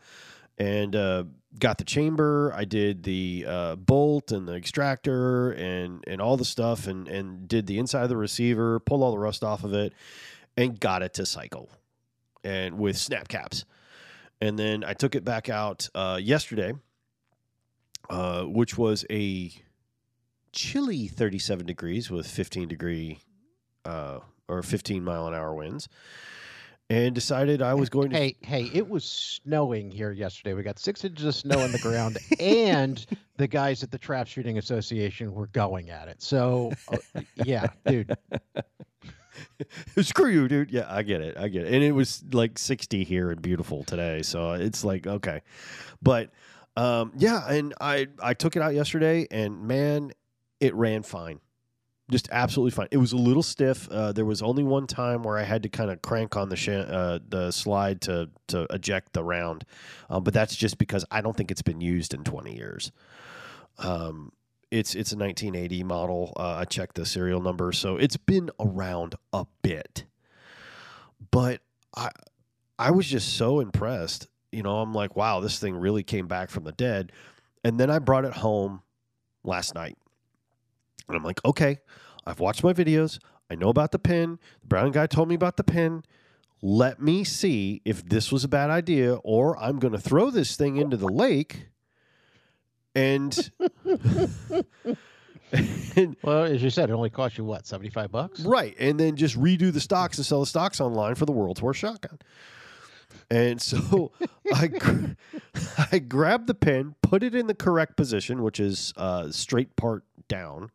[0.58, 1.24] and uh,
[1.60, 2.54] got the chamber.
[2.56, 7.48] I did the uh, bolt and the extractor and and all the stuff and and
[7.48, 9.94] did the inside of the receiver, pulled all the rust off of it,
[10.58, 11.70] and got it to cycle
[12.44, 13.66] and with snap caps.
[14.42, 15.90] And then I took it back out
[16.20, 16.74] yesterday,
[18.10, 19.52] uh, which was a
[20.52, 23.20] chilly 37 degrees with 15 degree
[23.86, 25.90] uh, or 15 mile an hour winds
[26.90, 28.18] and decided I was going to.
[28.18, 28.70] Hey, hey!
[28.74, 30.54] It was snowing here yesterday.
[30.54, 33.04] We got six inches of snow on the ground, and
[33.38, 36.22] the guys at the Trap Shooting Association were going at it.
[36.22, 38.16] So, uh, yeah, dude.
[40.02, 40.72] Screw you, dude.
[40.72, 41.38] Yeah, I get it.
[41.38, 41.74] I get it.
[41.74, 44.22] And it was like 60 here and beautiful today.
[44.22, 45.42] So it's like, okay.
[46.02, 46.30] But
[46.76, 50.12] um, yeah, and I, I took it out yesterday and man,
[50.60, 51.40] it ran fine.
[52.12, 52.88] Just absolutely fine.
[52.92, 53.88] It was a little stiff.
[53.90, 56.58] Uh, there was only one time where I had to kind of crank on the
[56.58, 59.64] sh- uh, the slide to to eject the round,
[60.10, 62.92] um, but that's just because I don't think it's been used in 20 years.
[63.78, 64.34] Um,
[64.70, 66.34] it's it's a 1980 model.
[66.36, 70.04] Uh, I checked the serial number, so it's been around a bit.
[71.32, 71.62] But
[71.96, 72.10] I
[72.78, 74.28] I was just so impressed.
[74.54, 77.12] You know, I'm like, wow, this thing really came back from the dead.
[77.64, 78.82] And then I brought it home
[79.44, 79.98] last night,
[81.08, 81.80] and I'm like, okay,
[82.26, 83.20] I've watched my videos.
[83.50, 84.40] I know about the pin.
[84.62, 86.04] The brown guy told me about the pin.
[86.62, 90.56] Let me see if this was a bad idea, or I'm going to throw this
[90.56, 91.68] thing into the lake
[92.96, 93.52] and
[95.96, 98.42] and Well, as you said, it only cost you what seventy-five bucks.
[98.42, 101.62] right, and then just redo the stocks and sell the stocks online for the world's
[101.62, 102.20] worst shotgun.
[103.34, 104.12] And so
[104.54, 104.70] I
[105.92, 110.04] I grabbed the pin, put it in the correct position, which is uh, straight part
[110.28, 110.70] down.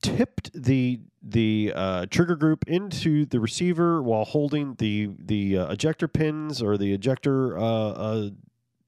[0.00, 6.08] Tipped the the uh, trigger group into the receiver while holding the the uh, ejector
[6.08, 8.30] pins or the ejector uh, uh,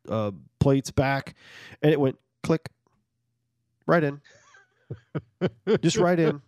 [0.09, 1.35] uh, plates back,
[1.83, 2.71] and it went click
[3.87, 4.23] right in,
[5.83, 6.41] just right in.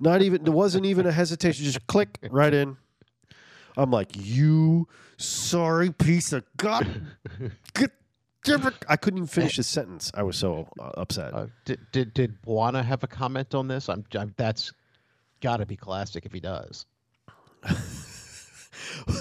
[0.00, 1.66] Not even there wasn't even a hesitation.
[1.66, 2.78] Just click right in.
[3.80, 6.86] I'm like, you sorry piece of god.
[8.88, 10.10] I couldn't even finish a sentence.
[10.14, 11.34] I was so uh, upset.
[11.34, 13.88] Uh, did, did did Buana have a comment on this?
[13.88, 14.72] I'm, I'm that's
[15.40, 16.86] got to be classic if he does.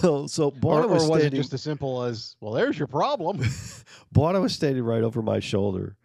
[0.04, 2.78] well, so Or, Buana or was, was it standing, just as simple as, well, there's
[2.78, 3.38] your problem?
[4.14, 5.96] Buana was standing right over my shoulder.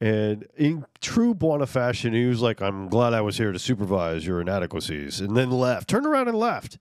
[0.00, 4.26] And in true Buana fashion, he was like, I'm glad I was here to supervise
[4.26, 5.20] your inadequacies.
[5.20, 6.78] And then left, turned around and left.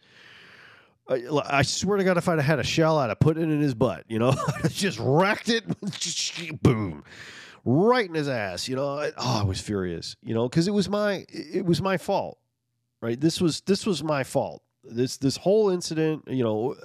[1.08, 3.42] I, I swear to God, if I'd have had a shell, I'd have put it
[3.42, 4.06] in his butt.
[4.08, 4.34] You know,
[4.70, 5.64] just wrecked it.
[6.64, 7.04] Boom.
[7.66, 8.68] Right in his ass.
[8.68, 10.16] You know, I, oh, I was furious.
[10.24, 12.38] You know, because it was my it was my fault.
[13.02, 13.20] Right.
[13.20, 14.64] This was this was my fault.
[14.84, 16.24] This this whole incident.
[16.28, 16.76] You know,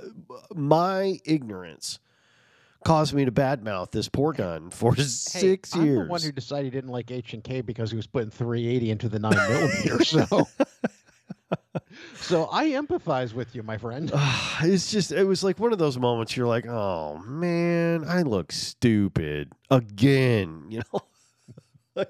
[0.55, 2.01] my ignorance
[2.85, 6.07] caused me to badmouth this poor gun for six I'm years.
[6.07, 8.91] the one who decided he didn't like H and K because he was putting 380
[8.91, 10.05] into the nine millimeter.
[10.05, 10.49] So,
[12.17, 14.11] so I empathize with you, my friend.
[14.15, 18.23] Ah, it's just it was like one of those moments you're like oh man i
[18.23, 22.05] look stupid again you know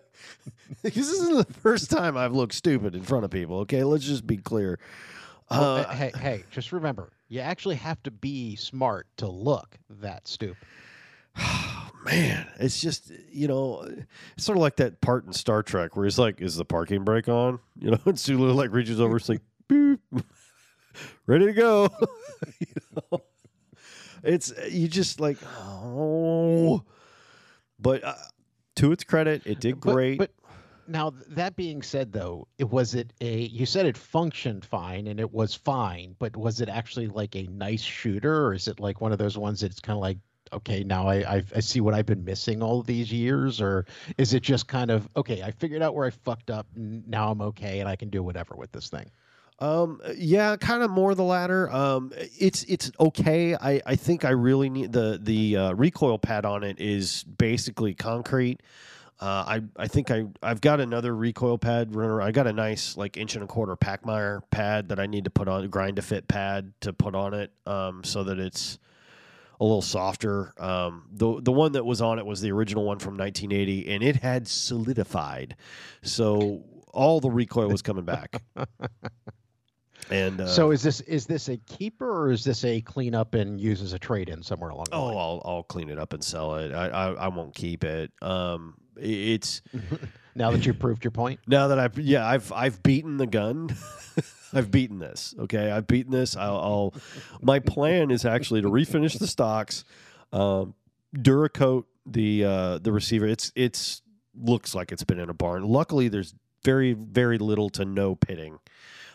[0.83, 4.05] because this isn't the first time i've looked stupid in front of people okay let's
[4.05, 4.79] just be clear
[5.51, 10.29] Well, uh, hey, hey, just remember, you actually have to be smart to look that
[10.29, 10.59] stupid.
[12.05, 13.83] man it's just you know
[14.37, 17.05] it's sort of like that part in star trek where he's like is the parking
[17.05, 17.59] brake on?
[17.81, 19.99] You know and sulu like reaches over it's like boop
[21.27, 21.89] ready to go.
[22.61, 22.67] You
[23.13, 23.21] know?
[24.23, 26.83] it's you just like oh.
[27.81, 28.15] But uh,
[28.77, 30.19] to its credit it did great.
[30.19, 30.33] But,
[30.89, 35.21] now, that being said, though, it was it a you said it functioned fine and
[35.21, 39.03] it was fine, but was it actually like a nice shooter, or is it like
[39.03, 40.17] one of those ones that's kind of like,
[40.53, 44.35] okay, now I I've, I see what I've been missing all these years, or is
[44.35, 47.81] it just kind of okay, I figured out where I fucked up, now I'm okay,
[47.81, 49.11] and I can do whatever with this thing.
[49.61, 51.71] Um, yeah, kind of more the latter.
[51.73, 53.57] Um, it's it's okay.
[53.57, 57.95] I, I think I really need the the uh, recoil pad on it is basically
[57.95, 58.63] concrete.
[59.21, 62.23] Uh, I I think I I've got another recoil pad runner.
[62.23, 65.31] I got a nice like inch and a quarter Pachmayr pad that I need to
[65.31, 68.79] put on grind to fit pad to put on it, um, so that it's
[69.61, 70.55] a little softer.
[70.59, 74.03] Um, the the one that was on it was the original one from 1980, and
[74.03, 75.57] it had solidified,
[76.03, 78.43] so all the recoil was coming back.
[80.11, 83.35] And uh, so is this is this a keeper or is this a clean up
[83.35, 85.17] and use as a trade in somewhere along the Oh?
[85.17, 86.73] I'll I'll clean it up and sell it.
[86.73, 88.11] I I, I won't keep it.
[88.23, 89.61] Um, it's
[90.35, 91.41] now that you've proved your point.
[91.47, 93.77] now that I've yeah I've I've beaten the gun.
[94.53, 95.35] I've beaten this.
[95.39, 96.37] Okay, I've beaten this.
[96.37, 96.95] I'll, I'll
[97.41, 99.85] my plan is actually to refinish the stocks,
[100.33, 100.75] um,
[101.15, 103.27] Duracoat the uh, the receiver.
[103.27, 104.03] It's it's
[104.35, 105.65] looks like it's been in a barn.
[105.65, 106.35] Luckily, there's
[106.65, 108.59] very very little to no pitting.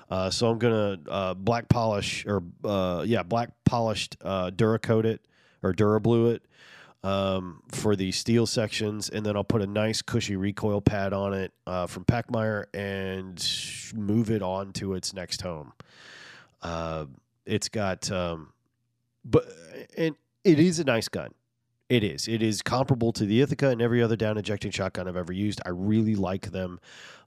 [0.09, 5.25] Uh, so I'm gonna uh, black polish or uh, yeah black polished uh, Duracoat it
[5.61, 6.43] or Durablue it
[7.03, 11.33] um, for the steel sections, and then I'll put a nice cushy recoil pad on
[11.33, 13.45] it uh, from Pachmayr and
[13.95, 15.73] move it on to its next home.
[16.61, 17.05] Uh,
[17.45, 18.53] it's got, um,
[19.25, 19.45] but
[19.97, 21.33] and it is a nice gun.
[21.89, 22.27] It is.
[22.27, 25.61] It is comparable to the Ithaca and every other down ejecting shotgun I've ever used.
[25.65, 26.79] I really like them.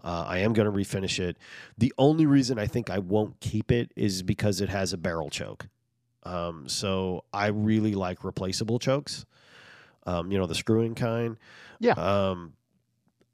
[0.02, 1.36] Uh, I am going to refinish it.
[1.76, 5.28] The only reason I think I won't keep it is because it has a barrel
[5.28, 5.68] choke.
[6.22, 9.26] Um, so I really like replaceable chokes.
[10.06, 11.36] Um, you know, the screwing kind.
[11.80, 11.92] Yeah.
[11.92, 12.54] Um,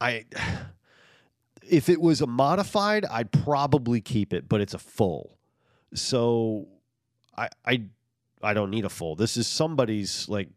[0.00, 0.24] I
[1.68, 5.38] if it was a modified, I'd probably keep it, but it's a full.
[5.94, 6.68] So
[7.36, 7.82] I I
[8.42, 9.14] I don't need a full.
[9.16, 10.48] This is somebody's like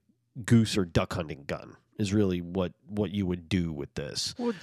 [0.43, 4.33] goose or duck hunting gun is really what what you would do with this.
[4.37, 4.53] Well,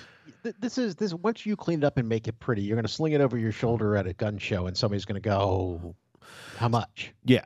[0.43, 1.15] th- this is this.
[1.15, 3.39] Once you clean it up and make it pretty, you're going to sling it over
[3.39, 5.95] your shoulder at a gun show, and somebody's going to go,
[6.57, 7.45] "How much?" Yeah.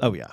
[0.00, 0.32] Oh yeah.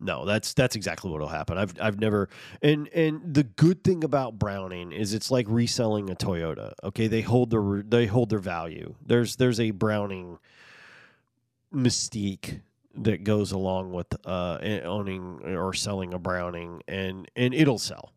[0.00, 1.58] No, that's that's exactly what'll happen.
[1.58, 2.30] I've I've never
[2.62, 6.72] and and the good thing about Browning is it's like reselling a Toyota.
[6.82, 8.94] Okay, they hold their they hold their value.
[9.04, 10.38] There's there's a Browning
[11.72, 12.62] mystique
[12.94, 18.12] that goes along with uh owning or selling a Browning and and it'll sell.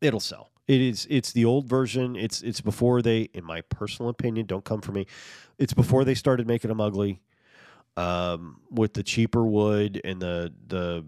[0.00, 0.50] It'll sell.
[0.68, 2.14] It is it's the old version.
[2.14, 5.06] It's it's before they in my personal opinion, don't come for me.
[5.58, 7.20] It's before they started making them ugly
[7.96, 11.04] um, with the cheaper wood and the the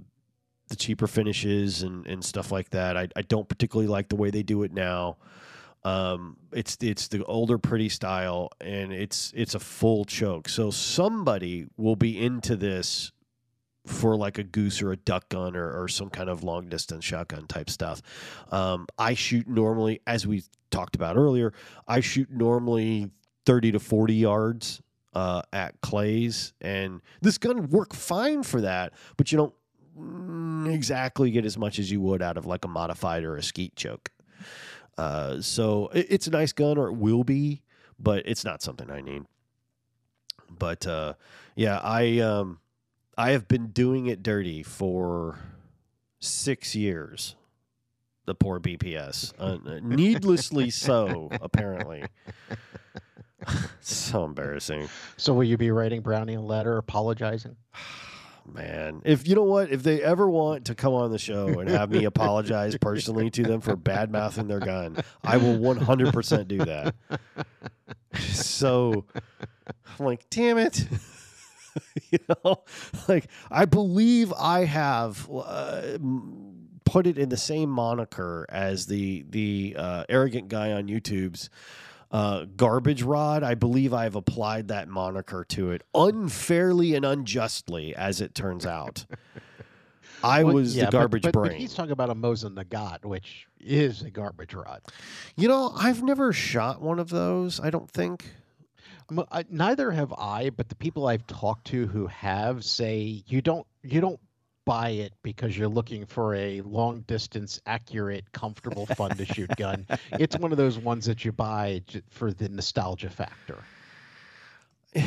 [0.68, 2.96] the cheaper finishes and, and stuff like that.
[2.96, 5.16] I, I don't particularly like the way they do it now.
[5.84, 10.48] Um, it's it's the older pretty style and it's it's a full choke.
[10.48, 13.12] So somebody will be into this
[13.86, 17.04] for like a goose or a duck gun or, or some kind of long distance
[17.04, 18.02] shotgun type stuff.
[18.50, 21.52] Um, I shoot normally, as we talked about earlier,
[21.86, 23.10] I shoot normally
[23.44, 24.82] 30 to 40 yards
[25.14, 29.54] uh, at clays, and this gun work fine for that, but you don't
[30.66, 33.76] exactly get as much as you would out of like a modified or a skeet
[33.76, 34.10] choke.
[34.98, 37.62] Uh, so it, it's a nice gun, or it will be,
[37.98, 39.24] but it's not something I need.
[40.58, 41.14] But uh,
[41.54, 42.60] yeah, I um,
[43.16, 45.38] I have been doing it dirty for
[46.18, 47.36] six years.
[48.26, 52.02] The poor BPS, uh, needlessly so, apparently.
[53.80, 54.88] so embarrassing.
[55.16, 57.54] So will you be writing Brownie a letter apologizing?
[58.52, 61.68] Man, if you know what, if they ever want to come on the show and
[61.68, 66.58] have me apologize personally to them for bad mouthing their gun, I will 100% do
[66.58, 66.94] that.
[68.18, 69.04] So
[69.98, 70.86] I'm like, damn it.
[72.10, 72.62] you know,
[73.08, 75.98] like I believe I have uh,
[76.84, 81.50] put it in the same moniker as the the uh, arrogant guy on YouTube's
[82.10, 83.42] uh, garbage rod.
[83.42, 88.64] I believe I have applied that moniker to it unfairly and unjustly, as it turns
[88.66, 89.06] out.
[90.24, 91.52] I Well, was yeah, the garbage but, brain.
[91.52, 94.80] But he's talking about a Mosin Nagant, which is a garbage rod.
[95.36, 97.60] you know, I've never shot one of those.
[97.60, 98.24] I don't think.
[99.50, 104.00] Neither have I, but the people I've talked to who have say you don't you
[104.00, 104.18] don't
[104.66, 109.86] buy it because you're looking for a long distance, accurate, comfortable, fun to shoot gun.
[110.18, 113.58] It's one of those ones that you buy for the nostalgia factor.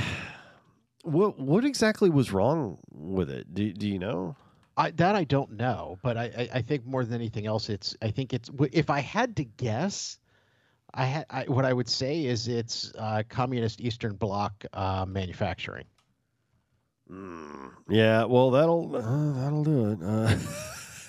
[1.03, 3.53] What what exactly was wrong with it?
[3.53, 4.35] Do, do you know?
[4.75, 7.95] I, that I don't know, but I, I, I think more than anything else, it's
[8.01, 10.19] I think it's if I had to guess,
[10.93, 15.85] I had I, what I would say is it's uh, communist Eastern Bloc uh, manufacturing.
[17.11, 19.99] Mm, yeah, well that'll uh, that'll do it.
[20.03, 20.35] Uh,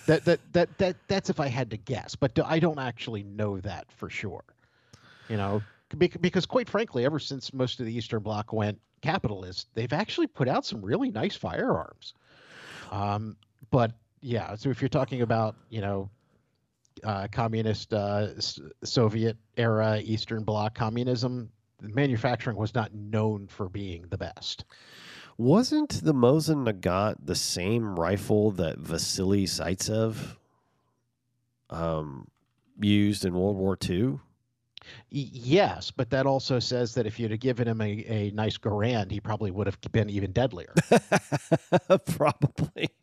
[0.07, 3.61] That that that that that's if I had to guess, but I don't actually know
[3.61, 4.43] that for sure.
[5.29, 5.63] You know,
[5.95, 10.27] bec- because quite frankly, ever since most of the Eastern Bloc went capitalist, they've actually
[10.27, 12.15] put out some really nice firearms.
[12.91, 13.37] Um,
[13.71, 16.11] but yeah, so if you're talking about you know,
[17.05, 21.51] uh, communist uh, S- Soviet era Eastern Bloc communism,
[21.83, 24.65] manufacturing was not known for being the best.
[25.41, 30.37] Wasn't the Mosin Nagant the same rifle that Vasily Zaitsev
[31.71, 32.29] um,
[32.79, 34.19] used in World War II?
[35.09, 39.11] Yes, but that also says that if you'd have given him a, a nice Garand,
[39.11, 40.75] he probably would have been even deadlier.
[42.07, 42.91] Probably.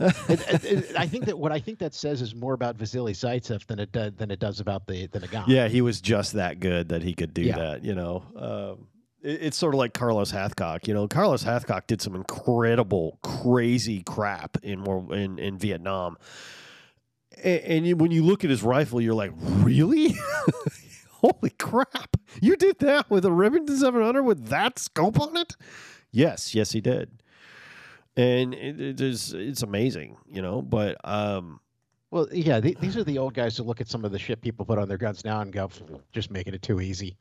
[0.00, 3.12] It- it- it- I think that what I think that says is more about Vasily
[3.12, 5.44] Zaitsev than it does than it does about the the Nagant.
[5.46, 7.56] yeah, he was just that good that he could do Yeah.
[7.58, 7.84] that.
[7.84, 8.86] You know, um,
[9.22, 10.86] it's sort of like Carlos Hathcock.
[10.86, 16.16] You know, Carlos Hathcock did some incredible, crazy crap in in in Vietnam.
[17.42, 20.14] And, and when you look at his rifle, you're like, really?
[21.10, 22.16] Holy crap!
[22.40, 25.54] You did that with a Remington 700 with that scope on it?
[26.10, 27.22] Yes, yes, he did.
[28.16, 30.62] And it, it is it's amazing, you know.
[30.62, 31.60] But um,
[32.10, 34.40] Well, yeah, the, these are the old guys who look at some of the shit
[34.40, 35.70] people put on their guns now and go,
[36.12, 37.16] just making it too easy.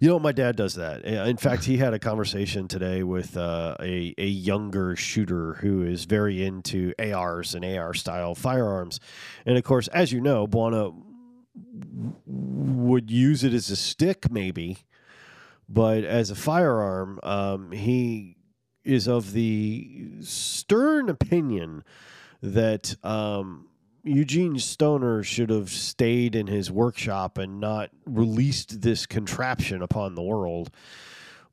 [0.00, 1.04] You know, my dad does that.
[1.04, 6.06] In fact, he had a conversation today with uh, a a younger shooter who is
[6.06, 8.98] very into ARs and AR style firearms,
[9.44, 10.92] and of course, as you know, Buana
[12.26, 14.78] would use it as a stick, maybe,
[15.68, 18.36] but as a firearm, um, he
[18.84, 21.84] is of the stern opinion
[22.42, 23.68] that um,
[24.06, 30.22] Eugene Stoner should have stayed in his workshop and not released this contraption upon the
[30.22, 30.70] world.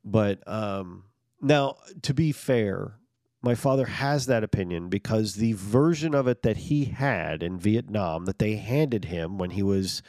[0.05, 1.05] But um,
[1.41, 2.99] now, to be fair,
[3.41, 8.25] my father has that opinion because the version of it that he had in Vietnam
[8.25, 10.03] that they handed him when he was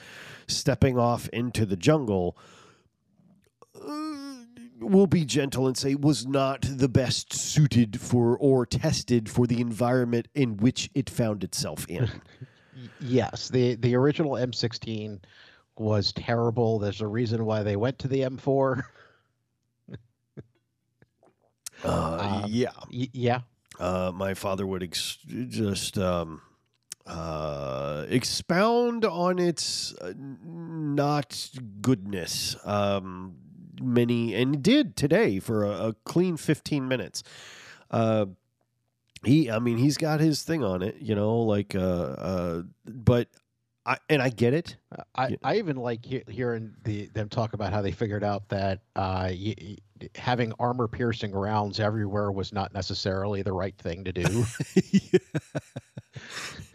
[0.46, 2.36] stepping off into the jungle
[4.80, 9.60] will be gentle and say was not the best suited for or tested for the
[9.60, 12.08] environment in which it found itself in.
[13.00, 15.20] Yes, the the original M16
[15.78, 16.78] was terrible.
[16.80, 18.82] There's a reason why they went to the M4.
[21.84, 22.70] Uh, Um, yeah.
[22.92, 23.40] Y- yeah,
[23.78, 25.18] Uh, my father would ex-
[25.48, 26.40] just um,
[27.06, 32.56] uh, expound on its uh, not goodness.
[32.64, 33.36] Um,
[33.82, 37.22] many and did today for a, a clean fifteen minutes.
[37.90, 38.26] Uh,
[39.24, 43.28] he, I mean, he's got his thing on it, you know, like, uh, uh, but
[43.86, 44.76] I, and I get it.
[45.14, 45.36] I.
[45.42, 49.28] I even like he- hearing the them talk about how they figured out that uh,
[49.30, 54.44] y- y- having armor piercing rounds everywhere was not necessarily the right thing to do.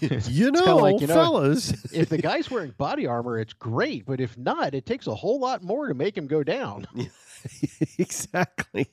[0.00, 1.70] you know, like, you know, fellas.
[1.92, 5.40] if the guy's wearing body armor, it's great, but if not, it takes a whole
[5.40, 6.86] lot more to make him go down.
[7.98, 8.88] exactly.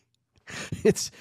[0.83, 1.11] It's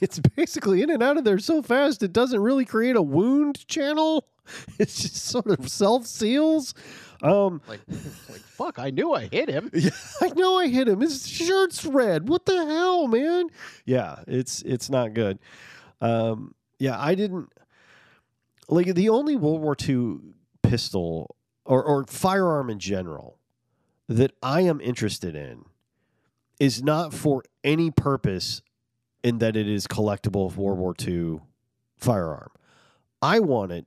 [0.00, 3.66] it's basically in and out of there so fast it doesn't really create a wound
[3.68, 4.26] channel.
[4.78, 6.74] It's just sort of self seals.
[7.22, 7.80] Um, Like,
[8.28, 9.70] like fuck, I knew I hit him.
[9.72, 9.88] yeah,
[10.20, 11.00] I know I hit him.
[11.00, 12.28] His shirt's red.
[12.28, 13.46] What the hell, man?
[13.86, 15.38] Yeah, it's it's not good.
[16.02, 17.50] Um, yeah, I didn't
[18.68, 20.16] like the only World War II
[20.62, 23.38] pistol or, or firearm in general
[24.08, 25.64] that I am interested in
[26.60, 28.62] is not for any purpose
[29.22, 31.40] in that it is collectible World War II
[31.96, 32.50] firearm.
[33.22, 33.86] I want it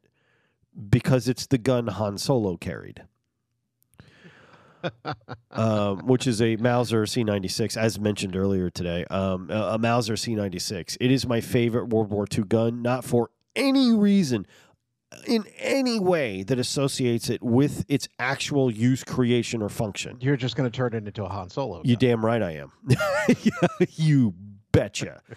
[0.90, 3.04] because it's the gun Han Solo carried
[5.52, 9.06] um, which is a Mauser C96, as mentioned earlier today.
[9.06, 10.98] Um, a, a Mauser C96.
[11.00, 14.46] It is my favorite World War II gun, not for any reason,
[15.26, 20.18] in any way that associates it with its actual use, creation, or function.
[20.20, 21.82] You're just going to turn it into a Han Solo.
[21.84, 22.72] You damn right I am.
[23.96, 24.34] You
[24.72, 25.22] betcha.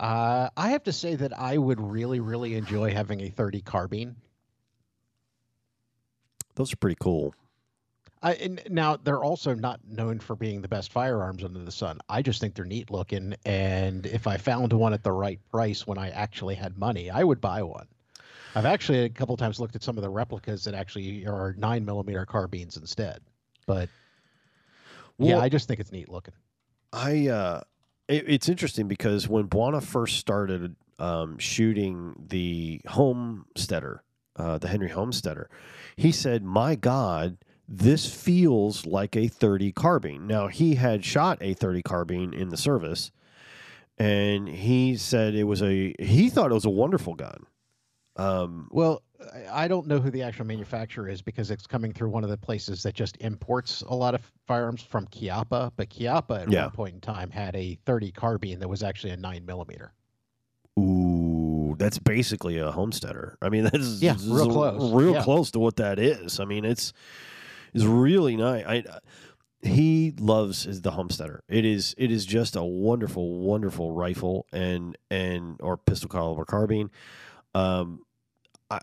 [0.00, 4.16] Uh, I have to say that I would really, really enjoy having a 30 carbine.
[6.56, 7.34] Those are pretty cool.
[8.20, 12.00] I, and now they're also not known for being the best firearms under the sun.
[12.08, 15.86] I just think they're neat looking, and if I found one at the right price
[15.86, 17.86] when I actually had money, I would buy one.
[18.54, 21.84] I've actually a couple times looked at some of the replicas that actually are nine
[21.84, 23.20] millimeter carbines instead.
[23.66, 23.88] But
[25.18, 26.34] yeah, I just think it's neat looking.
[26.92, 27.60] I uh,
[28.08, 34.02] it, it's interesting because when Buana first started um, shooting the Homesteader,
[34.36, 35.48] uh, the Henry Homesteader,
[35.96, 37.38] he said, "My God,
[37.68, 42.56] this feels like a 30 carbine." Now he had shot a 30 carbine in the
[42.56, 43.10] service,
[43.96, 45.94] and he said it was a.
[45.98, 47.46] He thought it was a wonderful gun.
[48.16, 49.02] Um, Well,
[49.50, 52.36] I- don't know who the actual manufacturer is because it's coming through one of the
[52.36, 55.72] places that just imports a lot of firearms from Chiappa.
[55.76, 56.64] But Chiappa at Yeah.
[56.64, 59.92] one point in time had a 30 carbine that was actually a nine millimeter.
[60.78, 63.36] Ooh, that's basically a homesteader.
[63.42, 64.92] I mean, that's Yeah, that's real close.
[64.92, 65.22] real Yeah.
[65.22, 66.40] close to what that is.
[66.40, 66.92] I mean, it's
[67.74, 68.64] it's really nice.
[68.66, 68.84] I
[69.62, 71.44] he loves is the homesteader.
[71.48, 76.90] It is it is just a wonderful, wonderful rifle and and or pistol caliber carbine.
[77.54, 78.02] Um,
[78.70, 78.80] I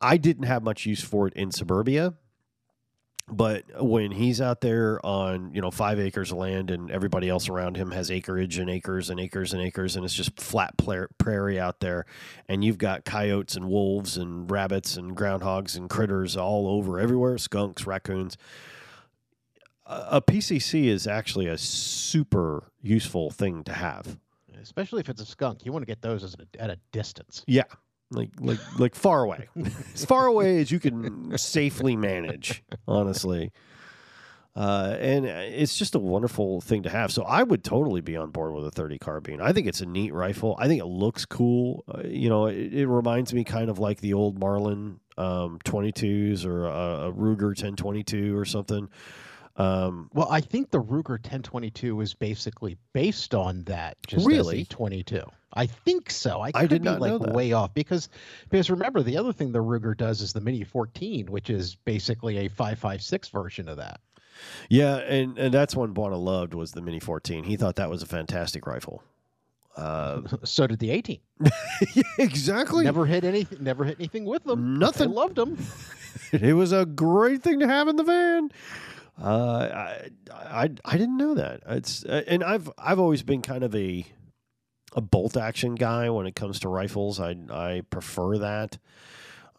[0.00, 2.14] I didn't have much use for it in suburbia.
[3.26, 7.48] But when he's out there on, you know, five acres of land and everybody else
[7.48, 11.58] around him has acreage and acres and acres and acres and it's just flat prairie
[11.58, 12.04] out there
[12.48, 17.38] and you've got coyotes and wolves and rabbits and groundhogs and critters all over everywhere,
[17.38, 18.36] skunks, raccoons.
[19.86, 24.18] A, PCC is actually a super useful thing to have.
[24.62, 27.42] Especially if it's a skunk, you want to get those a, at a distance.
[27.46, 27.64] Yeah.
[28.14, 29.48] Like like like far away.
[29.94, 33.52] as far away as you can safely manage, honestly.
[34.56, 37.10] Uh, and it's just a wonderful thing to have.
[37.12, 39.40] So I would totally be on board with a 30 carbine.
[39.40, 40.56] I think it's a neat rifle.
[40.60, 41.82] I think it looks cool.
[41.92, 46.44] Uh, you know, it, it reminds me kind of like the old Marlin um, 22s
[46.46, 48.88] or a, a Ruger 1022 or something.
[49.56, 53.96] Um, Well, I think the Ruger 1022 is basically based on that.
[54.06, 54.64] Just Really?
[54.64, 55.22] 22.
[55.56, 56.40] I think so.
[56.40, 57.32] I, I could did be not like know that.
[57.32, 58.08] way off because
[58.50, 62.38] because remember the other thing the Ruger does is the Mini 14, which is basically
[62.38, 64.00] a 556 version of that.
[64.68, 67.44] yeah, and, and that's one Buana loved was the Mini 14.
[67.44, 69.04] He thought that was a fantastic rifle.
[69.76, 71.20] Uh, so did the 18.
[72.18, 72.84] exactly.
[72.84, 73.62] Never hit anything.
[73.62, 74.78] Never hit anything with them.
[74.78, 75.10] Nothing.
[75.10, 75.56] I loved them.
[76.32, 78.50] it was a great thing to have in the van.
[79.20, 79.68] Uh,
[80.32, 81.62] I, I I didn't know that.
[81.66, 84.04] It's uh, and I've I've always been kind of a
[84.96, 87.20] a bolt action guy when it comes to rifles.
[87.20, 88.78] I I prefer that.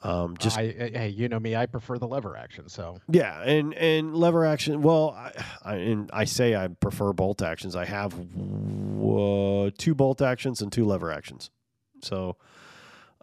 [0.03, 1.55] Um, just I, I- hey, you know me.
[1.55, 2.67] I prefer the lever action.
[2.69, 4.81] So yeah, and and lever action.
[4.81, 5.31] Well, I,
[5.63, 7.75] I and I say I prefer bolt actions.
[7.75, 11.49] I have uh, two bolt actions and two lever actions.
[12.01, 12.35] So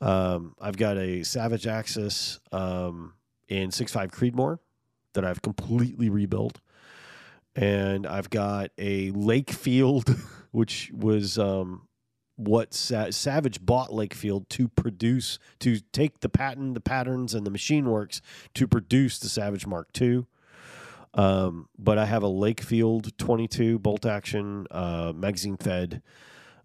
[0.01, 3.15] um, I've got a Savage Axis um,
[3.49, 4.59] in 6.5 Creedmoor
[5.15, 6.61] that I've completely rebuilt,
[7.55, 10.19] and I've got a Lakefield,
[10.51, 11.89] which was um,
[12.37, 17.51] what Sa- Savage bought Lakefield to produce to take the patent, the patterns, and the
[17.51, 18.21] machine works
[18.55, 20.27] to produce the Savage Mark II.
[21.15, 26.03] Um, but I have a Lakefield 22 bolt action uh, magazine fed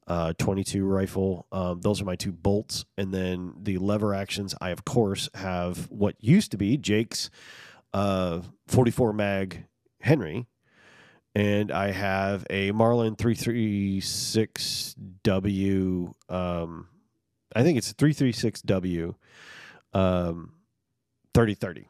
[0.07, 1.45] uh, 22 rifle.
[1.52, 2.86] Um, those are my two bolts.
[2.98, 7.30] And then the lever actions, I of course have what used to be Jake's
[7.93, 9.65] uh, 44 mag
[10.01, 10.47] Henry.
[11.35, 16.14] And I have a Marlin 336W.
[16.30, 16.88] Um,
[17.55, 19.15] I think it's 336W
[19.93, 20.53] um,
[21.34, 21.88] 3030.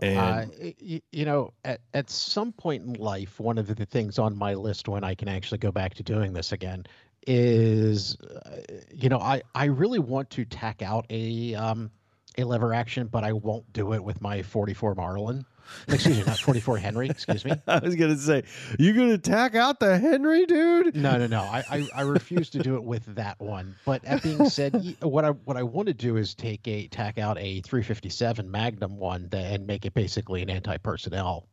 [0.00, 0.46] And Uh,
[0.78, 4.88] you know, at, at some point in life, one of the things on my list
[4.88, 6.86] when I can actually go back to doing this again
[7.26, 8.60] is, uh,
[8.94, 11.90] you know, I, I really want to tack out a um,
[12.36, 15.44] a lever action, but I won't do it with my 44 Marlin.
[15.88, 17.08] Excuse me, not 44 Henry.
[17.08, 17.52] Excuse me.
[17.66, 18.42] I was gonna say,
[18.78, 20.96] you gonna tack out the Henry, dude?
[20.96, 21.42] No, no, no.
[21.42, 23.74] I, I, I refuse to do it with that one.
[23.84, 27.18] But that being said, what I what I want to do is take a tack
[27.18, 31.46] out a 357 Magnum one and make it basically an anti-personnel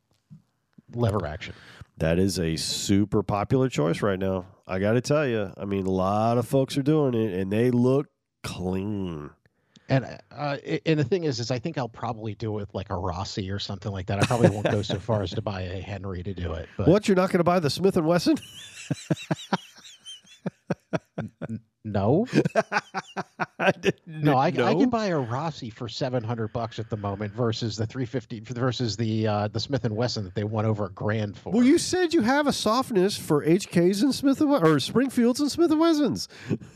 [0.93, 1.53] lever action.
[1.97, 4.45] That is a super popular choice right now.
[4.67, 5.51] I got to tell you.
[5.57, 8.07] I mean, a lot of folks are doing it, and they look
[8.43, 9.29] clean.
[9.87, 12.89] And uh, and the thing is, is I think I'll probably do it with like
[12.89, 14.17] a Rossi or something like that.
[14.21, 16.67] I probably won't go so far as to buy a Henry to do it.
[16.75, 17.07] But What?
[17.07, 18.37] You're not going to buy the Smith and Wesson?
[21.85, 22.25] No,
[23.59, 23.71] I
[24.07, 27.77] no, I, I can buy a Rossi for seven hundred bucks at the moment versus
[27.77, 30.89] the three fifty versus the uh, the Smith and Wesson that they won over a
[30.89, 31.51] grand for.
[31.51, 35.51] Well, you said you have a softness for HKs and Smith and, or Springfields and
[35.51, 36.27] Smith and Wessons.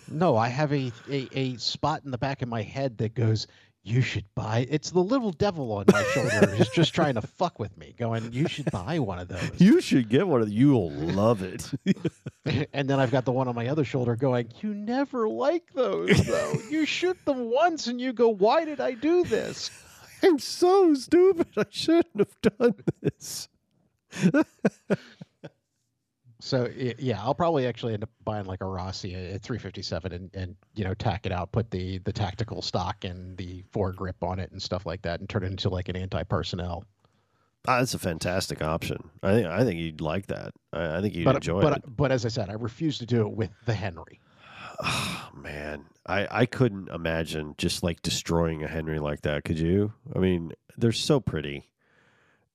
[0.07, 3.47] No, I have a, a a spot in the back of my head that goes.
[3.89, 4.67] You should buy.
[4.69, 8.31] It's the little devil on my shoulder who's just trying to fuck with me, going.
[8.31, 9.49] You should buy one of those.
[9.57, 10.49] You should get one of.
[10.49, 11.71] You'll love it.
[12.73, 14.49] and then I've got the one on my other shoulder going.
[14.61, 16.53] You never like those though.
[16.69, 18.29] you shoot them once and you go.
[18.29, 19.71] Why did I do this?
[20.21, 21.47] I'm so stupid.
[21.57, 23.49] I shouldn't have done this.
[26.49, 26.67] So
[26.97, 30.83] yeah, I'll probably actually end up buying like a Rossi at 357 and, and you
[30.83, 34.59] know tack it out, put the the tactical stock and the foregrip on it and
[34.59, 36.85] stuff like that, and turn it into like an anti personnel.
[37.67, 39.11] Ah, that's a fantastic option.
[39.21, 39.45] I think.
[39.45, 40.53] I think you'd like that.
[40.73, 41.83] I, I think you'd But enjoy but it.
[41.95, 44.19] but as I said, I refuse to do it with the Henry.
[44.83, 49.43] Oh, man, I I couldn't imagine just like destroying a Henry like that.
[49.43, 49.93] Could you?
[50.15, 51.69] I mean, they're so pretty,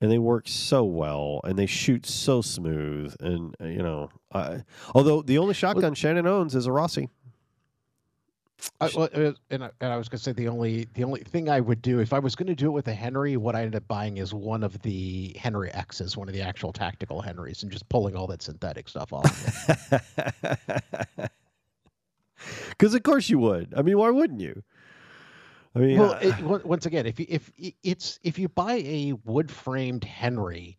[0.05, 4.63] and they work so well, and they shoot so smooth, and uh, you know, I,
[4.95, 7.09] although the only shotgun Shannon owns is a Rossi.
[8.83, 9.09] I, well,
[9.49, 12.01] and I, and I was gonna say the only the only thing I would do
[12.01, 14.35] if I was gonna do it with a Henry, what I ended up buying is
[14.35, 18.27] one of the Henry X's, one of the actual tactical Henrys, and just pulling all
[18.27, 19.25] that synthetic stuff off.
[19.71, 21.31] of.
[22.69, 23.73] Because of course you would.
[23.75, 24.65] I mean, why wouldn't you?
[25.75, 27.51] I mean, well, uh, it, once again, if you, if
[27.83, 30.79] it's if you buy a wood framed Henry,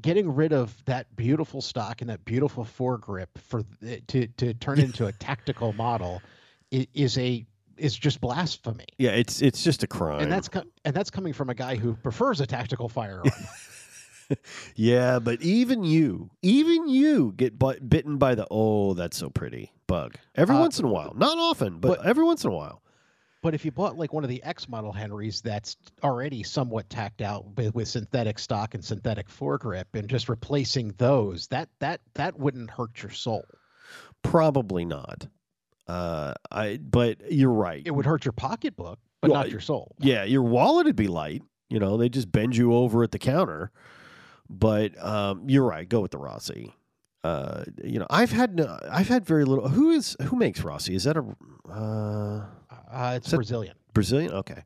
[0.00, 3.62] getting rid of that beautiful stock and that beautiful foregrip for
[4.08, 6.22] to to turn into a tactical model
[6.70, 7.44] is a
[7.76, 8.86] is just blasphemy.
[8.98, 10.20] yeah, it's it's just a crime.
[10.20, 10.48] And that's
[10.84, 13.26] and that's coming from a guy who prefers a tactical firearm.
[14.74, 19.72] yeah, but even you, even you get but, bitten by the oh, that's so pretty
[19.86, 21.12] bug every Uh, once in a while.
[21.14, 22.81] Not often, but, but- every once in a while.
[23.42, 27.20] But if you bought like one of the X model Henrys that's already somewhat tacked
[27.20, 32.38] out with, with synthetic stock and synthetic foregrip, and just replacing those, that that that
[32.38, 33.44] wouldn't hurt your soul.
[34.22, 35.26] Probably not.
[35.88, 37.82] Uh, I but you're right.
[37.84, 39.96] It would hurt your pocketbook, but Well, not your soul.
[39.98, 41.42] Yeah, your wallet would be light.
[41.68, 43.72] You know, they just bend you over at the counter.
[44.48, 45.88] But um, you're right.
[45.88, 46.74] Go with the Rossi.
[47.24, 49.68] Uh, you know, I've had no, I've had very little.
[49.68, 50.94] Who is who makes Rossi?
[50.94, 51.24] Is that a
[51.70, 52.46] uh,
[52.90, 53.76] Uh, it's Brazilian.
[53.94, 54.32] Brazilian?
[54.32, 54.64] Okay.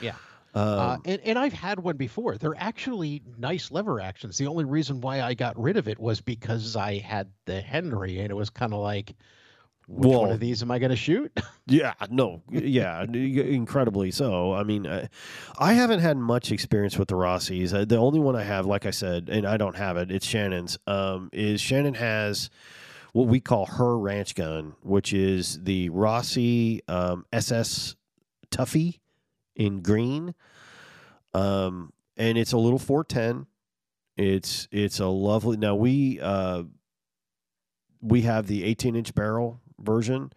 [0.00, 0.14] Yeah.
[0.54, 2.38] Um, Uh, and, and I've had one before.
[2.38, 4.38] They're actually nice lever actions.
[4.38, 8.20] The only reason why I got rid of it was because I had the Henry,
[8.20, 9.14] and it was kind of like,
[9.88, 11.32] which one of these am I going to shoot?
[11.68, 14.52] Yeah, no, yeah, incredibly so.
[14.54, 15.08] I mean, I,
[15.58, 17.74] I haven't had much experience with the Rossies.
[17.74, 20.24] Uh, The only one I have, like I said, and I don't have it, it's
[20.24, 20.78] Shannon's.
[20.86, 22.50] Um, is Shannon has
[23.12, 27.96] what we call her ranch gun, which is the Rossi um, SS
[28.52, 29.00] Tuffy
[29.56, 30.32] in green,
[31.34, 33.46] um, and it's a little 410.
[34.16, 35.56] It's it's a lovely.
[35.56, 36.62] Now we uh,
[38.00, 40.32] we have the 18 inch barrel version.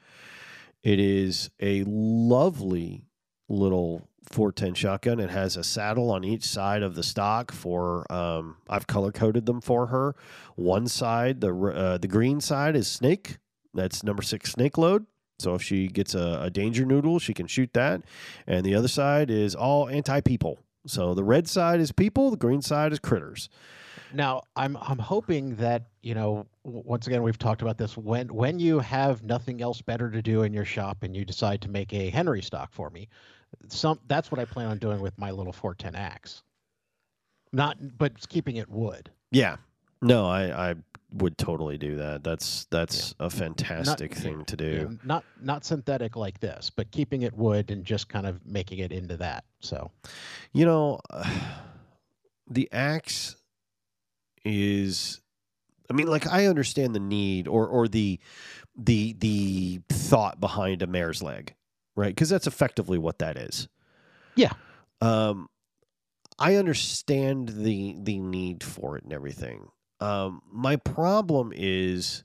[0.83, 3.05] It is a lovely
[3.47, 5.19] little 410 shotgun.
[5.19, 9.45] It has a saddle on each side of the stock for um, I've color coded
[9.45, 10.15] them for her.
[10.55, 13.37] One side, the uh, the green side is snake.
[13.73, 15.05] That's number six snake load.
[15.39, 18.01] So if she gets a, a danger noodle, she can shoot that.
[18.45, 20.59] And the other side is all anti people.
[20.85, 23.49] So the red side is people, the green side is critters.
[24.13, 26.45] Now, I'm I'm hoping that you know.
[26.63, 27.97] Once again, we've talked about this.
[27.97, 31.61] When when you have nothing else better to do in your shop and you decide
[31.61, 33.07] to make a Henry stock for me,
[33.67, 36.43] some that's what I plan on doing with my little 410 axe.
[37.51, 39.09] Not, but keeping it wood.
[39.31, 39.57] Yeah.
[40.01, 40.75] No, I, I
[41.13, 42.23] would totally do that.
[42.23, 44.99] That's that's a fantastic yeah, thing to Yeah, do.
[45.03, 48.91] not not synthetic like this, but keeping it wood and just kind of making it
[48.91, 49.43] into that.
[49.59, 49.91] So
[50.53, 50.99] You know,
[52.47, 53.35] the axe
[54.49, 55.21] is
[55.89, 58.19] I mean like I understand the need or or the
[58.77, 61.55] the the thought behind a mare's leg,
[61.95, 62.15] right?
[62.15, 63.67] Cuz that's effectively what that is.
[64.35, 64.53] Yeah.
[65.01, 65.49] Um
[66.37, 69.69] I understand the the need for it and everything.
[69.99, 72.23] Um my problem is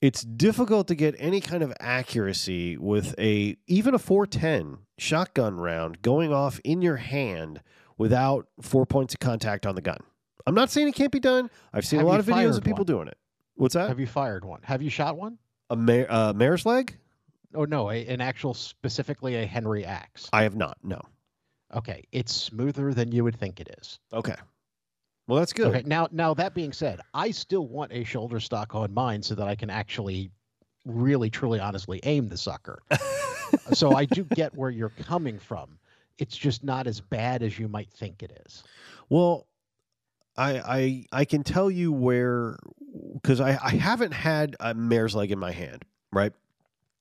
[0.00, 6.02] it's difficult to get any kind of accuracy with a even a 410 shotgun round
[6.02, 7.62] going off in your hand
[7.96, 10.00] without four points of contact on the gun.
[10.46, 11.50] I'm not saying it can't be done.
[11.72, 12.86] I've seen Have a lot of videos of people one?
[12.86, 13.18] doing it.
[13.56, 13.88] What's that?
[13.88, 14.60] have you fired one?
[14.62, 15.38] Have you shot one?
[15.70, 16.96] a mare, uh, mare's leg?
[17.54, 20.28] Oh no, a, an actual specifically a Henry axe.
[20.32, 20.78] I have not.
[20.82, 21.00] No.
[21.74, 23.98] Okay, it's smoother than you would think it is.
[24.12, 24.34] Okay.
[25.26, 25.68] Well, that's good.
[25.68, 29.34] Okay, now now that being said, I still want a shoulder stock on mine so
[29.34, 30.30] that I can actually
[30.84, 32.82] really truly honestly aim the sucker.
[33.72, 35.78] so I do get where you're coming from.
[36.18, 38.62] It's just not as bad as you might think it is.
[39.08, 39.46] Well,
[40.36, 42.56] I I I can tell you where
[43.14, 46.32] because I I haven't had a mare's leg in my hand, right?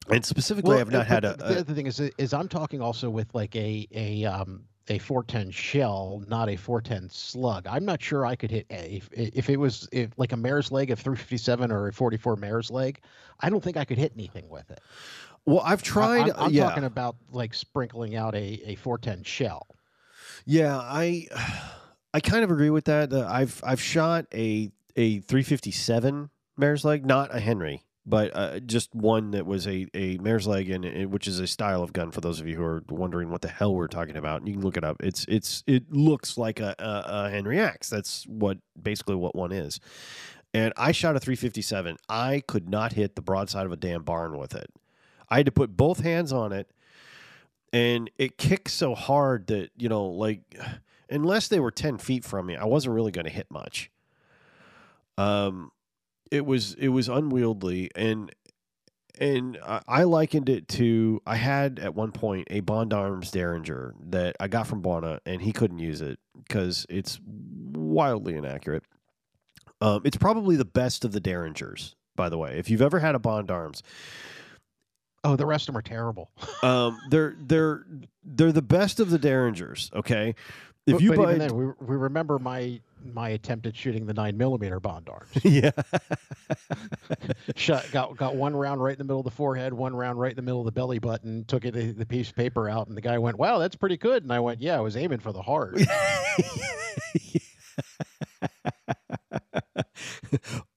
[0.09, 2.47] And specifically, I have uh, not had but a, The other thing is, is I'm
[2.49, 7.65] talking also with like a a um a 410 shell, not a 410 slug.
[7.67, 10.71] I'm not sure I could hit a if, if it was if like a mare's
[10.73, 12.99] leg of 357 or a 44 mare's leg.
[13.39, 14.81] I don't think I could hit anything with it.
[15.45, 15.61] well.
[15.61, 16.29] I've I- tried.
[16.31, 19.67] I'm, I'm yeah, talking about like sprinkling out a a 410 shell.
[20.45, 20.77] yeah.
[20.77, 21.27] I
[22.13, 23.11] I kind of agree with that.
[23.11, 28.93] Uh, I've I've shot a a 357 mare's leg, not a Henry, but uh, just
[28.93, 32.11] one that was a, a mare's leg, and which is a style of gun.
[32.11, 34.61] For those of you who are wondering what the hell we're talking about, you can
[34.61, 34.97] look it up.
[35.01, 37.89] It's it's it looks like a, a, a Henry axe.
[37.89, 39.79] That's what basically what one is.
[40.53, 41.97] And I shot a 357.
[42.07, 44.69] I could not hit the broadside of a damn barn with it.
[45.29, 46.69] I had to put both hands on it,
[47.71, 50.41] and it kicked so hard that you know, like,
[51.13, 53.89] unless they were 10 feet from me, I wasn't really going to hit much.
[55.17, 55.71] Um,
[56.31, 58.33] it was it was unwieldy, and
[59.19, 63.93] and I, I likened it to I had at one point a Bond Arms Derringer
[64.09, 68.83] that I got from Buana, and he couldn't use it because it's wildly inaccurate.
[69.81, 72.57] Um, it's probably the best of the Derringers, by the way.
[72.57, 73.83] If you've ever had a Bond Arms,
[75.25, 76.31] Oh, the rest of them are terrible.
[76.63, 77.85] um, they're they're
[78.25, 79.89] they're the best of the Derringers.
[79.93, 80.33] Okay,
[80.85, 82.79] if but, you but buy, then, we, we remember my
[83.13, 85.29] my attempt at shooting the nine millimeter bond arms.
[85.43, 85.71] yeah,
[87.55, 90.31] Shot, got got one round right in the middle of the forehead, one round right
[90.31, 91.45] in the middle of the belly button.
[91.45, 93.97] Took it the, the piece of paper out, and the guy went, "Wow, that's pretty
[93.97, 95.79] good." And I went, "Yeah, I was aiming for the heart."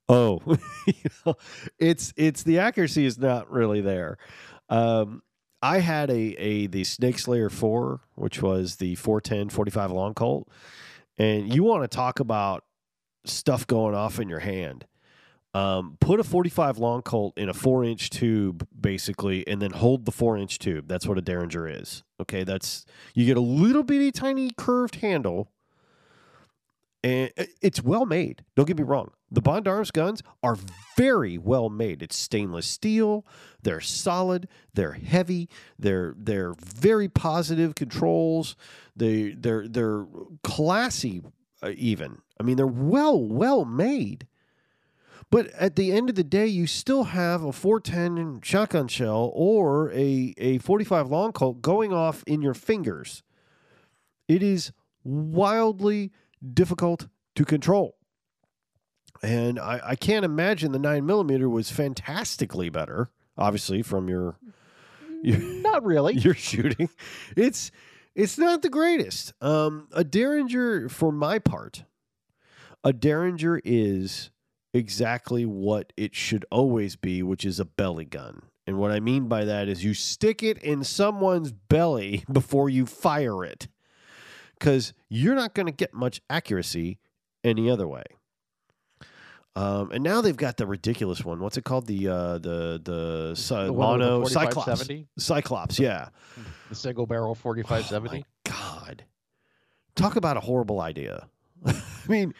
[0.08, 0.40] oh,
[0.86, 1.34] you know,
[1.78, 4.18] it's it's the accuracy is not really there.
[4.68, 5.22] Um,
[5.66, 10.48] I had a a the Snake Slayer four, which was the 410 45 long Colt,
[11.18, 12.62] and you want to talk about
[13.24, 14.86] stuff going off in your hand.
[15.54, 20.04] Um, put a 45 long Colt in a four inch tube, basically, and then hold
[20.04, 20.86] the four inch tube.
[20.86, 22.04] That's what a Derringer is.
[22.20, 25.50] Okay, that's you get a little bitty tiny curved handle
[27.06, 27.30] and
[27.62, 28.44] it's well made.
[28.56, 29.12] Don't get me wrong.
[29.30, 30.56] The Bond Arms guns are
[30.96, 32.02] very well made.
[32.02, 33.24] It's stainless steel.
[33.62, 34.48] They're solid.
[34.74, 35.48] They're heavy.
[35.78, 38.56] They're they're very positive controls.
[38.96, 40.04] They they're they're
[40.42, 41.22] classy.
[41.62, 44.26] Uh, even I mean they're well well made.
[45.30, 49.92] But at the end of the day, you still have a 410 shotgun shell or
[49.92, 53.24] a, a 45 long Colt going off in your fingers.
[54.28, 54.72] It is
[55.02, 56.12] wildly
[56.52, 57.96] difficult to control.
[59.22, 64.36] And I, I can't imagine the nine millimeter was fantastically better, obviously, from your
[65.22, 66.14] your, Not really.
[66.18, 66.88] your shooting.
[67.36, 67.70] It's
[68.14, 69.32] it's not the greatest.
[69.42, 71.84] Um, a Derringer, for my part,
[72.82, 74.30] a Derringer is
[74.72, 78.42] exactly what it should always be, which is a belly gun.
[78.66, 82.86] And what I mean by that is you stick it in someone's belly before you
[82.86, 83.68] fire it
[84.58, 86.98] because you're not going to get much accuracy
[87.44, 88.04] any other way.
[89.54, 91.40] Um, and now they've got the ridiculous one.
[91.40, 91.86] What's it called?
[91.86, 94.66] The uh, the the, The with the mono cyclops.
[94.66, 95.06] 4570?
[95.18, 96.08] Cyclops, yeah.
[96.68, 98.26] The single barrel Oh 4570.
[98.44, 99.04] God,
[99.94, 101.26] talk about a horrible idea.
[101.66, 101.74] I
[102.06, 102.34] mean,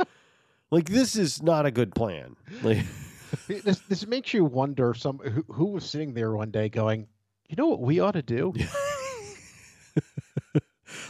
[0.70, 2.36] like this is not a good plan.
[2.62, 2.84] Like,
[3.48, 4.94] this this makes you wonder.
[4.94, 7.08] Some who, who was sitting there one day going,
[7.48, 8.52] you know what we ought to do?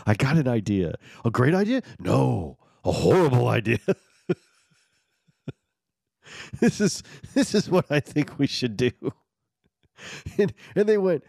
[0.06, 0.94] I got an idea.
[1.24, 1.82] A great idea?
[1.98, 3.78] No, a horrible idea.
[6.60, 7.02] this is
[7.34, 8.90] this is what I think we should do.
[10.36, 11.22] And, and they went,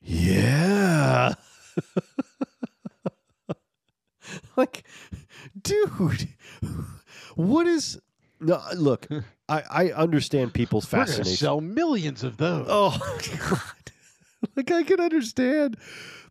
[0.00, 1.34] yeah.
[4.56, 4.84] like,
[5.60, 6.28] dude,
[7.36, 8.00] what is?
[8.40, 9.06] No, look,
[9.48, 11.36] I I understand people's We're fascination.
[11.36, 12.66] sell millions of those.
[12.68, 12.98] Oh
[13.50, 13.92] God!
[14.56, 15.76] like I can understand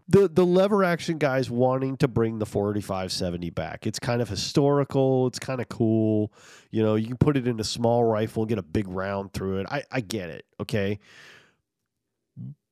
[0.08, 3.88] the the lever action guys wanting to bring the 4570 back.
[3.88, 5.28] It's kind of historical.
[5.28, 6.32] It's kind of cool.
[6.70, 9.34] You know, you can put it in a small rifle and get a big round
[9.34, 9.68] through it.
[9.70, 10.46] I I get it.
[10.60, 11.00] Okay,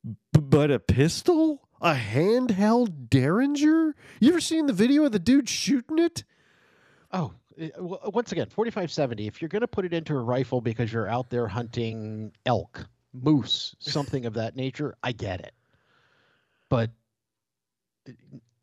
[0.03, 3.95] B- but a pistol, a handheld Derringer.
[4.19, 6.23] You ever seen the video of the dude shooting it?
[7.11, 7.69] Oh, uh,
[8.11, 9.27] once again, 4570.
[9.27, 12.87] If you're going to put it into a rifle because you're out there hunting elk,
[13.13, 15.53] moose, something of that nature, I get it.
[16.69, 16.91] But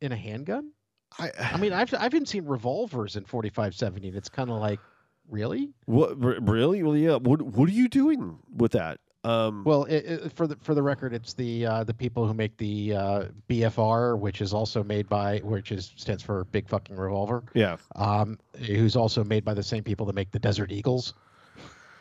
[0.00, 0.72] in a handgun,
[1.18, 4.80] I I mean, I've I've even seen revolvers in 4570, and it's kind of like,
[5.28, 5.72] really?
[5.86, 6.82] what r- really?
[6.82, 7.16] Well, yeah.
[7.16, 8.98] What what are you doing with that?
[9.22, 12.32] Um, Well, it, it, for the for the record, it's the uh, the people who
[12.32, 16.96] make the uh, BFR, which is also made by, which is stands for Big Fucking
[16.96, 17.76] Revolver, yeah.
[17.96, 21.12] um, who's also made by the same people that make the Desert Eagles,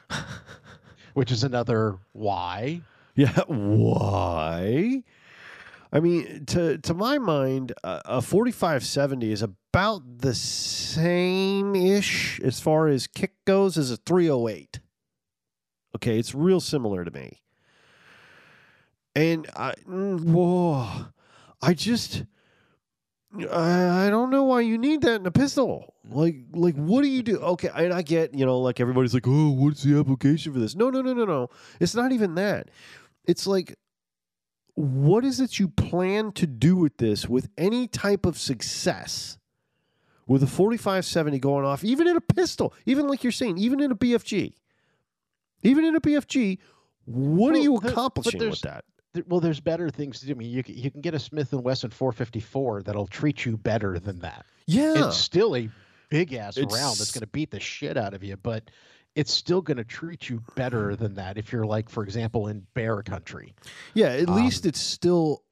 [1.13, 2.81] which is another why.
[3.15, 5.03] Yeah, why?
[5.91, 12.39] I mean, to to my mind, a forty five seventy is about the same ish
[12.41, 14.79] as far as kick goes as a three hundred eight.
[15.95, 17.41] Okay, it's real similar to me,
[19.15, 21.07] and I mm, whoa,
[21.61, 22.25] I just.
[23.51, 25.93] I I don't know why you need that in a pistol.
[26.09, 27.37] Like, like, what do you do?
[27.37, 30.75] Okay, and I get, you know, like everybody's like, oh, what's the application for this?
[30.75, 31.49] No, no, no, no, no.
[31.79, 32.71] It's not even that.
[33.25, 33.75] It's like,
[34.79, 39.37] what is it you plan to do with this with any type of success?
[40.25, 43.91] With a 4570 going off, even in a pistol, even like you're saying, even in
[43.91, 44.53] a BFG,
[45.63, 46.59] even in a BFG,
[47.05, 48.85] what are you accomplishing with that?
[49.27, 50.33] Well, there's better things to do.
[50.33, 53.57] I mean, you can, you can get a Smith and Wesson 454 that'll treat you
[53.57, 54.45] better than that.
[54.67, 55.67] Yeah, It's still a
[56.09, 58.69] big ass round that's going to beat the shit out of you, but
[59.15, 62.65] it's still going to treat you better than that if you're like, for example, in
[62.73, 63.53] bear country.
[63.93, 65.43] Yeah, at Um, least it's still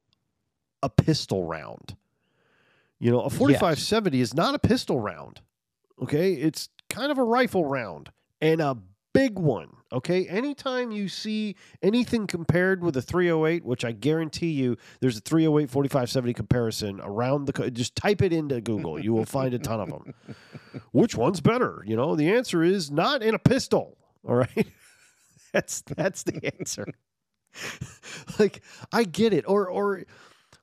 [0.84, 1.96] a pistol round.
[3.00, 5.42] You know, a 4570 is not a pistol round.
[6.02, 6.34] Okay?
[6.34, 8.12] It's kind of a rifle round
[8.42, 8.78] and a
[9.18, 9.70] big one.
[9.92, 10.28] Okay?
[10.28, 15.70] Anytime you see anything compared with a 308, which I guarantee you there's a 308
[15.70, 19.00] 4570 comparison around the co- just type it into Google.
[19.00, 20.14] You will find a ton of them.
[20.92, 21.84] Which one's better?
[21.86, 23.98] You know, the answer is not in a pistol.
[24.28, 24.68] All right?
[25.54, 26.86] that's that's the answer.
[28.40, 28.62] like
[28.92, 29.46] I get it.
[29.48, 30.04] Or or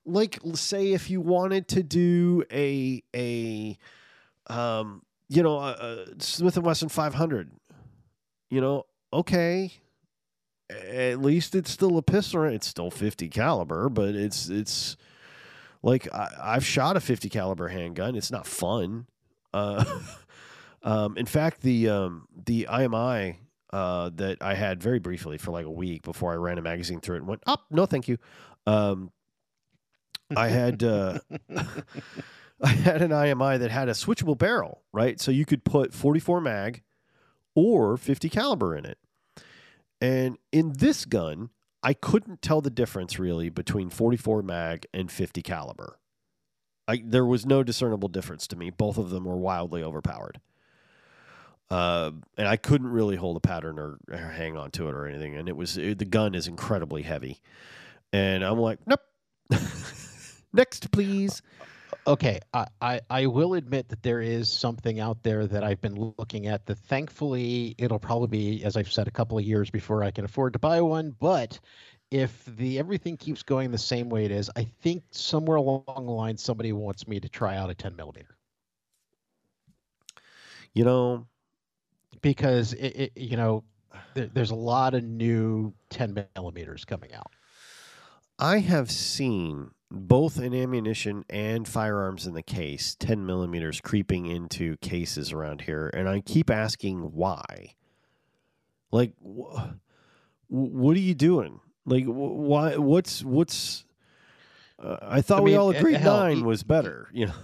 [0.07, 3.79] like say if you wanted to do a a
[4.47, 7.51] um you know a, a Smith and Wesson 500,
[8.51, 9.73] you know, okay.
[10.71, 12.45] At least it's still a pistol.
[12.45, 14.97] It's still 50 caliber, but it's it's
[15.83, 18.17] like I, I've shot a 50 caliber handgun.
[18.17, 19.07] It's not fun.
[19.53, 19.85] Uh,
[20.83, 23.37] um, in fact, the um, the IMI
[23.73, 27.01] uh, that I had very briefly for like a week before I ran a magazine
[27.01, 28.19] through it and went, "Up, no, thank you."
[28.67, 29.11] Um,
[30.35, 31.19] I had uh,
[32.63, 35.21] I had an IMI that had a switchable barrel, right?
[35.21, 36.83] So you could put 44 mag
[37.55, 38.99] or 50 caliber in it.
[40.01, 41.51] And in this gun,
[41.83, 45.99] I couldn't tell the difference really between 44 mag and 50 caliber.
[46.87, 48.71] I, there was no discernible difference to me.
[48.71, 50.41] Both of them were wildly overpowered.
[51.71, 55.07] Uh, and I couldn't really hold a pattern or, or hang on to it or
[55.07, 55.35] anything.
[55.37, 57.41] And it was it, the gun is incredibly heavy.
[58.13, 59.01] And I'm like, nope.
[60.53, 61.43] Next, please.
[62.07, 66.15] Okay, I, I, I will admit that there is something out there that I've been
[66.19, 70.03] looking at that thankfully it'll probably be, as I've said, a couple of years before
[70.05, 71.13] I can afford to buy one.
[71.19, 71.59] But
[72.11, 76.03] if the everything keeps going the same way it is, I think somewhere along the
[76.03, 78.37] line somebody wants me to try out a 10 millimeter
[80.75, 81.27] You know,
[82.21, 83.65] because it, it you know
[84.15, 87.33] there, there's a lot of new 10 millimeters coming out.
[88.39, 94.77] I have seen both in ammunition and firearms in the case 10 millimeters creeping into
[94.79, 95.91] cases around here.
[95.95, 97.75] And I keep asking why.
[98.91, 99.73] Like, wh-
[100.49, 101.61] what are you doing?
[101.87, 102.77] Like, wh- why?
[102.77, 103.85] What's, what's,
[104.83, 107.35] uh, I thought we mean, all eh, agreed hell, nine was better, you know?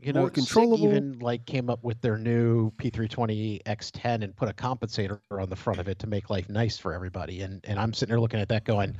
[0.00, 0.84] You know, more controllable.
[0.84, 5.56] even like came up with their new P320 X10 and put a compensator on the
[5.56, 7.40] front of it to make life nice for everybody.
[7.40, 8.92] And and I'm sitting there looking at that going, "Uh,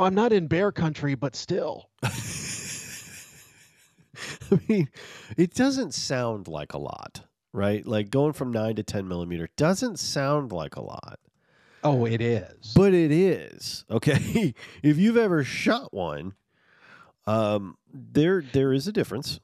[0.00, 1.90] I'm not in bear country, but still.
[2.02, 2.10] I
[4.68, 4.88] mean,
[5.36, 7.22] it doesn't sound like a lot,
[7.52, 7.86] right?
[7.86, 11.18] Like going from nine to ten millimeter doesn't sound like a lot,
[11.84, 12.72] Oh, it is.
[12.74, 13.84] but it is.
[13.90, 16.34] Okay, if you've ever shot one,
[17.26, 19.40] um, there there is a difference.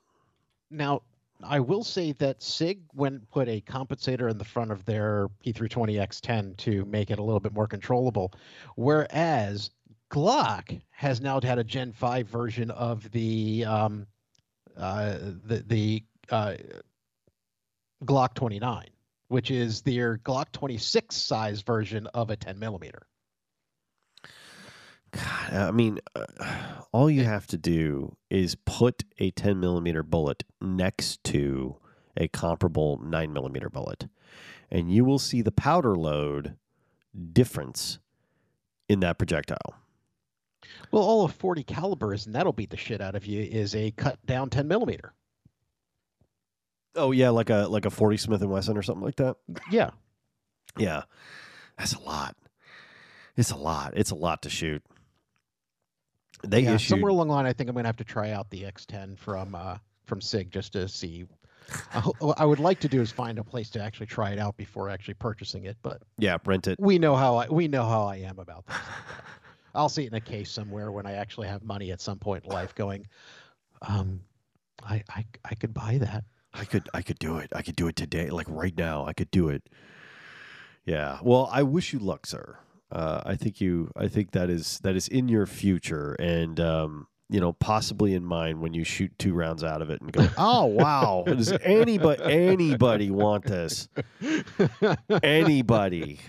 [0.71, 1.03] Now,
[1.45, 6.01] I will say that SIG went put a compensator in the front of their P320
[6.01, 8.33] X10 to make it a little bit more controllable,
[8.75, 9.71] whereas
[10.11, 14.07] Glock has now had a Gen 5 version of the um,
[14.77, 16.55] uh, the the uh,
[18.05, 18.87] Glock 29,
[19.29, 23.07] which is their Glock 26 size version of a 10 millimeter.
[25.13, 26.27] God, I mean, uh,
[26.93, 31.77] all you have to do is put a 10 millimeter bullet next to
[32.17, 34.09] a comparable 9 millimeter bullet,
[34.71, 36.57] and you will see the powder load
[37.33, 37.99] difference
[38.89, 39.75] in that projectile.
[40.91, 43.91] Well, all of 40 calibers, and that'll beat the shit out of you, is a
[43.93, 45.13] cut down 10 millimeter.
[46.95, 49.37] Oh yeah, like a like a 40 Smith and Wesson or something like that.
[49.71, 49.91] Yeah.
[50.79, 51.03] Yeah,
[51.79, 52.37] that's a lot.
[53.37, 53.93] It's a lot.
[53.97, 54.83] It's a lot to shoot.
[56.43, 57.47] They yeah, issued somewhere along the line.
[57.47, 60.73] I think I'm gonna have to try out the X10 from uh, from Sig just
[60.73, 61.27] to see.
[61.93, 64.39] I what I would like to do is find a place to actually try it
[64.39, 66.79] out before actually purchasing it, but yeah, rent it.
[66.79, 68.79] we know how I we know how I am about things.
[69.77, 72.45] I'll see it in a case somewhere when I actually have money at some point
[72.45, 72.75] in life.
[72.75, 73.07] Going,
[73.83, 74.21] um,
[74.83, 76.25] I I I could buy that.
[76.55, 77.51] I could I could do it.
[77.55, 79.07] I could do it today, like right now.
[79.07, 79.69] I could do it.
[80.85, 81.19] Yeah.
[81.23, 82.59] Well, I wish you luck, sir.
[82.91, 83.91] Uh, I think you.
[83.97, 88.25] I think that is that is in your future, and um, you know, possibly in
[88.25, 92.23] mine when you shoot two rounds out of it and go, "Oh wow, does anybody
[92.23, 93.89] anybody want this?
[95.23, 96.21] Anybody?"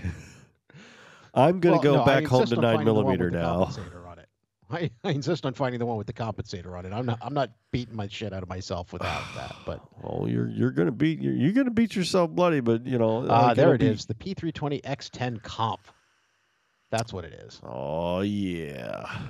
[1.38, 3.66] I'm gonna Well, go no, back home to nine millimeter now.
[3.66, 4.28] compensator on it.
[4.70, 6.92] I, I insist on finding the one with the compensator on it.
[6.92, 9.56] I'm not I'm not beating my shit out of myself without that.
[9.66, 13.26] But Oh, you're you're gonna beat you're, you're gonna beat yourself bloody, but you know.
[13.30, 14.06] Ah, uh, there it is.
[14.06, 15.82] The P320 X10 comp.
[16.90, 17.62] That's what it is.
[17.64, 19.06] Oh yeah.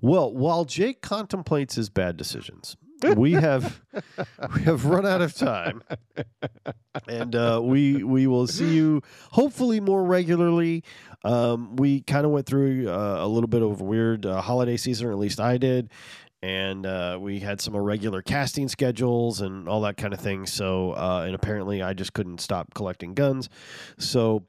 [0.00, 2.76] well, while Jake contemplates his bad decisions,
[3.16, 3.80] we have
[4.54, 5.82] we have run out of time,
[7.08, 9.02] and uh, we we will see you
[9.32, 10.84] hopefully more regularly.
[11.24, 15.08] Um, we kind of went through uh, a little bit of weird uh, holiday season,
[15.08, 15.90] or at least I did.
[16.42, 20.46] And uh, we had some irregular casting schedules and all that kind of thing.
[20.46, 23.48] So, uh, and apparently, I just couldn't stop collecting guns.
[23.98, 24.44] So,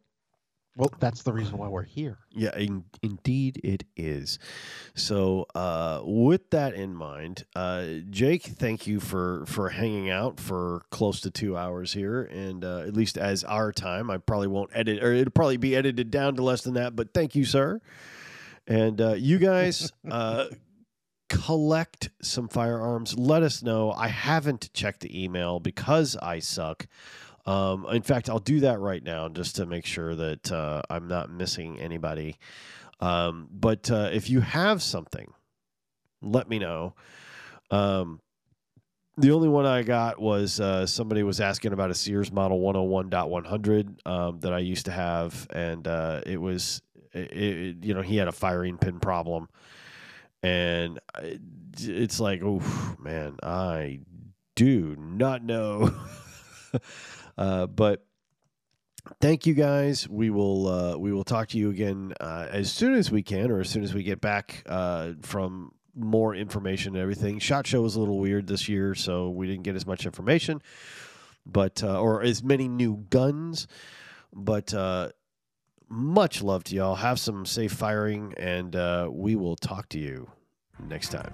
[0.77, 2.19] Well, that's the reason why we're here.
[2.31, 4.37] yeah, in, indeed it is.
[4.93, 10.83] So, uh, with that in mind, uh, Jake, thank you for for hanging out for
[10.91, 14.69] close to two hours here, and uh, at least as our time, I probably won't
[14.71, 16.95] edit, or it'll probably be edited down to less than that.
[16.95, 17.81] But thank you, sir.
[18.67, 19.91] And uh, you guys.
[20.09, 20.45] Uh,
[21.29, 26.87] collect some firearms let us know i haven't checked the email because i suck
[27.47, 31.07] um, in fact, I'll do that right now just to make sure that uh, I'm
[31.07, 32.37] not missing anybody.
[32.99, 35.33] Um, but uh, if you have something,
[36.21, 36.93] let me know.
[37.71, 38.19] Um,
[39.17, 44.05] the only one I got was uh, somebody was asking about a Sears Model 101.100
[44.05, 46.81] um, that I used to have, and uh, it was,
[47.13, 49.47] it, it, you know, he had a firing pin problem,
[50.43, 51.39] and I-
[51.79, 52.61] it's like, oh
[52.99, 53.99] man, I
[54.55, 55.93] do not know.
[57.37, 58.05] Uh, but
[59.21, 60.07] thank you guys.
[60.09, 63.51] We will uh, we will talk to you again uh, as soon as we can,
[63.51, 67.39] or as soon as we get back uh, from more information and everything.
[67.39, 70.61] Shot show was a little weird this year, so we didn't get as much information,
[71.45, 73.67] but uh, or as many new guns.
[74.33, 75.09] But uh,
[75.89, 76.95] much love to y'all.
[76.95, 78.75] Have some safe firing, and
[79.11, 80.29] we will talk to you
[80.79, 81.33] next time.